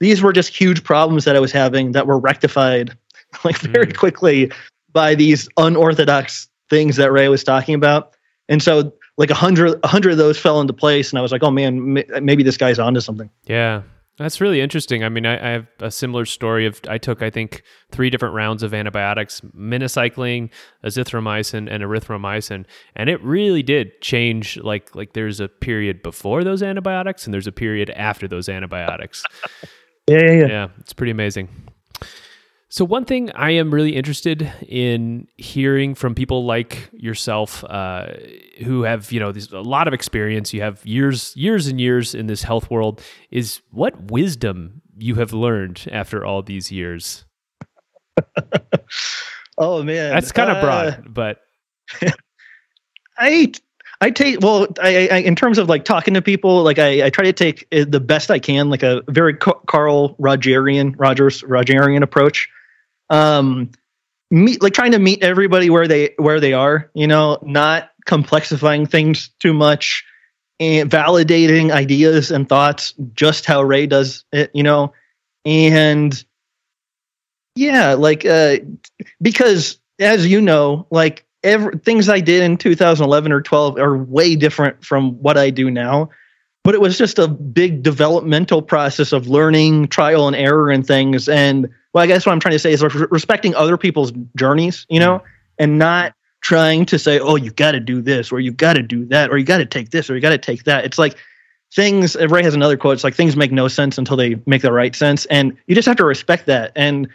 these 0.00 0.22
were 0.22 0.32
just 0.32 0.56
huge 0.56 0.84
problems 0.84 1.24
that 1.24 1.34
I 1.34 1.40
was 1.40 1.50
having 1.50 1.92
that 1.92 2.06
were 2.06 2.18
rectified 2.18 2.96
like 3.44 3.58
very 3.58 3.86
mm. 3.86 3.96
quickly 3.96 4.52
by 4.92 5.14
these 5.14 5.48
unorthodox 5.56 6.48
things 6.70 6.96
that 6.96 7.10
Ray 7.10 7.28
was 7.28 7.42
talking 7.42 7.74
about. 7.74 8.14
And 8.48 8.62
so 8.62 8.92
like 9.18 9.30
a 9.30 9.34
hundred, 9.34 9.78
a 9.82 9.88
hundred 9.88 10.12
of 10.12 10.18
those 10.18 10.38
fell 10.38 10.60
into 10.60 10.72
place, 10.72 11.10
and 11.10 11.18
I 11.18 11.22
was 11.22 11.32
like, 11.32 11.42
oh 11.42 11.50
man, 11.50 12.04
maybe 12.22 12.42
this 12.42 12.56
guy's 12.56 12.78
onto 12.78 13.00
something. 13.00 13.28
Yeah, 13.46 13.82
that's 14.16 14.40
really 14.40 14.60
interesting. 14.60 15.02
I 15.02 15.08
mean, 15.08 15.26
I, 15.26 15.34
I, 15.34 15.50
have 15.50 15.66
a 15.80 15.90
similar 15.90 16.24
story 16.24 16.66
of 16.66 16.80
I 16.88 16.98
took 16.98 17.20
I 17.20 17.28
think 17.28 17.62
three 17.90 18.10
different 18.10 18.34
rounds 18.34 18.62
of 18.62 18.72
antibiotics: 18.72 19.40
minocycline, 19.56 20.50
azithromycin, 20.84 21.68
and 21.70 21.82
erythromycin, 21.82 22.64
and 22.94 23.10
it 23.10 23.22
really 23.22 23.62
did 23.62 24.00
change. 24.00 24.56
Like 24.56 24.94
like 24.94 25.12
there's 25.12 25.40
a 25.40 25.48
period 25.48 26.02
before 26.02 26.44
those 26.44 26.62
antibiotics, 26.62 27.26
and 27.26 27.34
there's 27.34 27.48
a 27.48 27.52
period 27.52 27.90
after 27.90 28.28
those 28.28 28.48
antibiotics. 28.48 29.24
yeah, 30.08 30.18
yeah, 30.22 30.32
yeah. 30.32 30.46
Yeah, 30.46 30.68
it's 30.78 30.92
pretty 30.92 31.10
amazing. 31.10 31.48
So, 32.70 32.84
one 32.84 33.06
thing 33.06 33.30
I 33.34 33.52
am 33.52 33.72
really 33.72 33.96
interested 33.96 34.52
in 34.68 35.26
hearing 35.38 35.94
from 35.94 36.14
people 36.14 36.44
like 36.44 36.90
yourself, 36.92 37.64
uh, 37.64 38.08
who 38.62 38.82
have 38.82 39.10
you 39.10 39.20
know 39.20 39.32
this, 39.32 39.50
a 39.52 39.60
lot 39.60 39.88
of 39.88 39.94
experience, 39.94 40.52
you 40.52 40.60
have 40.60 40.84
years, 40.84 41.34
years 41.34 41.66
and 41.66 41.80
years 41.80 42.14
in 42.14 42.26
this 42.26 42.42
health 42.42 42.70
world, 42.70 43.02
is 43.30 43.62
what 43.70 44.10
wisdom 44.10 44.82
you 44.98 45.14
have 45.14 45.32
learned 45.32 45.88
after 45.90 46.26
all 46.26 46.42
these 46.42 46.70
years. 46.70 47.24
oh 49.58 49.82
man, 49.82 50.12
that's 50.12 50.30
kind 50.30 50.50
of 50.50 50.62
broad, 50.62 50.88
uh, 50.88 50.96
but 51.08 51.40
I 53.18 53.50
I 54.02 54.10
take 54.10 54.42
well, 54.42 54.66
I, 54.82 55.08
I, 55.10 55.16
in 55.20 55.36
terms 55.36 55.56
of 55.56 55.70
like 55.70 55.86
talking 55.86 56.12
to 56.12 56.20
people, 56.20 56.62
like 56.64 56.78
I, 56.78 57.06
I 57.06 57.08
try 57.08 57.24
to 57.24 57.32
take 57.32 57.66
the 57.70 57.98
best 57.98 58.30
I 58.30 58.38
can, 58.38 58.68
like 58.68 58.82
a 58.82 59.00
very 59.08 59.32
Carl 59.32 60.16
Rogerian 60.16 60.94
Rogers 60.98 61.40
Rogerian 61.44 62.02
approach 62.02 62.46
um 63.10 63.70
meet 64.30 64.62
like 64.62 64.74
trying 64.74 64.92
to 64.92 64.98
meet 64.98 65.22
everybody 65.22 65.70
where 65.70 65.88
they 65.88 66.14
where 66.18 66.40
they 66.40 66.52
are 66.52 66.90
you 66.94 67.06
know 67.06 67.38
not 67.42 67.90
complexifying 68.06 68.88
things 68.88 69.30
too 69.40 69.52
much 69.52 70.04
and 70.60 70.90
validating 70.90 71.70
ideas 71.70 72.30
and 72.30 72.48
thoughts 72.48 72.94
just 73.14 73.46
how 73.46 73.62
ray 73.62 73.86
does 73.86 74.24
it 74.32 74.50
you 74.54 74.62
know? 74.62 74.92
And 75.44 76.24
yeah 77.54 77.94
like 77.94 78.24
uh 78.24 78.56
because 79.20 79.78
as 79.98 80.26
you 80.26 80.40
know 80.40 80.86
like 80.90 81.24
every 81.42 81.76
things 81.78 82.08
i 82.08 82.20
did 82.20 82.42
in 82.42 82.56
2011 82.56 83.32
or 83.32 83.40
12 83.40 83.78
are 83.78 83.96
way 83.96 84.36
different 84.36 84.84
from 84.84 85.12
what 85.22 85.36
i 85.36 85.50
do 85.50 85.70
now 85.70 86.08
but 86.62 86.74
it 86.74 86.80
was 86.80 86.98
just 86.98 87.18
a 87.18 87.26
big 87.26 87.82
developmental 87.82 88.62
process 88.62 89.12
of 89.12 89.26
learning 89.26 89.88
trial 89.88 90.26
and 90.28 90.36
error 90.36 90.70
and 90.70 90.86
things 90.86 91.28
and 91.28 91.68
well, 91.92 92.04
I 92.04 92.06
guess 92.06 92.26
what 92.26 92.32
I'm 92.32 92.40
trying 92.40 92.52
to 92.52 92.58
say 92.58 92.72
is 92.72 92.82
respecting 92.82 93.54
other 93.54 93.76
people's 93.76 94.12
journeys, 94.36 94.86
you 94.88 95.00
know, 95.00 95.18
mm. 95.18 95.24
and 95.58 95.78
not 95.78 96.14
trying 96.40 96.86
to 96.86 96.98
say, 96.98 97.18
oh, 97.18 97.36
you 97.36 97.50
got 97.50 97.72
to 97.72 97.80
do 97.80 98.00
this 98.00 98.30
or 98.30 98.40
you 98.40 98.52
got 98.52 98.74
to 98.74 98.82
do 98.82 99.04
that 99.06 99.30
or 99.30 99.38
you 99.38 99.44
got 99.44 99.58
to 99.58 99.66
take 99.66 99.90
this 99.90 100.08
or 100.08 100.14
you 100.14 100.20
got 100.20 100.30
to 100.30 100.38
take 100.38 100.64
that. 100.64 100.84
It's 100.84 100.98
like 100.98 101.16
things, 101.74 102.16
Ray 102.16 102.42
has 102.42 102.54
another 102.54 102.76
quote. 102.76 102.94
It's 102.94 103.04
like 103.04 103.14
things 103.14 103.36
make 103.36 103.52
no 103.52 103.68
sense 103.68 103.98
until 103.98 104.16
they 104.16 104.40
make 104.46 104.62
the 104.62 104.72
right 104.72 104.94
sense. 104.94 105.24
And 105.26 105.56
you 105.66 105.74
just 105.74 105.86
have 105.86 105.96
to 105.96 106.04
respect 106.04 106.46
that. 106.46 106.72
And, 106.76 107.08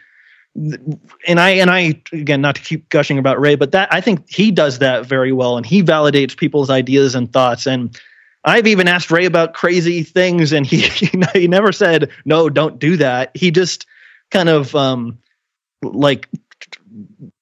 and 1.27 1.39
I, 1.39 1.51
and 1.51 1.71
I, 1.71 2.01
again, 2.11 2.41
not 2.41 2.55
to 2.55 2.61
keep 2.61 2.89
gushing 2.89 3.17
about 3.17 3.39
Ray, 3.39 3.55
but 3.55 3.71
that 3.71 3.91
I 3.93 4.01
think 4.01 4.29
he 4.29 4.51
does 4.51 4.79
that 4.79 5.05
very 5.05 5.31
well 5.31 5.57
and 5.57 5.65
he 5.65 5.81
validates 5.81 6.35
people's 6.35 6.69
ideas 6.69 7.15
and 7.15 7.31
thoughts. 7.31 7.65
And, 7.65 7.97
I've 8.45 8.67
even 8.67 8.87
asked 8.89 9.09
Ray 9.09 9.25
about 9.25 9.53
crazy 9.53 10.03
things, 10.03 10.51
and 10.51 10.65
he 10.65 10.81
he 11.33 11.47
never 11.47 11.71
said 11.71 12.09
no, 12.25 12.49
don't 12.49 12.77
do 12.77 12.97
that. 12.97 13.31
He 13.35 13.51
just 13.51 13.85
kind 14.33 14.49
of 14.49 14.75
um, 14.75 15.17
like 15.81 16.27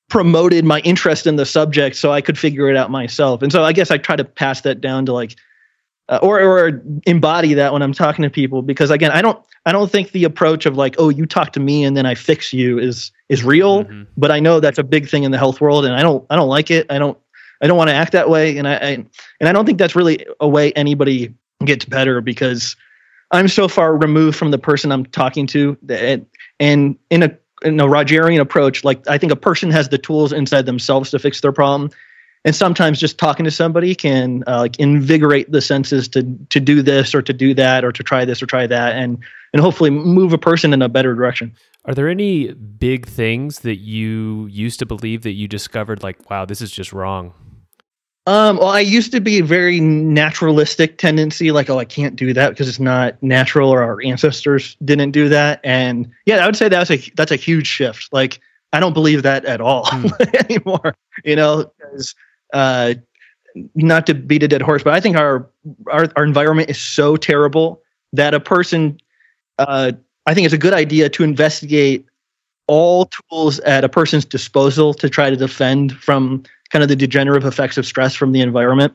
promoted 0.09 0.65
my 0.65 0.81
interest 0.81 1.25
in 1.25 1.37
the 1.37 1.45
subject 1.45 1.95
so 1.95 2.11
I 2.11 2.19
could 2.19 2.37
figure 2.37 2.69
it 2.69 2.75
out 2.75 2.91
myself. 2.91 3.41
And 3.41 3.51
so 3.51 3.63
I 3.63 3.71
guess 3.71 3.89
I 3.89 3.97
try 3.97 4.17
to 4.17 4.25
pass 4.25 4.61
that 4.61 4.81
down 4.81 5.05
to 5.05 5.13
like 5.13 5.37
uh, 6.09 6.19
or 6.21 6.41
or 6.41 6.83
embody 7.07 7.53
that 7.53 7.71
when 7.71 7.81
I'm 7.81 7.93
talking 7.93 8.23
to 8.23 8.29
people 8.29 8.61
because 8.61 8.91
again, 8.91 9.11
I 9.11 9.21
don't 9.21 9.41
I 9.65 9.71
don't 9.71 9.89
think 9.89 10.11
the 10.11 10.25
approach 10.25 10.65
of 10.65 10.75
like, 10.75 10.95
oh, 10.97 11.07
you 11.09 11.25
talk 11.25 11.53
to 11.53 11.59
me 11.61 11.85
and 11.85 11.95
then 11.95 12.05
I 12.05 12.15
fix 12.15 12.51
you 12.51 12.77
is 12.77 13.11
is 13.29 13.43
real, 13.43 13.85
mm-hmm. 13.85 14.03
but 14.17 14.31
I 14.31 14.41
know 14.41 14.59
that's 14.59 14.77
a 14.77 14.83
big 14.83 15.07
thing 15.07 15.23
in 15.23 15.31
the 15.31 15.37
health 15.37 15.61
world 15.61 15.85
and 15.85 15.95
I 15.95 16.01
don't 16.01 16.25
I 16.29 16.35
don't 16.35 16.49
like 16.49 16.69
it. 16.69 16.85
I 16.91 16.99
don't 16.99 17.17
I 17.61 17.67
don't 17.67 17.77
want 17.77 17.89
to 17.89 17.95
act 17.95 18.11
that 18.11 18.29
way 18.29 18.57
and 18.57 18.67
I, 18.67 18.75
I 18.75 19.05
and 19.39 19.47
I 19.47 19.53
don't 19.53 19.65
think 19.65 19.77
that's 19.77 19.95
really 19.95 20.25
a 20.41 20.47
way 20.47 20.73
anybody 20.73 21.33
gets 21.63 21.85
better 21.85 22.19
because 22.19 22.75
I'm 23.31 23.47
so 23.47 23.67
far 23.67 23.95
removed 23.95 24.37
from 24.37 24.51
the 24.51 24.57
person 24.57 24.91
I'm 24.91 25.05
talking 25.05 25.47
to 25.47 25.77
that 25.83 26.25
and 26.59 26.97
in 27.09 27.23
a 27.23 27.37
in 27.63 27.79
a 27.79 27.85
Rogerian 27.85 28.39
approach, 28.39 28.83
like 28.83 29.07
I 29.07 29.17
think 29.17 29.31
a 29.31 29.35
person 29.35 29.71
has 29.71 29.89
the 29.89 29.97
tools 29.97 30.33
inside 30.33 30.65
themselves 30.65 31.11
to 31.11 31.19
fix 31.19 31.41
their 31.41 31.51
problem. 31.51 31.91
And 32.43 32.55
sometimes 32.55 32.99
just 32.99 33.19
talking 33.19 33.43
to 33.45 33.51
somebody 33.51 33.93
can 33.93 34.43
uh, 34.47 34.57
like 34.57 34.79
invigorate 34.79 35.51
the 35.51 35.61
senses 35.61 36.07
to 36.09 36.23
to 36.49 36.59
do 36.59 36.81
this 36.81 37.13
or 37.13 37.21
to 37.21 37.33
do 37.33 37.53
that 37.53 37.85
or 37.85 37.91
to 37.91 38.03
try 38.03 38.25
this 38.25 38.41
or 38.41 38.47
try 38.47 38.65
that 38.65 38.95
and 38.95 39.19
and 39.53 39.61
hopefully 39.61 39.91
move 39.91 40.33
a 40.33 40.39
person 40.39 40.73
in 40.73 40.81
a 40.81 40.89
better 40.89 41.13
direction. 41.13 41.55
Are 41.85 41.93
there 41.93 42.09
any 42.09 42.53
big 42.53 43.05
things 43.05 43.59
that 43.59 43.77
you 43.77 44.47
used 44.47 44.79
to 44.79 44.85
believe 44.85 45.21
that 45.21 45.33
you 45.33 45.47
discovered 45.47 46.01
like 46.01 46.29
wow 46.31 46.45
this 46.45 46.61
is 46.61 46.71
just 46.71 46.91
wrong? 46.91 47.33
Um, 48.27 48.57
well, 48.57 48.67
I 48.67 48.81
used 48.81 49.11
to 49.13 49.19
be 49.19 49.39
a 49.39 49.43
very 49.43 49.79
naturalistic 49.79 50.99
tendency, 50.99 51.51
like, 51.51 51.69
oh, 51.71 51.79
I 51.79 51.85
can't 51.85 52.15
do 52.15 52.33
that 52.33 52.49
because 52.49 52.69
it's 52.69 52.79
not 52.79 53.21
natural, 53.23 53.69
or 53.71 53.81
our 53.81 53.99
ancestors 54.03 54.77
didn't 54.85 55.11
do 55.11 55.27
that. 55.29 55.59
And 55.63 56.11
yeah, 56.25 56.37
I 56.37 56.45
would 56.45 56.55
say 56.55 56.69
that's 56.69 56.91
a 56.91 56.97
that's 57.15 57.31
a 57.31 57.35
huge 57.35 57.65
shift. 57.65 58.13
Like, 58.13 58.39
I 58.73 58.79
don't 58.79 58.93
believe 58.93 59.23
that 59.23 59.45
at 59.45 59.59
all 59.59 59.85
mm. 59.85 60.45
anymore. 60.49 60.95
You 61.25 61.35
know, 61.35 61.71
because 61.77 62.13
uh, 62.53 62.93
not 63.73 64.05
to 64.05 64.13
beat 64.13 64.43
a 64.43 64.47
dead 64.47 64.61
horse, 64.61 64.83
but 64.83 64.93
I 64.93 64.99
think 64.99 65.17
our 65.17 65.49
our, 65.91 66.07
our 66.15 66.23
environment 66.23 66.69
is 66.69 66.79
so 66.79 67.17
terrible 67.17 67.81
that 68.13 68.35
a 68.35 68.39
person, 68.39 68.99
uh, 69.57 69.93
I 70.27 70.35
think 70.35 70.45
it's 70.45 70.53
a 70.53 70.59
good 70.59 70.73
idea 70.73 71.09
to 71.09 71.23
investigate 71.23 72.05
all 72.67 73.09
tools 73.29 73.59
at 73.61 73.83
a 73.83 73.89
person's 73.89 74.25
disposal 74.25 74.93
to 74.93 75.09
try 75.09 75.31
to 75.31 75.35
defend 75.35 75.97
from 75.97 76.43
kind 76.71 76.83
of 76.83 76.89
the 76.89 76.95
degenerative 76.95 77.47
effects 77.47 77.77
of 77.77 77.85
stress 77.85 78.15
from 78.15 78.31
the 78.31 78.41
environment. 78.41 78.93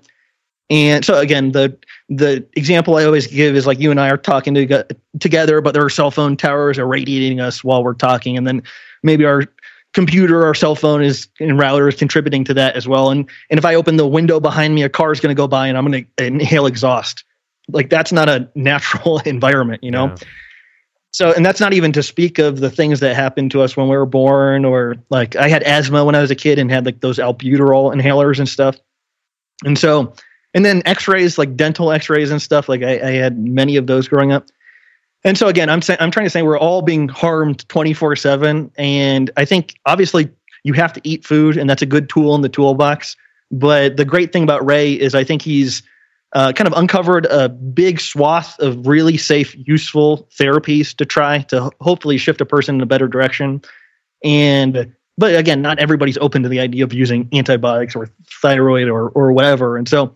And 0.68 1.04
so 1.04 1.18
again, 1.18 1.52
the 1.52 1.76
the 2.08 2.44
example 2.56 2.96
I 2.96 3.04
always 3.04 3.26
give 3.26 3.54
is 3.54 3.66
like 3.66 3.78
you 3.78 3.90
and 3.90 4.00
I 4.00 4.10
are 4.10 4.16
talking 4.16 4.54
to, 4.54 4.86
together, 5.20 5.60
but 5.60 5.74
there 5.74 5.84
are 5.84 5.90
cell 5.90 6.10
phone 6.10 6.36
towers 6.36 6.78
irradiating 6.78 7.40
us 7.40 7.62
while 7.62 7.84
we're 7.84 7.94
talking, 7.94 8.36
and 8.36 8.46
then 8.46 8.62
maybe 9.02 9.24
our 9.24 9.44
computer 9.92 10.46
or 10.46 10.54
cell 10.54 10.74
phone 10.74 11.02
is 11.02 11.28
and 11.38 11.58
router 11.58 11.88
is 11.88 11.94
contributing 11.94 12.44
to 12.44 12.54
that 12.54 12.74
as 12.74 12.88
well. 12.88 13.10
And 13.10 13.30
and 13.48 13.58
if 13.58 13.64
I 13.64 13.76
open 13.76 13.96
the 13.96 14.08
window 14.08 14.40
behind 14.40 14.74
me, 14.74 14.82
a 14.82 14.88
car 14.88 15.12
is 15.12 15.20
going 15.20 15.34
to 15.34 15.40
go 15.40 15.46
by, 15.46 15.68
and 15.68 15.78
I'm 15.78 15.86
going 15.86 16.06
to 16.16 16.26
inhale 16.26 16.66
exhaust. 16.66 17.22
Like 17.68 17.88
that's 17.88 18.10
not 18.10 18.28
a 18.28 18.50
natural 18.56 19.20
environment, 19.20 19.84
you 19.84 19.92
know. 19.92 20.06
Yeah. 20.06 20.16
So, 21.16 21.32
and 21.32 21.46
that's 21.46 21.60
not 21.60 21.72
even 21.72 21.92
to 21.92 22.02
speak 22.02 22.38
of 22.38 22.60
the 22.60 22.68
things 22.68 23.00
that 23.00 23.16
happened 23.16 23.50
to 23.52 23.62
us 23.62 23.74
when 23.74 23.88
we 23.88 23.96
were 23.96 24.04
born, 24.04 24.66
or 24.66 24.96
like 25.08 25.34
I 25.34 25.48
had 25.48 25.62
asthma 25.62 26.04
when 26.04 26.14
I 26.14 26.20
was 26.20 26.30
a 26.30 26.34
kid 26.34 26.58
and 26.58 26.70
had 26.70 26.84
like 26.84 27.00
those 27.00 27.16
albuterol 27.16 27.90
inhalers 27.96 28.38
and 28.38 28.46
stuff. 28.46 28.76
And 29.64 29.78
so, 29.78 30.12
and 30.52 30.62
then 30.62 30.82
X-rays, 30.84 31.38
like 31.38 31.56
dental 31.56 31.90
X-rays 31.90 32.30
and 32.30 32.42
stuff. 32.42 32.68
Like 32.68 32.82
I, 32.82 33.00
I 33.00 33.10
had 33.12 33.38
many 33.38 33.76
of 33.76 33.86
those 33.86 34.08
growing 34.08 34.30
up. 34.30 34.44
And 35.24 35.38
so 35.38 35.48
again, 35.48 35.70
I'm 35.70 35.80
saying 35.80 35.96
I'm 36.02 36.10
trying 36.10 36.26
to 36.26 36.30
say 36.30 36.42
we're 36.42 36.58
all 36.58 36.82
being 36.82 37.08
harmed 37.08 37.66
24 37.70 38.14
seven, 38.16 38.70
and 38.76 39.30
I 39.38 39.46
think 39.46 39.80
obviously 39.86 40.28
you 40.64 40.74
have 40.74 40.92
to 40.92 41.00
eat 41.02 41.24
food, 41.24 41.56
and 41.56 41.70
that's 41.70 41.80
a 41.80 41.86
good 41.86 42.10
tool 42.10 42.34
in 42.34 42.42
the 42.42 42.50
toolbox. 42.50 43.16
But 43.50 43.96
the 43.96 44.04
great 44.04 44.34
thing 44.34 44.42
about 44.42 44.66
Ray 44.66 44.92
is 44.92 45.14
I 45.14 45.24
think 45.24 45.40
he's 45.40 45.82
uh, 46.36 46.52
kind 46.52 46.68
of 46.68 46.74
uncovered 46.74 47.24
a 47.30 47.48
big 47.48 47.98
swath 47.98 48.58
of 48.60 48.86
really 48.86 49.16
safe, 49.16 49.56
useful 49.66 50.28
therapies 50.38 50.94
to 50.94 51.06
try 51.06 51.38
to 51.38 51.70
hopefully 51.80 52.18
shift 52.18 52.42
a 52.42 52.44
person 52.44 52.74
in 52.74 52.82
a 52.82 52.86
better 52.86 53.08
direction. 53.08 53.62
And 54.22 54.94
but 55.16 55.34
again, 55.34 55.62
not 55.62 55.78
everybody's 55.78 56.18
open 56.18 56.42
to 56.42 56.50
the 56.50 56.60
idea 56.60 56.84
of 56.84 56.92
using 56.92 57.26
antibiotics 57.32 57.96
or 57.96 58.10
thyroid 58.42 58.86
or 58.88 59.08
or 59.08 59.32
whatever. 59.32 59.78
And 59.78 59.88
so, 59.88 60.12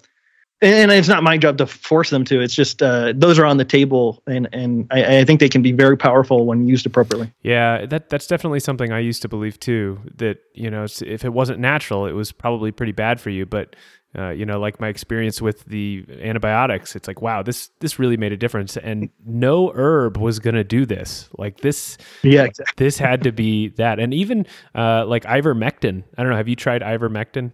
and 0.60 0.92
it's 0.92 1.08
not 1.08 1.22
my 1.22 1.38
job 1.38 1.56
to 1.56 1.66
force 1.66 2.10
them 2.10 2.26
to. 2.26 2.42
It's 2.42 2.54
just 2.54 2.82
uh, 2.82 3.14
those 3.16 3.38
are 3.38 3.46
on 3.46 3.56
the 3.56 3.64
table, 3.64 4.22
and 4.26 4.46
and 4.52 4.88
I, 4.90 5.20
I, 5.20 5.24
think 5.24 5.40
they 5.40 5.48
can 5.48 5.62
be 5.62 5.72
very 5.72 5.96
powerful 5.96 6.44
when 6.44 6.68
used 6.68 6.84
appropriately. 6.84 7.32
Yeah, 7.40 7.86
that 7.86 8.10
that's 8.10 8.26
definitely 8.26 8.60
something 8.60 8.92
I 8.92 8.98
used 8.98 9.22
to 9.22 9.28
believe 9.28 9.58
too. 9.58 9.98
That 10.16 10.36
you 10.52 10.70
know, 10.70 10.84
if 10.84 11.24
it 11.24 11.32
wasn't 11.32 11.60
natural, 11.60 12.04
it 12.04 12.12
was 12.12 12.30
probably 12.30 12.72
pretty 12.72 12.92
bad 12.92 13.22
for 13.22 13.30
you. 13.30 13.46
But 13.46 13.74
uh, 14.18 14.30
you 14.30 14.44
know, 14.44 14.58
like 14.58 14.80
my 14.80 14.88
experience 14.88 15.40
with 15.40 15.64
the 15.66 16.04
antibiotics, 16.20 16.96
it's 16.96 17.06
like, 17.06 17.22
wow, 17.22 17.42
this 17.42 17.70
this 17.78 17.98
really 17.98 18.16
made 18.16 18.32
a 18.32 18.36
difference, 18.36 18.76
and 18.76 19.08
no 19.24 19.72
herb 19.74 20.16
was 20.16 20.40
gonna 20.40 20.64
do 20.64 20.84
this. 20.84 21.28
Like 21.38 21.60
this, 21.60 21.96
yeah, 22.22 22.44
exactly. 22.44 22.84
this 22.84 22.98
had 22.98 23.22
to 23.22 23.32
be 23.32 23.68
that, 23.70 24.00
and 24.00 24.12
even 24.12 24.46
uh, 24.74 25.06
like 25.06 25.24
ivermectin. 25.24 26.02
I 26.18 26.22
don't 26.22 26.30
know. 26.30 26.36
Have 26.36 26.48
you 26.48 26.56
tried 26.56 26.82
ivermectin? 26.82 27.52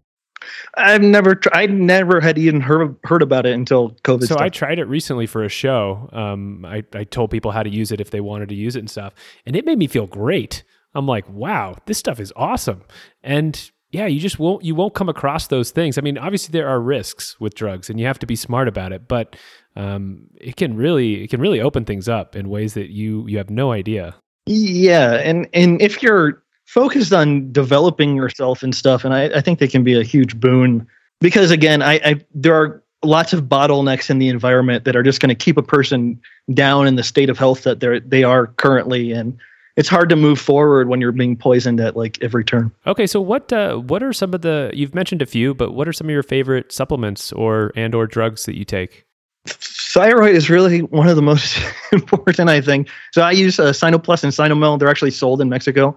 I've 0.77 1.03
never, 1.03 1.41
I 1.53 1.67
never 1.67 2.21
had 2.21 2.39
even 2.39 2.61
heard 2.61 2.97
heard 3.05 3.23
about 3.23 3.45
it 3.45 3.53
until 3.53 3.91
COVID. 4.05 4.21
So 4.21 4.27
stuff. 4.27 4.41
I 4.41 4.49
tried 4.49 4.79
it 4.79 4.85
recently 4.85 5.27
for 5.27 5.45
a 5.45 5.49
show. 5.51 6.09
Um, 6.13 6.65
I 6.65 6.85
I 6.95 7.05
told 7.05 7.31
people 7.31 7.51
how 7.51 7.63
to 7.63 7.71
use 7.71 7.93
it 7.93 8.01
if 8.01 8.11
they 8.11 8.21
wanted 8.21 8.49
to 8.49 8.55
use 8.55 8.77
it 8.77 8.81
and 8.81 8.91
stuff, 8.91 9.13
and 9.45 9.57
it 9.57 9.67
made 9.67 9.79
me 9.79 9.89
feel 9.89 10.07
great. 10.07 10.65
I'm 10.95 11.07
like, 11.07 11.29
wow, 11.29 11.77
this 11.85 11.99
stuff 11.99 12.19
is 12.19 12.33
awesome, 12.35 12.83
and 13.23 13.71
yeah, 13.91 14.07
you 14.07 14.21
just 14.21 14.39
won't 14.39 14.65
you 14.65 14.75
won't 14.75 14.95
come 14.95 15.09
across 15.09 15.47
those 15.47 15.71
things. 15.71 15.97
I 15.97 16.01
mean, 16.01 16.19
obviously 16.19 16.53
there 16.53 16.69
are 16.69 16.81
risks 16.81 17.39
with 17.41 17.55
drugs, 17.55 17.89
and 17.89 18.01
you 18.01 18.07
have 18.07 18.19
to 18.19 18.27
be 18.27 18.37
smart 18.37 18.69
about 18.69 18.93
it. 18.93 19.07
But 19.09 19.37
um, 19.77 20.27
it 20.41 20.57
can 20.57 20.77
really 20.77 21.23
it 21.23 21.31
can 21.31 21.41
really 21.41 21.61
open 21.61 21.85
things 21.85 22.09
up 22.09 22.35
in 22.35 22.49
ways 22.49 22.75
that 22.75 22.91
you 22.91 23.27
you 23.29 23.39
have 23.39 23.51
no 23.51 23.73
idea. 23.73 24.15
Yeah, 24.47 25.15
and 25.15 25.49
and 25.55 25.81
if 25.81 26.03
you're 26.03 26.43
focused 26.67 27.13
on 27.13 27.53
developing 27.53 28.17
yourself 28.17 28.63
and 28.63 28.75
stuff, 28.75 29.05
and 29.05 29.15
I, 29.15 29.25
I 29.37 29.41
think 29.41 29.61
they 29.61 29.69
can 29.69 29.85
be 29.85 29.99
a 29.99 30.03
huge 30.03 30.39
boon 30.39 30.87
because 31.21 31.51
again, 31.51 31.81
I, 31.83 31.95
I 32.05 32.21
there 32.35 32.55
are 32.55 32.83
lots 33.05 33.33
of 33.33 33.45
bottlenecks 33.45 34.11
in 34.11 34.19
the 34.19 34.29
environment 34.29 34.85
that 34.85 34.97
are 34.97 35.03
just 35.03 35.21
going 35.21 35.29
to 35.29 35.35
keep 35.35 35.57
a 35.57 35.63
person 35.63 36.21
down 36.53 36.87
in 36.87 36.97
the 36.97 37.05
state 37.05 37.31
of 37.31 37.39
health 37.39 37.63
that 37.63 37.81
they're 37.81 38.01
they 38.01 38.25
are 38.25 38.49
currently 38.49 39.13
in 39.13 39.39
it's 39.77 39.89
hard 39.89 40.09
to 40.09 40.17
move 40.17 40.41
forward 40.41 40.89
when 40.89 41.01
you're 41.01 41.13
being 41.13 41.37
poisoned 41.37 41.81
at 41.81 41.97
like 41.97 42.19
every 42.23 42.45
turn. 42.45 42.73
Okay, 42.87 43.07
so 43.07 43.21
what 43.21 43.53
uh, 43.53 43.77
what 43.77 44.03
are 44.03 44.13
some 44.13 44.35
of 44.35 44.41
the 44.41 44.71
you've 44.73 44.95
mentioned 44.95 45.23
a 45.23 45.27
few, 45.27 45.55
but 45.55 45.73
what 45.73 45.87
are 45.87 45.93
some 45.93 46.07
of 46.07 46.11
your 46.11 46.23
favorite 46.23 46.73
supplements 46.73 47.33
or 47.33 47.73
and 47.77 47.95
or 47.95 48.07
drugs 48.07 48.47
that 48.47 48.57
you 48.57 48.65
take? 48.65 49.05
Thyroid 49.47 50.35
is 50.35 50.51
really 50.51 50.81
one 50.81 51.09
of 51.09 51.17
the 51.17 51.23
most 51.23 51.59
important, 51.93 52.49
I 52.49 52.61
think. 52.61 52.89
So 53.13 53.23
I 53.23 53.31
use 53.31 53.61
uh, 53.61 53.73
Cynoplus 53.73 54.25
and 54.25 54.33
Cynomel. 54.33 54.79
They're 54.79 54.89
actually 54.89 55.13
sold 55.13 55.41
in 55.41 55.49
Mexico, 55.49 55.97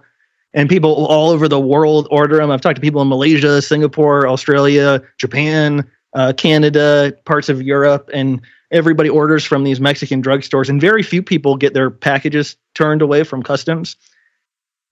and 0.52 0.68
people 0.68 1.06
all 1.06 1.30
over 1.30 1.48
the 1.48 1.60
world 1.60 2.06
order 2.10 2.36
them. 2.36 2.50
I've 2.50 2.60
talked 2.60 2.76
to 2.76 2.82
people 2.82 3.02
in 3.02 3.08
Malaysia, 3.08 3.60
Singapore, 3.62 4.28
Australia, 4.28 5.02
Japan, 5.18 5.90
uh, 6.14 6.32
Canada, 6.36 7.12
parts 7.24 7.48
of 7.48 7.62
Europe, 7.62 8.10
and 8.12 8.40
everybody 8.70 9.08
orders 9.08 9.44
from 9.44 9.64
these 9.64 9.80
Mexican 9.80 10.22
drugstores, 10.22 10.68
and 10.68 10.80
very 10.80 11.02
few 11.02 11.22
people 11.22 11.56
get 11.56 11.74
their 11.74 11.90
packages 11.90 12.56
turned 12.74 13.02
away 13.02 13.24
from 13.24 13.42
customs. 13.42 13.96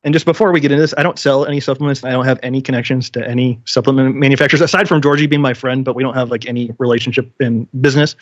And 0.05 0.14
just 0.14 0.26
before 0.26 0.53
we 0.53 0.61
get 0.61 0.70
into 0.70 0.81
this, 0.81 0.95
I 0.97 1.03
don't 1.03 1.18
sell 1.18 1.45
any 1.45 1.61
supplements. 1.61 2.05
I 2.05 2.11
don't 2.11 2.24
have 2.24 2.39
any 2.43 2.62
connections 2.62 3.11
to 3.11 3.29
any 3.29 3.61
supplement 3.64 4.14
manufacturers 4.14 4.61
aside 4.61 4.89
from 4.89 5.03
Georgi 5.03 5.26
being 5.26 5.43
my 5.43 5.55
friend, 5.55 5.85
but 5.85 5.97
we 5.97 6.03
don't 6.03 6.14
have 6.14 6.31
like 6.31 6.47
any 6.47 6.70
relationship 6.79 7.33
in 7.41 7.68
business. 7.81 8.14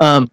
Um, 0.00 0.30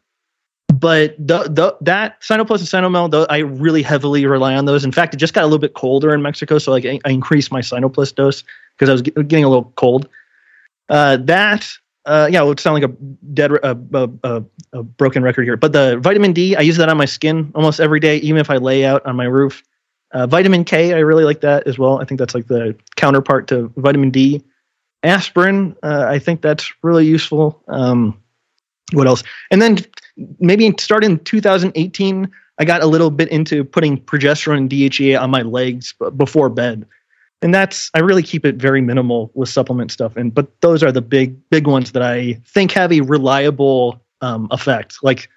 but 0.73 1.15
the, 1.17 1.43
the, 1.43 1.77
that 1.81 2.19
Cynoplus 2.21 2.59
and 2.59 2.67
Cynomel, 2.67 3.09
though, 3.09 3.25
I 3.29 3.39
really 3.39 3.83
heavily 3.83 4.25
rely 4.25 4.55
on 4.55 4.65
those. 4.65 4.83
In 4.83 4.91
fact, 4.91 5.13
it 5.13 5.17
just 5.17 5.33
got 5.33 5.43
a 5.43 5.45
little 5.45 5.59
bit 5.59 5.75
colder 5.75 6.13
in 6.13 6.21
Mexico, 6.21 6.57
so 6.57 6.71
like 6.71 6.85
I, 6.85 6.99
I 7.05 7.11
increased 7.11 7.51
my 7.51 7.61
Cynoplus 7.61 8.13
dose 8.13 8.43
because 8.75 8.89
I 8.89 8.91
was 8.91 9.01
getting 9.01 9.43
a 9.43 9.49
little 9.49 9.71
cold. 9.75 10.09
Uh, 10.89 11.17
that 11.17 11.67
uh, 12.07 12.27
yeah, 12.31 12.41
it 12.41 12.45
would 12.45 12.59
sound 12.59 12.81
like 12.81 12.89
a 12.89 12.93
dead, 13.33 13.51
uh, 13.63 14.41
a 14.73 14.83
broken 14.83 15.23
record 15.23 15.43
here. 15.43 15.57
But 15.57 15.73
the 15.73 15.97
vitamin 15.99 16.31
D, 16.31 16.55
I 16.55 16.61
use 16.61 16.77
that 16.77 16.89
on 16.89 16.97
my 16.97 17.05
skin 17.05 17.51
almost 17.53 17.79
every 17.79 17.99
day, 17.99 18.17
even 18.17 18.39
if 18.39 18.49
I 18.49 18.57
lay 18.57 18.85
out 18.85 19.05
on 19.05 19.15
my 19.15 19.25
roof. 19.25 19.61
Uh, 20.11 20.25
vitamin 20.25 20.63
K, 20.63 20.93
I 20.93 20.99
really 20.99 21.25
like 21.25 21.41
that 21.41 21.67
as 21.67 21.77
well. 21.77 21.99
I 21.99 22.05
think 22.05 22.17
that's 22.17 22.33
like 22.33 22.47
the 22.47 22.75
counterpart 22.95 23.47
to 23.49 23.71
vitamin 23.75 24.09
D. 24.09 24.41
Aspirin, 25.03 25.75
uh, 25.83 26.05
I 26.07 26.17
think 26.17 26.41
that's 26.41 26.71
really 26.81 27.05
useful. 27.05 27.61
Um, 27.67 28.19
what 28.93 29.05
else? 29.05 29.23
And 29.51 29.61
then 29.61 29.77
maybe 30.39 30.73
starting 30.79 31.11
in 31.11 31.19
2018, 31.19 32.31
I 32.57 32.65
got 32.65 32.81
a 32.81 32.87
little 32.87 33.11
bit 33.11 33.27
into 33.29 33.63
putting 33.63 33.99
progesterone 33.99 34.57
and 34.57 34.69
DHEA 34.69 35.21
on 35.21 35.29
my 35.29 35.41
legs 35.41 35.93
before 36.15 36.49
bed 36.49 36.85
and 37.41 37.53
that's 37.53 37.91
I 37.93 37.99
really 37.99 38.23
keep 38.23 38.45
it 38.45 38.55
very 38.55 38.81
minimal 38.81 39.31
with 39.33 39.49
supplement 39.49 39.91
stuff. 39.91 40.15
And 40.15 40.33
but 40.33 40.59
those 40.61 40.83
are 40.83 40.91
the 40.91 41.01
big 41.01 41.37
big 41.49 41.67
ones 41.67 41.91
that 41.91 42.01
I 42.01 42.33
think 42.45 42.71
have 42.71 42.91
a 42.91 43.01
reliable 43.01 44.01
um, 44.21 44.47
effect. 44.51 44.97
Like 45.03 45.29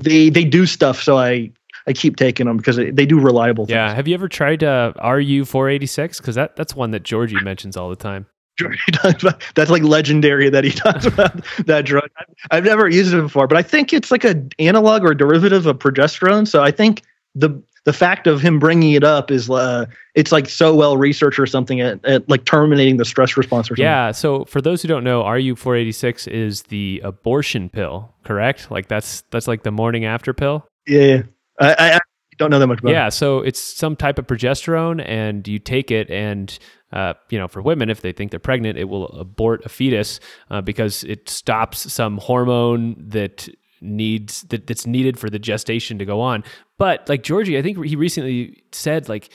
they 0.00 0.30
they 0.30 0.44
do 0.44 0.66
stuff, 0.66 1.02
so 1.02 1.16
I 1.18 1.50
I 1.86 1.92
keep 1.92 2.16
taking 2.16 2.46
them 2.46 2.56
because 2.56 2.76
they 2.76 3.06
do 3.06 3.20
reliable. 3.20 3.66
Yeah. 3.68 3.94
Have 3.94 4.08
you 4.08 4.14
ever 4.14 4.28
tried 4.28 4.64
uh, 4.64 4.92
RU 5.02 5.44
four 5.44 5.68
eighty 5.68 5.86
six? 5.86 6.18
Because 6.18 6.34
that 6.34 6.56
that's 6.56 6.74
one 6.74 6.90
that 6.92 7.02
Georgi 7.02 7.42
mentions 7.42 7.76
all 7.76 7.90
the 7.90 7.96
time. 7.96 8.26
Georgi 8.56 8.78
talks 8.92 9.22
about 9.22 9.42
That's 9.54 9.70
like 9.70 9.82
legendary 9.82 10.48
that 10.48 10.64
he 10.64 10.70
talks 10.72 11.06
about 11.06 11.44
that 11.66 11.84
drug. 11.84 12.08
I've, 12.18 12.26
I've 12.50 12.64
never 12.64 12.88
used 12.88 13.14
it 13.14 13.20
before, 13.20 13.46
but 13.46 13.58
I 13.58 13.62
think 13.62 13.92
it's 13.92 14.10
like 14.10 14.24
an 14.24 14.50
analog 14.58 15.04
or 15.04 15.14
derivative 15.14 15.66
of 15.66 15.78
progesterone. 15.78 16.46
So 16.48 16.62
I 16.62 16.70
think 16.70 17.02
the 17.34 17.62
the 17.84 17.92
fact 17.92 18.26
of 18.26 18.40
him 18.40 18.58
bringing 18.58 18.92
it 18.92 19.04
up 19.04 19.30
is 19.30 19.48
uh, 19.50 19.86
it's 20.14 20.32
like 20.32 20.48
so 20.48 20.74
well 20.74 20.96
researched 20.96 21.38
or 21.38 21.46
something 21.46 21.80
at, 21.80 22.04
at, 22.04 22.28
like 22.28 22.44
terminating 22.44 22.96
the 22.96 23.04
stress 23.04 23.36
response 23.36 23.70
or 23.70 23.76
something. 23.76 23.84
Yeah. 23.84 24.10
So 24.10 24.44
for 24.46 24.60
those 24.60 24.82
who 24.82 24.88
don't 24.88 25.04
know, 25.04 25.26
RU 25.26 25.54
four 25.56 25.76
eighty 25.76 25.92
six 25.92 26.26
is 26.26 26.62
the 26.64 27.00
abortion 27.04 27.68
pill, 27.68 28.14
correct? 28.24 28.70
Like 28.70 28.88
that's 28.88 29.22
that's 29.30 29.46
like 29.46 29.62
the 29.62 29.70
morning 29.70 30.04
after 30.04 30.32
pill. 30.32 30.66
Yeah. 30.86 31.22
I, 31.60 31.74
I, 31.78 32.00
don't 32.36 32.50
know 32.50 32.58
that 32.58 32.66
much 32.66 32.80
about. 32.80 32.90
Yeah. 32.90 33.06
It. 33.06 33.12
So 33.12 33.38
it's 33.40 33.60
some 33.60 33.94
type 33.94 34.18
of 34.18 34.26
progesterone, 34.26 35.04
and 35.06 35.46
you 35.46 35.58
take 35.58 35.90
it 35.90 36.10
and. 36.10 36.56
Uh, 36.92 37.12
you 37.28 37.36
know, 37.36 37.48
for 37.48 37.60
women, 37.60 37.90
if 37.90 38.02
they 38.02 38.12
think 38.12 38.30
they're 38.30 38.38
pregnant, 38.38 38.78
it 38.78 38.84
will 38.84 39.06
abort 39.18 39.66
a 39.66 39.68
fetus 39.68 40.20
uh, 40.48 40.60
because 40.60 41.02
it 41.02 41.28
stops 41.28 41.92
some 41.92 42.18
hormone 42.18 42.94
that 42.96 43.48
needs 43.84 44.42
that 44.42 44.66
that's 44.66 44.86
needed 44.86 45.18
for 45.18 45.30
the 45.30 45.38
gestation 45.38 45.98
to 45.98 46.04
go 46.04 46.20
on. 46.20 46.42
But 46.78 47.08
like 47.08 47.22
Georgi, 47.22 47.58
I 47.58 47.62
think 47.62 47.84
he 47.84 47.96
recently 47.96 48.62
said 48.72 49.08
like 49.08 49.30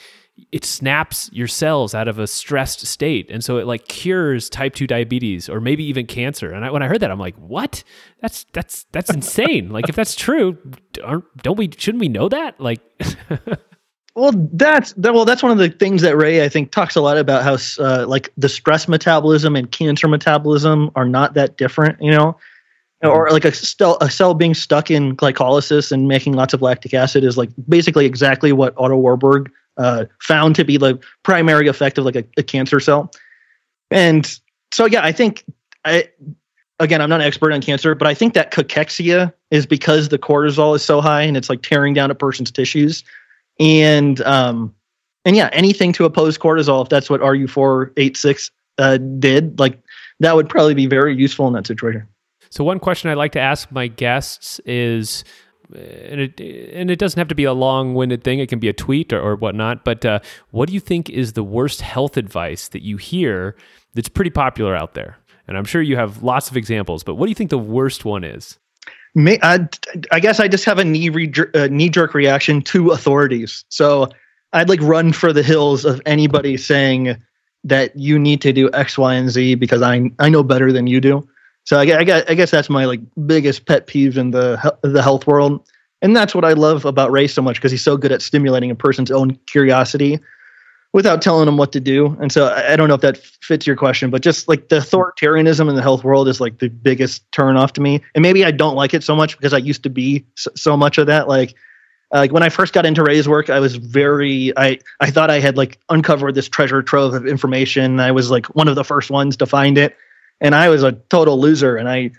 it 0.52 0.64
snaps 0.64 1.28
your 1.32 1.46
cells 1.46 1.94
out 1.94 2.08
of 2.08 2.18
a 2.18 2.26
stressed 2.26 2.86
state. 2.86 3.30
And 3.30 3.44
so 3.44 3.58
it 3.58 3.66
like 3.66 3.88
cures 3.88 4.48
type 4.48 4.74
2 4.74 4.86
diabetes 4.86 5.48
or 5.48 5.60
maybe 5.60 5.84
even 5.84 6.06
cancer. 6.06 6.52
And 6.52 6.64
I, 6.64 6.70
when 6.70 6.82
i 6.82 6.88
heard 6.88 7.00
that 7.00 7.10
i'm 7.10 7.18
like 7.18 7.36
what? 7.36 7.82
That's 8.20 8.44
that's 8.52 8.84
that's 8.92 9.10
insane. 9.10 9.70
Like 9.70 9.88
if 9.88 9.96
that's 9.96 10.14
true 10.14 10.58
don't 11.42 11.58
we 11.58 11.70
shouldn't 11.76 12.00
we 12.00 12.08
know 12.08 12.28
that? 12.28 12.60
Like 12.60 12.80
well 14.14 14.32
that's 14.52 14.92
that, 14.94 15.14
well 15.14 15.24
that's 15.24 15.42
one 15.42 15.52
of 15.52 15.58
the 15.58 15.68
things 15.68 16.02
that 16.02 16.16
ray 16.16 16.44
i 16.44 16.48
think 16.48 16.72
talks 16.72 16.96
a 16.96 17.00
lot 17.00 17.16
about 17.16 17.42
how 17.42 17.56
uh, 17.82 18.04
like 18.06 18.32
the 18.36 18.48
stress 18.48 18.88
metabolism 18.88 19.54
and 19.54 19.70
cancer 19.70 20.08
metabolism 20.08 20.90
are 20.96 21.08
not 21.08 21.34
that 21.34 21.56
different 21.56 22.00
you 22.02 22.10
know 22.10 22.36
or 23.02 23.30
like 23.30 23.44
a, 23.44 23.54
cell, 23.54 23.96
a 24.00 24.10
cell 24.10 24.34
being 24.34 24.54
stuck 24.54 24.90
in 24.90 25.16
glycolysis 25.16 25.90
and 25.90 26.06
making 26.06 26.34
lots 26.34 26.52
of 26.52 26.60
lactic 26.60 26.92
acid 26.92 27.24
is 27.24 27.38
like 27.38 27.50
basically 27.68 28.04
exactly 28.04 28.52
what 28.52 28.74
Otto 28.76 28.96
Warburg 28.96 29.50
uh, 29.78 30.04
found 30.20 30.54
to 30.56 30.64
be 30.64 30.76
the 30.76 30.98
primary 31.22 31.66
effect 31.66 31.96
of 31.96 32.04
like 32.04 32.16
a, 32.16 32.24
a, 32.36 32.42
cancer 32.42 32.78
cell. 32.80 33.10
And 33.90 34.38
so, 34.72 34.84
yeah, 34.84 35.02
I 35.02 35.12
think 35.12 35.44
I, 35.84 36.10
again, 36.78 37.00
I'm 37.00 37.08
not 37.08 37.20
an 37.20 37.26
expert 37.26 37.52
on 37.52 37.62
cancer, 37.62 37.94
but 37.94 38.06
I 38.06 38.12
think 38.12 38.34
that 38.34 38.52
cachexia 38.52 39.32
is 39.50 39.64
because 39.64 40.10
the 40.10 40.18
cortisol 40.18 40.76
is 40.76 40.84
so 40.84 41.00
high 41.00 41.22
and 41.22 41.36
it's 41.36 41.48
like 41.48 41.62
tearing 41.62 41.94
down 41.94 42.10
a 42.10 42.14
person's 42.14 42.50
tissues. 42.50 43.02
And, 43.58 44.20
um, 44.22 44.74
and 45.24 45.36
yeah, 45.36 45.48
anything 45.52 45.92
to 45.94 46.04
oppose 46.04 46.36
cortisol, 46.36 46.82
if 46.82 46.90
that's 46.90 47.08
what 47.08 47.22
RU486 47.22 48.50
uh, 48.76 48.98
did, 48.98 49.58
like 49.58 49.78
that 50.20 50.36
would 50.36 50.48
probably 50.48 50.74
be 50.74 50.86
very 50.86 51.16
useful 51.16 51.46
in 51.46 51.54
that 51.54 51.66
situation. 51.66 52.06
So, 52.50 52.64
one 52.64 52.80
question 52.80 53.10
I 53.10 53.14
like 53.14 53.32
to 53.32 53.40
ask 53.40 53.70
my 53.70 53.86
guests 53.86 54.60
is 54.66 55.24
and 55.72 56.20
it 56.20 56.40
and 56.74 56.90
it 56.90 56.98
doesn't 56.98 57.18
have 57.18 57.28
to 57.28 57.34
be 57.34 57.44
a 57.44 57.52
long-winded 57.52 58.24
thing. 58.24 58.40
It 58.40 58.48
can 58.48 58.58
be 58.58 58.68
a 58.68 58.72
tweet 58.72 59.12
or, 59.12 59.20
or 59.20 59.36
whatnot. 59.36 59.84
But 59.84 60.04
uh, 60.04 60.20
what 60.50 60.68
do 60.68 60.74
you 60.74 60.80
think 60.80 61.08
is 61.08 61.34
the 61.34 61.44
worst 61.44 61.80
health 61.80 62.16
advice 62.16 62.68
that 62.68 62.82
you 62.82 62.96
hear 62.96 63.56
that's 63.94 64.08
pretty 64.08 64.30
popular 64.30 64.74
out 64.74 64.94
there? 64.94 65.16
And 65.46 65.56
I'm 65.56 65.64
sure 65.64 65.82
you 65.82 65.96
have 65.96 66.22
lots 66.22 66.50
of 66.50 66.56
examples. 66.56 67.02
But 67.02 67.16
what 67.16 67.26
do 67.26 67.30
you 67.30 67.34
think 67.34 67.50
the 67.50 67.58
worst 67.58 68.04
one 68.04 68.24
is? 68.24 68.58
May, 69.14 69.38
I, 69.42 69.68
I 70.12 70.20
guess 70.20 70.38
I 70.38 70.46
just 70.46 70.64
have 70.64 70.78
a 70.78 70.84
knee 70.84 71.08
re, 71.08 71.32
uh, 71.54 71.66
knee 71.68 71.88
jerk 71.88 72.14
reaction 72.14 72.62
to 72.62 72.90
authorities. 72.90 73.64
So 73.68 74.08
I'd 74.52 74.68
like 74.68 74.80
run 74.80 75.12
for 75.12 75.32
the 75.32 75.42
hills 75.42 75.84
of 75.84 76.00
anybody 76.06 76.56
saying 76.56 77.16
that 77.64 77.96
you 77.96 78.18
need 78.18 78.40
to 78.42 78.52
do 78.52 78.70
X, 78.72 78.96
Y, 78.96 79.14
and 79.14 79.30
Z 79.30 79.56
because 79.56 79.82
I 79.82 80.10
I 80.18 80.28
know 80.28 80.42
better 80.42 80.72
than 80.72 80.86
you 80.86 81.00
do. 81.00 81.28
So 81.64 81.78
I, 81.78 81.84
I, 81.84 82.24
I 82.28 82.34
guess 82.34 82.50
that's 82.50 82.70
my 82.70 82.84
like 82.84 83.00
biggest 83.26 83.66
pet 83.66 83.86
peeve 83.86 84.18
in 84.18 84.30
the 84.30 84.76
the 84.82 85.02
health 85.02 85.26
world, 85.26 85.68
and 86.02 86.16
that's 86.16 86.34
what 86.34 86.44
I 86.44 86.52
love 86.52 86.84
about 86.84 87.10
Ray 87.10 87.26
so 87.26 87.42
much 87.42 87.56
because 87.56 87.70
he's 87.70 87.82
so 87.82 87.96
good 87.96 88.12
at 88.12 88.22
stimulating 88.22 88.70
a 88.70 88.74
person's 88.74 89.10
own 89.10 89.36
curiosity 89.46 90.18
without 90.92 91.22
telling 91.22 91.46
them 91.46 91.56
what 91.56 91.70
to 91.72 91.80
do. 91.80 92.16
And 92.20 92.32
so 92.32 92.46
I, 92.46 92.72
I 92.72 92.76
don't 92.76 92.88
know 92.88 92.94
if 92.94 93.00
that 93.02 93.18
fits 93.18 93.66
your 93.66 93.76
question, 93.76 94.10
but 94.10 94.22
just 94.22 94.48
like 94.48 94.68
the 94.68 94.76
authoritarianism 94.76 95.68
in 95.68 95.76
the 95.76 95.82
health 95.82 96.02
world 96.02 96.26
is 96.28 96.40
like 96.40 96.58
the 96.58 96.68
biggest 96.68 97.30
turn 97.32 97.56
off 97.56 97.72
to 97.74 97.80
me. 97.80 98.02
And 98.14 98.22
maybe 98.22 98.44
I 98.44 98.50
don't 98.50 98.74
like 98.74 98.92
it 98.92 99.04
so 99.04 99.14
much 99.14 99.36
because 99.36 99.52
I 99.52 99.58
used 99.58 99.82
to 99.84 99.90
be 99.90 100.24
so, 100.34 100.50
so 100.56 100.76
much 100.76 100.98
of 100.98 101.06
that. 101.06 101.28
Like 101.28 101.54
like 102.12 102.32
when 102.32 102.42
I 102.42 102.48
first 102.48 102.72
got 102.72 102.86
into 102.86 103.04
Ray's 103.04 103.28
work, 103.28 103.50
I 103.50 103.60
was 103.60 103.76
very 103.76 104.52
I 104.56 104.78
I 105.00 105.10
thought 105.10 105.30
I 105.30 105.38
had 105.38 105.56
like 105.56 105.78
uncovered 105.90 106.34
this 106.34 106.48
treasure 106.48 106.82
trove 106.82 107.14
of 107.14 107.26
information. 107.26 108.00
I 108.00 108.10
was 108.10 108.30
like 108.30 108.46
one 108.46 108.66
of 108.66 108.74
the 108.74 108.84
first 108.84 109.10
ones 109.10 109.36
to 109.36 109.46
find 109.46 109.78
it 109.78 109.96
and 110.40 110.54
I 110.54 110.68
was 110.68 110.82
a 110.82 110.92
total 110.92 111.38
loser. 111.38 111.76
And 111.76 111.88
I, 111.88 112.10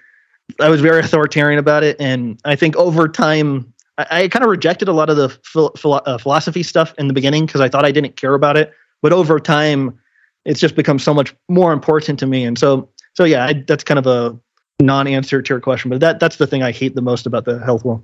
I 0.60 0.70
was 0.70 0.82
very 0.82 1.00
authoritarian 1.00 1.60
about 1.60 1.84
it. 1.84 2.00
And 2.00 2.40
I 2.46 2.56
think 2.56 2.76
over 2.76 3.08
time, 3.08 3.74
I, 3.98 4.08
I 4.12 4.28
kind 4.28 4.44
of 4.44 4.50
rejected 4.50 4.88
a 4.88 4.94
lot 4.94 5.10
of 5.10 5.18
the 5.18 5.30
phil- 5.44 6.02
uh, 6.06 6.18
philosophy 6.18 6.64
stuff 6.64 6.94
in 6.98 7.08
the 7.08 7.14
beginning 7.14 7.46
because 7.46 7.62
I 7.62 7.70
thought 7.70 7.86
I 7.86 7.92
didn't 7.92 8.16
care 8.16 8.34
about 8.34 8.58
it. 8.58 8.74
But 9.02 9.14
over 9.14 9.40
time, 9.40 10.00
it's 10.46 10.60
just 10.60 10.76
become 10.76 11.00
so 11.00 11.14
much 11.14 11.36
more 11.50 11.74
important 11.74 12.20
to 12.20 12.28
me. 12.28 12.46
And 12.46 12.58
so, 12.58 12.90
so 13.14 13.24
yeah, 13.24 13.46
I, 13.46 13.54
that's 13.68 13.84
kind 13.84 14.00
of 14.00 14.08
a 14.08 14.38
non-answer 14.80 15.42
to 15.42 15.54
your 15.54 15.60
question. 15.60 15.90
But 15.90 16.00
that 16.02 16.20
that's 16.20 16.38
the 16.38 16.48
thing 16.48 16.64
I 16.64 16.72
hate 16.72 16.96
the 16.96 17.02
most 17.02 17.26
about 17.26 17.46
the 17.46 17.60
health 17.60 17.84
world. 17.84 18.04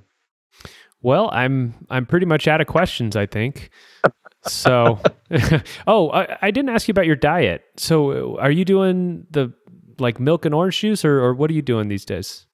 Well, 1.02 1.30
I'm 1.32 1.74
I'm 1.90 2.06
pretty 2.06 2.26
much 2.26 2.48
out 2.48 2.60
of 2.60 2.66
questions. 2.66 3.16
I 3.16 3.26
think. 3.26 3.70
So, 4.42 5.00
oh, 5.86 6.10
I, 6.10 6.38
I, 6.42 6.50
didn't 6.52 6.70
ask 6.70 6.86
you 6.86 6.92
about 6.92 7.06
your 7.06 7.16
diet. 7.16 7.64
So, 7.76 8.38
are 8.38 8.50
you 8.50 8.64
doing 8.64 9.26
the 9.30 9.52
like 10.00 10.20
milk 10.20 10.44
and 10.44 10.54
orange 10.54 10.80
juice, 10.80 11.04
or, 11.04 11.20
or 11.20 11.34
what 11.34 11.50
are 11.50 11.54
you 11.54 11.62
doing 11.62 11.88
these 11.88 12.04
days? 12.04 12.46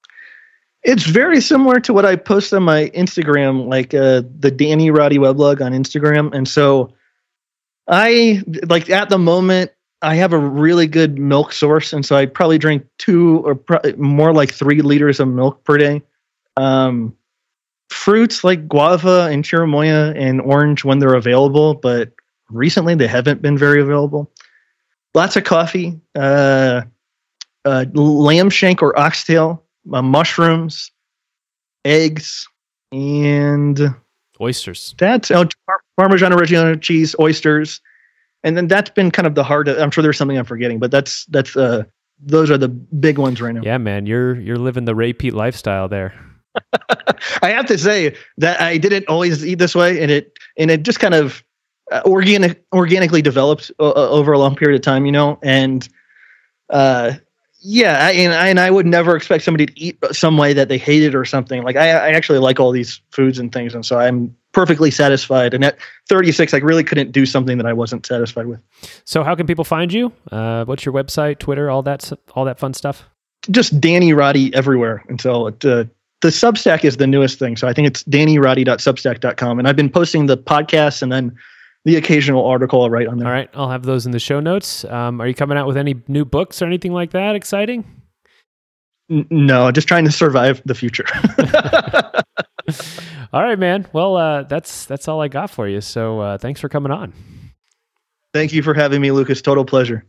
It's 0.83 1.03
very 1.03 1.41
similar 1.41 1.79
to 1.79 1.93
what 1.93 2.05
I 2.05 2.15
post 2.15 2.53
on 2.53 2.63
my 2.63 2.89
Instagram, 2.89 3.67
like 3.67 3.93
uh, 3.93 4.21
the 4.39 4.51
Danny 4.51 4.91
Roddy 4.91 5.17
weblog 5.17 5.59
on 5.59 5.71
Instagram. 5.71 6.33
And 6.33 6.47
so 6.47 6.93
I 7.87 8.43
like 8.67 8.89
at 8.89 9.09
the 9.09 9.17
moment 9.17 9.71
I 10.01 10.15
have 10.15 10.33
a 10.33 10.37
really 10.37 10.85
good 10.85 11.17
milk 11.17 11.53
source, 11.53 11.91
and 11.91 12.05
so 12.05 12.15
I 12.15 12.27
probably 12.27 12.59
drink 12.59 12.85
two 12.99 13.39
or 13.45 13.55
pro- 13.55 13.79
more 13.97 14.33
like 14.33 14.53
three 14.53 14.81
liters 14.81 15.19
of 15.19 15.27
milk 15.27 15.63
per 15.63 15.77
day. 15.77 16.03
Um, 16.57 17.15
fruits 17.89 18.43
like 18.43 18.67
guava 18.67 19.27
and 19.31 19.43
chirimoya 19.43 20.15
and 20.15 20.41
orange 20.41 20.83
when 20.83 20.99
they're 20.99 21.15
available, 21.15 21.73
but 21.73 22.11
recently 22.49 22.93
they 22.93 23.07
haven't 23.07 23.41
been 23.41 23.57
very 23.57 23.81
available. 23.81 24.31
Lots 25.15 25.35
of 25.35 25.43
coffee. 25.43 25.99
Uh, 26.13 26.81
uh, 27.65 27.85
lamb 27.93 28.49
shank 28.49 28.81
or 28.81 28.97
oxtail, 28.97 29.63
uh, 29.91 30.01
mushrooms, 30.01 30.91
eggs, 31.83 32.47
and 32.91 33.95
oysters. 34.39 34.95
That's 34.97 35.31
oh, 35.31 35.47
Parmesan 35.97 36.31
Reggiano 36.31 36.79
cheese, 36.79 37.15
oysters, 37.19 37.81
and 38.43 38.55
then 38.55 38.67
that's 38.67 38.89
been 38.89 39.11
kind 39.11 39.27
of 39.27 39.35
the 39.35 39.43
hard. 39.43 39.67
I'm 39.67 39.91
sure 39.91 40.01
there's 40.01 40.17
something 40.17 40.37
I'm 40.37 40.45
forgetting, 40.45 40.79
but 40.79 40.91
that's 40.91 41.25
that's 41.25 41.55
uh 41.57 41.83
those 42.19 42.49
are 42.49 42.57
the 42.57 42.69
big 42.69 43.17
ones 43.17 43.41
right 43.41 43.53
now. 43.53 43.61
Yeah, 43.63 43.77
man, 43.77 44.05
you're 44.05 44.39
you're 44.39 44.57
living 44.57 44.85
the 44.85 44.95
Ray 44.95 45.13
Peat 45.13 45.33
lifestyle 45.33 45.87
there. 45.87 46.13
I 47.41 47.49
have 47.49 47.65
to 47.65 47.77
say 47.77 48.15
that 48.37 48.61
I 48.61 48.77
didn't 48.77 49.07
always 49.07 49.45
eat 49.45 49.55
this 49.55 49.75
way, 49.75 50.01
and 50.01 50.11
it 50.11 50.37
and 50.57 50.71
it 50.71 50.83
just 50.83 50.99
kind 50.99 51.13
of 51.13 51.43
uh, 51.91 52.01
organic 52.05 52.63
organically 52.73 53.21
developed 53.21 53.71
uh, 53.79 53.89
uh 53.89 54.09
over 54.09 54.31
a 54.31 54.39
long 54.39 54.55
period 54.55 54.75
of 54.75 54.81
time, 54.81 55.05
you 55.05 55.11
know, 55.11 55.39
and 55.43 55.87
uh, 56.69 57.13
yeah, 57.67 58.05
I, 58.05 58.11
and, 58.11 58.33
I, 58.33 58.47
and 58.49 58.59
I 58.59 58.69
would 58.69 58.85
never 58.85 59.15
expect 59.15 59.43
somebody 59.43 59.65
to 59.65 59.79
eat 59.79 59.97
some 60.11 60.37
way 60.37 60.53
that 60.53 60.69
they 60.69 60.77
hated 60.77 61.15
or 61.15 61.25
something. 61.25 61.63
Like 61.63 61.75
I, 61.75 61.89
I 61.89 62.09
actually 62.11 62.37
like 62.37 62.59
all 62.59 62.71
these 62.71 63.01
foods 63.09 63.39
and 63.39 63.51
things, 63.51 63.73
and 63.73 63.83
so 63.83 63.97
I'm 63.97 64.35
perfectly 64.51 64.91
satisfied. 64.91 65.55
And 65.55 65.65
at 65.65 65.79
36, 66.07 66.53
I 66.53 66.57
really 66.57 66.83
couldn't 66.83 67.11
do 67.11 67.25
something 67.25 67.57
that 67.57 67.65
I 67.65 67.73
wasn't 67.73 68.05
satisfied 68.05 68.45
with. 68.45 68.61
So, 69.03 69.23
how 69.23 69.33
can 69.33 69.47
people 69.47 69.63
find 69.63 69.91
you? 69.91 70.13
Uh, 70.31 70.65
what's 70.65 70.85
your 70.85 70.93
website, 70.93 71.39
Twitter, 71.39 71.71
all 71.71 71.81
that, 71.81 72.11
all 72.35 72.45
that 72.45 72.59
fun 72.59 72.75
stuff? 72.75 73.09
Just 73.49 73.81
Danny 73.81 74.13
Roddy 74.13 74.53
everywhere. 74.53 75.03
And 75.09 75.19
so, 75.19 75.47
it, 75.47 75.65
uh, 75.65 75.85
the 76.21 76.27
Substack 76.27 76.83
is 76.83 76.97
the 76.97 77.07
newest 77.07 77.39
thing. 77.39 77.57
So 77.57 77.67
I 77.67 77.73
think 77.73 77.87
it's 77.87 78.03
dannyroddy.substack.com, 78.03 79.57
and 79.57 79.67
I've 79.67 79.75
been 79.75 79.89
posting 79.89 80.27
the 80.27 80.37
podcast 80.37 81.01
and 81.01 81.11
then 81.11 81.35
the 81.85 81.95
occasional 81.95 82.45
article 82.45 82.81
I'll 82.81 82.89
write 82.89 83.07
on 83.07 83.19
there. 83.19 83.27
All 83.27 83.33
right, 83.33 83.49
I'll 83.53 83.69
have 83.69 83.83
those 83.83 84.05
in 84.05 84.11
the 84.11 84.19
show 84.19 84.39
notes. 84.39 84.83
Um, 84.85 85.21
are 85.21 85.27
you 85.27 85.35
coming 85.35 85.57
out 85.57 85.67
with 85.67 85.77
any 85.77 86.01
new 86.07 86.25
books 86.25 86.61
or 86.61 86.65
anything 86.65 86.91
like 86.91 87.11
that? 87.11 87.35
Exciting? 87.35 87.85
N- 89.09 89.27
no, 89.29 89.71
just 89.71 89.87
trying 89.87 90.05
to 90.05 90.11
survive 90.11 90.61
the 90.65 90.73
future. 90.73 91.05
all 93.33 93.43
right, 93.43 93.59
man. 93.59 93.87
Well, 93.93 94.17
uh, 94.17 94.43
that's 94.43 94.85
that's 94.85 95.07
all 95.07 95.21
I 95.21 95.27
got 95.27 95.51
for 95.51 95.67
you. 95.67 95.79
So 95.79 96.19
uh, 96.19 96.37
thanks 96.39 96.59
for 96.59 96.69
coming 96.69 96.91
on. 96.91 97.13
Thank 98.33 98.51
you 98.51 98.63
for 98.63 98.73
having 98.73 98.99
me, 98.99 99.11
Lucas. 99.11 99.41
Total 99.41 99.63
pleasure. 99.63 100.05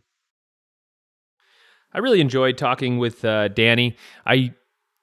I 1.93 1.99
really 1.99 2.21
enjoyed 2.21 2.59
talking 2.59 2.99
with 2.99 3.25
uh, 3.25 3.49
Danny. 3.49 3.97
I 4.25 4.55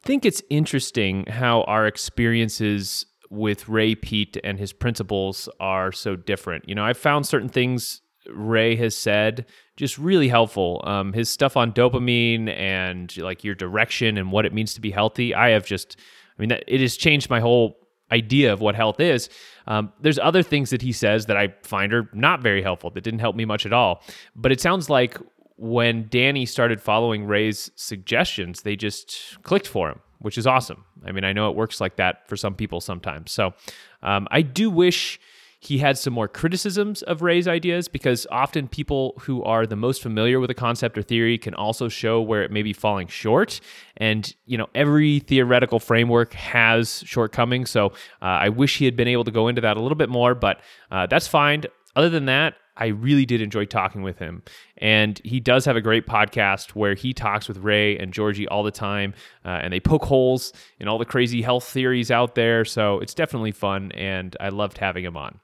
think 0.03 0.25
it's 0.25 0.41
interesting 0.49 1.25
how 1.27 1.61
our 1.63 1.87
experiences 1.87 3.05
with 3.33 3.67
Ray 3.67 3.95
Peat 3.95 4.37
and 4.43 4.59
his 4.59 4.71
principles 4.71 5.49
are 5.59 5.91
so 5.91 6.15
different. 6.15 6.69
You 6.69 6.75
know, 6.75 6.85
I've 6.85 6.97
found 6.97 7.25
certain 7.25 7.49
things 7.49 8.01
Ray 8.29 8.75
has 8.77 8.95
said 8.95 9.45
just 9.75 9.97
really 9.97 10.27
helpful. 10.27 10.81
Um, 10.85 11.13
his 11.13 11.29
stuff 11.29 11.57
on 11.57 11.73
dopamine 11.73 12.47
and 12.49 13.15
like 13.17 13.43
your 13.43 13.55
direction 13.55 14.17
and 14.17 14.31
what 14.31 14.45
it 14.45 14.53
means 14.53 14.73
to 14.75 14.81
be 14.81 14.91
healthy. 14.91 15.33
I 15.33 15.49
have 15.49 15.65
just, 15.65 15.97
I 16.37 16.41
mean, 16.41 16.49
that, 16.49 16.63
it 16.67 16.79
has 16.79 16.95
changed 16.95 17.29
my 17.29 17.39
whole 17.39 17.77
idea 18.11 18.53
of 18.53 18.61
what 18.61 18.75
health 18.75 18.99
is. 18.99 19.29
Um, 19.65 19.91
there's 19.99 20.19
other 20.19 20.43
things 20.43 20.69
that 20.69 20.81
he 20.81 20.91
says 20.91 21.25
that 21.25 21.37
I 21.37 21.55
find 21.63 21.93
are 21.93 22.09
not 22.13 22.41
very 22.41 22.61
helpful 22.61 22.91
that 22.91 23.03
didn't 23.03 23.19
help 23.19 23.35
me 23.35 23.45
much 23.45 23.65
at 23.65 23.73
all. 23.73 24.03
But 24.35 24.51
it 24.51 24.61
sounds 24.61 24.89
like 24.89 25.17
when 25.57 26.07
Danny 26.09 26.45
started 26.45 26.81
following 26.81 27.25
Ray's 27.25 27.71
suggestions, 27.75 28.61
they 28.61 28.75
just 28.75 29.37
clicked 29.43 29.67
for 29.67 29.89
him 29.89 29.99
which 30.23 30.37
is 30.37 30.47
awesome. 30.47 30.85
I 31.05 31.11
mean, 31.11 31.25
I 31.25 31.33
know 31.33 31.49
it 31.49 31.55
works 31.55 31.81
like 31.81 31.97
that 31.97 32.27
for 32.29 32.37
some 32.37 32.55
people 32.55 32.79
sometimes. 32.79 33.31
So 33.33 33.53
um, 34.01 34.25
I 34.31 34.41
do 34.41 34.69
wish 34.69 35.19
he 35.59 35.79
had 35.79 35.97
some 35.97 36.13
more 36.13 36.29
criticisms 36.29 37.01
of 37.03 37.21
Ray's 37.21 37.47
ideas 37.47 37.89
because 37.89 38.25
often 38.31 38.69
people 38.69 39.15
who 39.21 39.43
are 39.43 39.65
the 39.65 39.75
most 39.75 40.01
familiar 40.01 40.39
with 40.39 40.49
a 40.49 40.53
concept 40.53 40.97
or 40.97 41.01
theory 41.01 41.37
can 41.37 41.53
also 41.53 41.89
show 41.89 42.21
where 42.21 42.41
it 42.41 42.51
may 42.51 42.63
be 42.63 42.71
falling 42.71 43.07
short. 43.07 43.59
And, 43.97 44.33
you 44.45 44.57
know, 44.57 44.67
every 44.73 45.19
theoretical 45.19 45.79
framework 45.79 46.33
has 46.33 47.03
shortcomings. 47.05 47.69
So 47.69 47.87
uh, 48.21 48.25
I 48.25 48.49
wish 48.49 48.77
he 48.77 48.85
had 48.85 48.95
been 48.95 49.09
able 49.09 49.25
to 49.25 49.31
go 49.31 49.49
into 49.49 49.61
that 49.61 49.75
a 49.75 49.81
little 49.81 49.97
bit 49.97 50.09
more, 50.09 50.35
but 50.35 50.61
uh, 50.89 51.05
that's 51.07 51.27
fine. 51.27 51.63
other 51.97 52.09
than 52.09 52.25
that, 52.25 52.55
I 52.75 52.87
really 52.87 53.25
did 53.25 53.41
enjoy 53.41 53.65
talking 53.65 54.01
with 54.01 54.17
him. 54.17 54.43
And 54.77 55.19
he 55.23 55.39
does 55.39 55.65
have 55.65 55.75
a 55.75 55.81
great 55.81 56.07
podcast 56.07 56.71
where 56.71 56.95
he 56.95 57.13
talks 57.13 57.47
with 57.47 57.57
Ray 57.57 57.97
and 57.97 58.11
Georgi 58.11 58.47
all 58.47 58.63
the 58.63 58.71
time, 58.71 59.13
uh, 59.45 59.59
and 59.61 59.71
they 59.71 59.79
poke 59.79 60.05
holes 60.05 60.53
in 60.79 60.87
all 60.87 60.97
the 60.97 61.05
crazy 61.05 61.41
health 61.41 61.65
theories 61.65 62.09
out 62.09 62.35
there. 62.35 62.65
So 62.65 62.99
it's 62.99 63.13
definitely 63.13 63.51
fun, 63.51 63.91
and 63.91 64.35
I 64.39 64.49
loved 64.49 64.79
having 64.79 65.05
him 65.05 65.17
on. 65.17 65.39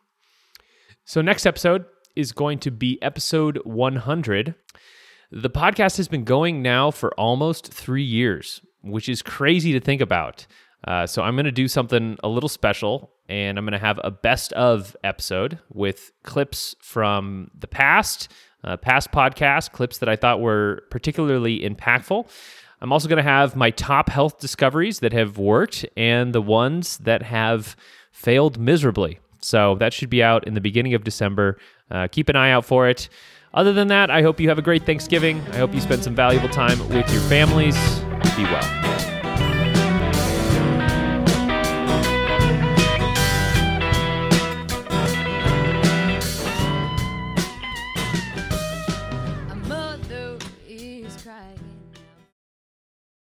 So, 1.06 1.22
next 1.22 1.48
episode 1.48 1.86
is 2.16 2.32
going 2.34 2.60
to 2.60 2.72
be 2.72 3.02
episode 3.02 3.60
100. 3.64 4.54
The 5.32 5.50
podcast 5.50 5.98
has 5.98 6.08
been 6.08 6.24
going 6.24 6.62
now 6.62 6.92
for 6.92 7.14
almost 7.14 7.74
three 7.74 8.04
years, 8.04 8.62
which 8.84 9.10
is 9.10 9.22
crazy 9.22 9.72
to 9.74 9.80
think 9.80 10.02
about. 10.02 10.46
Uh, 10.86 11.06
so 11.06 11.22
I'm 11.22 11.36
going 11.36 11.46
to 11.46 11.52
do 11.52 11.68
something 11.68 12.18
a 12.24 12.30
little 12.30 12.50
special, 12.50 13.12
and 13.28 13.58
I'm 13.58 13.66
going 13.66 13.74
to 13.74 13.80
have 13.80 14.00
a 14.04 14.12
best 14.12 14.54
of 14.54 14.96
episode 15.04 15.60
with 15.74 16.12
clips 16.24 16.76
from 16.82 17.52
the 17.58 17.68
past, 17.68 18.32
uh, 18.64 18.78
past 18.78 19.12
podcast 19.12 19.72
clips 19.72 19.98
that 20.00 20.10
I 20.10 20.16
thought 20.16 20.40
were 20.40 20.84
particularly 20.90 21.60
impactful. 21.60 22.28
I'm 22.82 22.94
also 22.94 23.10
going 23.10 23.18
to 23.18 23.24
have 23.24 23.56
my 23.56 23.72
top 23.72 24.10
health 24.10 24.40
discoveries 24.40 25.00
that 25.00 25.12
have 25.12 25.38
worked 25.38 25.86
and 25.98 26.34
the 26.34 26.42
ones 26.42 26.98
that 27.00 27.24
have 27.24 27.76
failed 28.12 28.58
miserably. 28.58 29.20
So 29.42 29.76
that 29.76 29.94
should 29.94 30.10
be 30.10 30.24
out 30.24 30.48
in 30.48 30.54
the 30.54 30.62
beginning 30.62 30.94
of 30.94 31.04
December. 31.04 31.58
Uh, 31.92 32.08
keep 32.10 32.30
an 32.30 32.36
eye 32.36 32.52
out 32.52 32.66
for 32.66 32.88
it. 32.88 33.10
Other 33.54 33.74
than 33.74 33.88
that, 33.88 34.10
I 34.12 34.22
hope 34.22 34.40
you 34.40 34.48
have 34.50 34.60
a 34.60 34.62
great 34.62 34.86
Thanksgiving. 34.86 35.42
I 35.52 35.58
hope 35.58 35.74
you 35.74 35.82
spend 35.82 36.04
some 36.04 36.16
valuable 36.16 36.50
time 36.50 36.80
with 36.90 37.12
your 37.12 37.22
families. 37.24 37.76
Be 38.36 38.44
well. 38.44 38.89